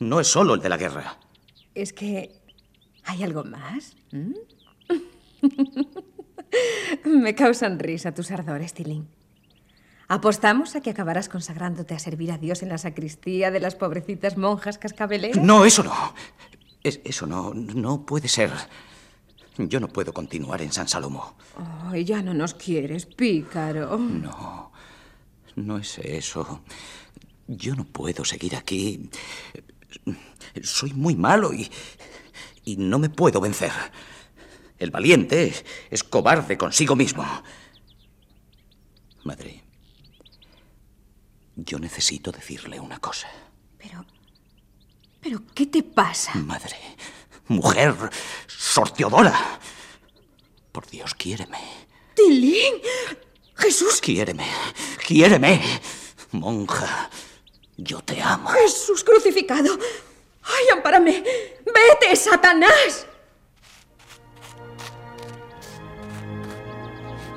No 0.00 0.18
es 0.18 0.26
solo 0.26 0.54
el 0.54 0.60
de 0.60 0.70
la 0.70 0.76
guerra. 0.76 1.18
Es 1.76 1.92
que... 1.92 2.32
¿Hay 3.04 3.22
algo 3.22 3.44
más? 3.44 3.94
¿Mm? 4.10 4.32
Me 7.22 7.36
causan 7.36 7.78
risa 7.78 8.12
tus 8.12 8.32
ardores, 8.32 8.74
Tilín. 8.74 9.06
¿Apostamos 10.14 10.76
a 10.76 10.80
que 10.80 10.90
acabarás 10.90 11.28
consagrándote 11.28 11.92
a 11.94 11.98
servir 11.98 12.30
a 12.30 12.38
Dios 12.38 12.62
en 12.62 12.68
la 12.68 12.78
sacristía 12.78 13.50
de 13.50 13.58
las 13.60 13.74
pobrecitas 13.74 14.36
monjas 14.36 14.78
cascabeleras? 14.78 15.42
No, 15.42 15.64
eso 15.64 15.82
no. 15.82 15.92
Es- 16.84 17.00
eso 17.04 17.26
no, 17.26 17.52
no 17.54 18.06
puede 18.06 18.28
ser. 18.28 18.50
Yo 19.58 19.80
no 19.80 19.88
puedo 19.88 20.12
continuar 20.12 20.62
en 20.62 20.72
San 20.72 20.86
Salomo. 20.88 21.36
Ay, 21.86 22.04
ya 22.04 22.22
no 22.22 22.32
nos 22.32 22.54
quieres, 22.54 23.06
pícaro. 23.06 23.98
No, 23.98 24.70
no 25.56 25.78
es 25.78 25.98
eso. 25.98 26.60
Yo 27.48 27.74
no 27.74 27.84
puedo 27.84 28.24
seguir 28.24 28.54
aquí. 28.54 29.10
Soy 30.62 30.92
muy 30.92 31.16
malo 31.16 31.52
y, 31.52 31.68
y 32.64 32.76
no 32.76 32.98
me 33.00 33.10
puedo 33.10 33.40
vencer. 33.40 33.72
El 34.78 34.90
valiente 34.92 35.52
es 35.90 36.04
cobarde 36.04 36.56
consigo 36.56 36.94
mismo. 36.96 37.24
Madre, 39.24 39.63
yo 41.56 41.78
necesito 41.78 42.32
decirle 42.32 42.80
una 42.80 42.98
cosa. 42.98 43.28
Pero... 43.78 44.04
¿Pero 45.20 45.42
qué 45.54 45.66
te 45.66 45.82
pasa? 45.82 46.34
Madre, 46.34 46.76
mujer, 47.48 47.94
sorteadora. 48.46 49.58
Por 50.70 50.86
Dios, 50.86 51.14
quiéreme. 51.14 51.58
¡Tilín! 52.14 52.74
¡Jesús! 53.54 54.00
Quiéreme, 54.00 54.46
quiéreme. 55.06 55.62
Monja, 56.32 57.08
yo 57.76 58.00
te 58.00 58.20
amo. 58.20 58.50
¡Jesús 58.50 59.02
crucificado! 59.02 59.78
¡Ay, 60.42 60.68
ampárame! 60.72 61.22
¡Vete, 61.64 62.16
Satanás! 62.16 63.06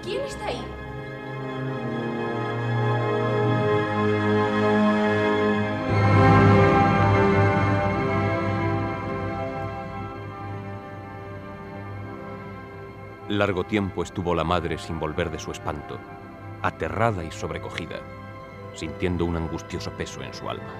¿Quién 0.03 0.21
está 0.21 0.45
ahí? 0.47 0.76
Largo 13.37 13.65
tiempo 13.65 14.01
estuvo 14.01 14.33
la 14.33 14.43
madre 14.43 14.79
sin 14.79 14.99
volver 14.99 15.29
de 15.29 15.37
su 15.37 15.51
espanto, 15.51 15.99
aterrada 16.63 17.23
y 17.23 17.29
sobrecogida, 17.29 17.99
sintiendo 18.73 19.25
un 19.25 19.37
angustioso 19.37 19.91
peso 19.91 20.23
en 20.23 20.33
su 20.33 20.49
alma. 20.49 20.73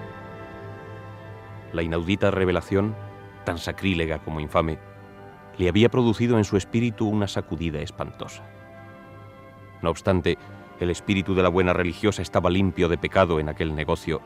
La 1.72 1.84
inaudita 1.84 2.32
revelación, 2.32 2.96
tan 3.44 3.58
sacrílega 3.58 4.18
como 4.18 4.40
infame, 4.40 4.80
le 5.56 5.68
había 5.68 5.88
producido 5.88 6.36
en 6.36 6.42
su 6.42 6.56
espíritu 6.56 7.06
una 7.06 7.28
sacudida 7.28 7.78
espantosa. 7.78 8.42
No 9.80 9.90
obstante, 9.90 10.36
el 10.80 10.90
espíritu 10.90 11.36
de 11.36 11.44
la 11.44 11.50
buena 11.50 11.72
religiosa 11.72 12.22
estaba 12.22 12.50
limpio 12.50 12.88
de 12.88 12.98
pecado 12.98 13.38
en 13.38 13.48
aquel 13.48 13.76
negocio, 13.76 14.20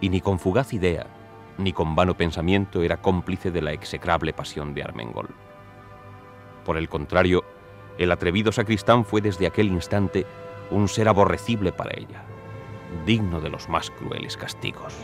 y 0.00 0.08
ni 0.08 0.20
con 0.20 0.40
fugaz 0.40 0.72
idea, 0.72 1.06
ni 1.58 1.72
con 1.72 1.94
vano 1.94 2.16
pensamiento 2.16 2.82
era 2.82 3.00
cómplice 3.00 3.52
de 3.52 3.62
la 3.62 3.72
execrable 3.72 4.32
pasión 4.32 4.74
de 4.74 4.82
Armengol. 4.82 5.28
Por 6.64 6.76
el 6.76 6.88
contrario, 6.88 7.44
el 7.98 8.12
atrevido 8.12 8.52
sacristán 8.52 9.04
fue 9.04 9.20
desde 9.20 9.46
aquel 9.46 9.66
instante 9.68 10.26
un 10.70 10.88
ser 10.88 11.08
aborrecible 11.08 11.72
para 11.72 11.92
ella, 11.96 12.24
digno 13.04 13.40
de 13.40 13.50
los 13.50 13.68
más 13.68 13.90
crueles 13.90 14.36
castigos. 14.36 14.94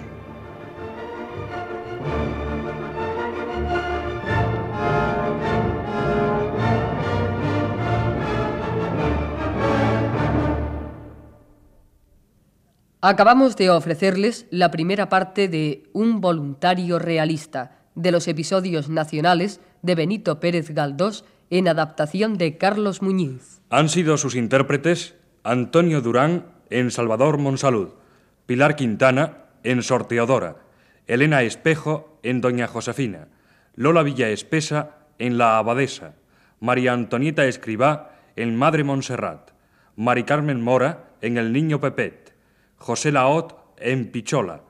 Acabamos 13.01 13.57
de 13.57 13.71
ofrecerles 13.71 14.47
la 14.51 14.73
primera 14.73 15.09
parte 15.09 15.49
de 15.49 15.85
Un 15.93 16.21
voluntario 16.21 16.99
realista, 16.99 17.79
de 17.95 18.11
los 18.11 18.27
episodios 18.29 18.89
nacionales 18.89 19.61
de 19.83 19.95
Benito 19.95 20.41
Pérez 20.41 20.71
Galdós 20.71 21.25
en 21.51 21.69
adaptación 21.69 22.39
de 22.39 22.57
Carlos 22.59 23.03
Muñiz. 23.03 23.61
Han 23.71 23.89
sido 23.89 24.17
sus 24.17 24.35
intérpretes 24.35 25.15
Antonio 25.45 26.01
Durán 26.01 26.47
en 26.71 26.91
Salvador 26.91 27.39
Monsalud, 27.39 27.91
Pilar 28.47 28.77
Quintana 28.77 29.45
en 29.63 29.83
Sorteadora, 29.83 30.57
Elena 31.07 31.43
Espejo 31.43 32.19
en 32.23 32.41
Doña 32.41 32.67
Josefina, 32.67 33.29
Lola 33.75 34.03
Villa 34.03 34.29
Espesa 34.29 34.97
en 35.19 35.39
La 35.39 35.59
Abadesa, 35.59 36.15
María 36.61 36.93
Antonieta 36.93 37.47
Escribá 37.47 38.13
en 38.37 38.57
Madre 38.57 38.85
Montserrat, 38.85 39.51
Mari 39.97 40.25
Carmen 40.25 40.61
Mora 40.61 41.11
en 41.21 41.39
El 41.39 41.53
Niño 41.53 41.81
Pepet, 41.81 42.35
José 42.77 43.13
Laot 43.13 43.57
en 43.79 44.11
Pichola, 44.11 44.63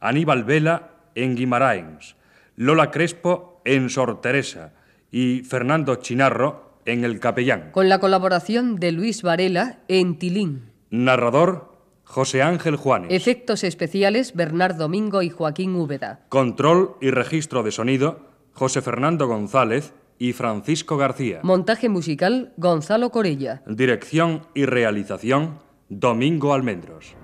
Aníbal 0.00 0.44
Vela 0.44 0.90
en 1.14 1.36
Guimaraens, 1.36 2.16
Lola 2.56 2.90
Crespo 2.90 3.60
en 3.64 3.88
Sor 3.88 4.20
Teresa 4.20 4.72
y 5.14 5.44
Fernando 5.44 5.94
Chinarro 5.94 6.80
en 6.86 7.04
El 7.04 7.20
Capellán. 7.20 7.70
Con 7.70 7.88
la 7.88 8.00
colaboración 8.00 8.74
de 8.74 8.90
Luis 8.90 9.22
Varela 9.22 9.78
en 9.86 10.18
Tilín. 10.18 10.72
Narrador 10.90 11.72
José 12.02 12.42
Ángel 12.42 12.74
Juanes. 12.74 13.12
Efectos 13.12 13.62
especiales 13.62 14.34
Bernard 14.34 14.74
Domingo 14.74 15.22
y 15.22 15.30
Joaquín 15.30 15.76
Úbeda. 15.76 16.26
Control 16.30 16.96
y 17.00 17.12
registro 17.12 17.62
de 17.62 17.70
sonido 17.70 18.26
José 18.54 18.82
Fernando 18.82 19.28
González 19.28 19.94
y 20.18 20.32
Francisco 20.32 20.96
García. 20.96 21.38
Montaje 21.44 21.88
musical 21.88 22.52
Gonzalo 22.56 23.10
Corella. 23.10 23.62
Dirección 23.68 24.48
y 24.52 24.66
realización 24.66 25.60
Domingo 25.88 26.54
Almendros. 26.54 27.14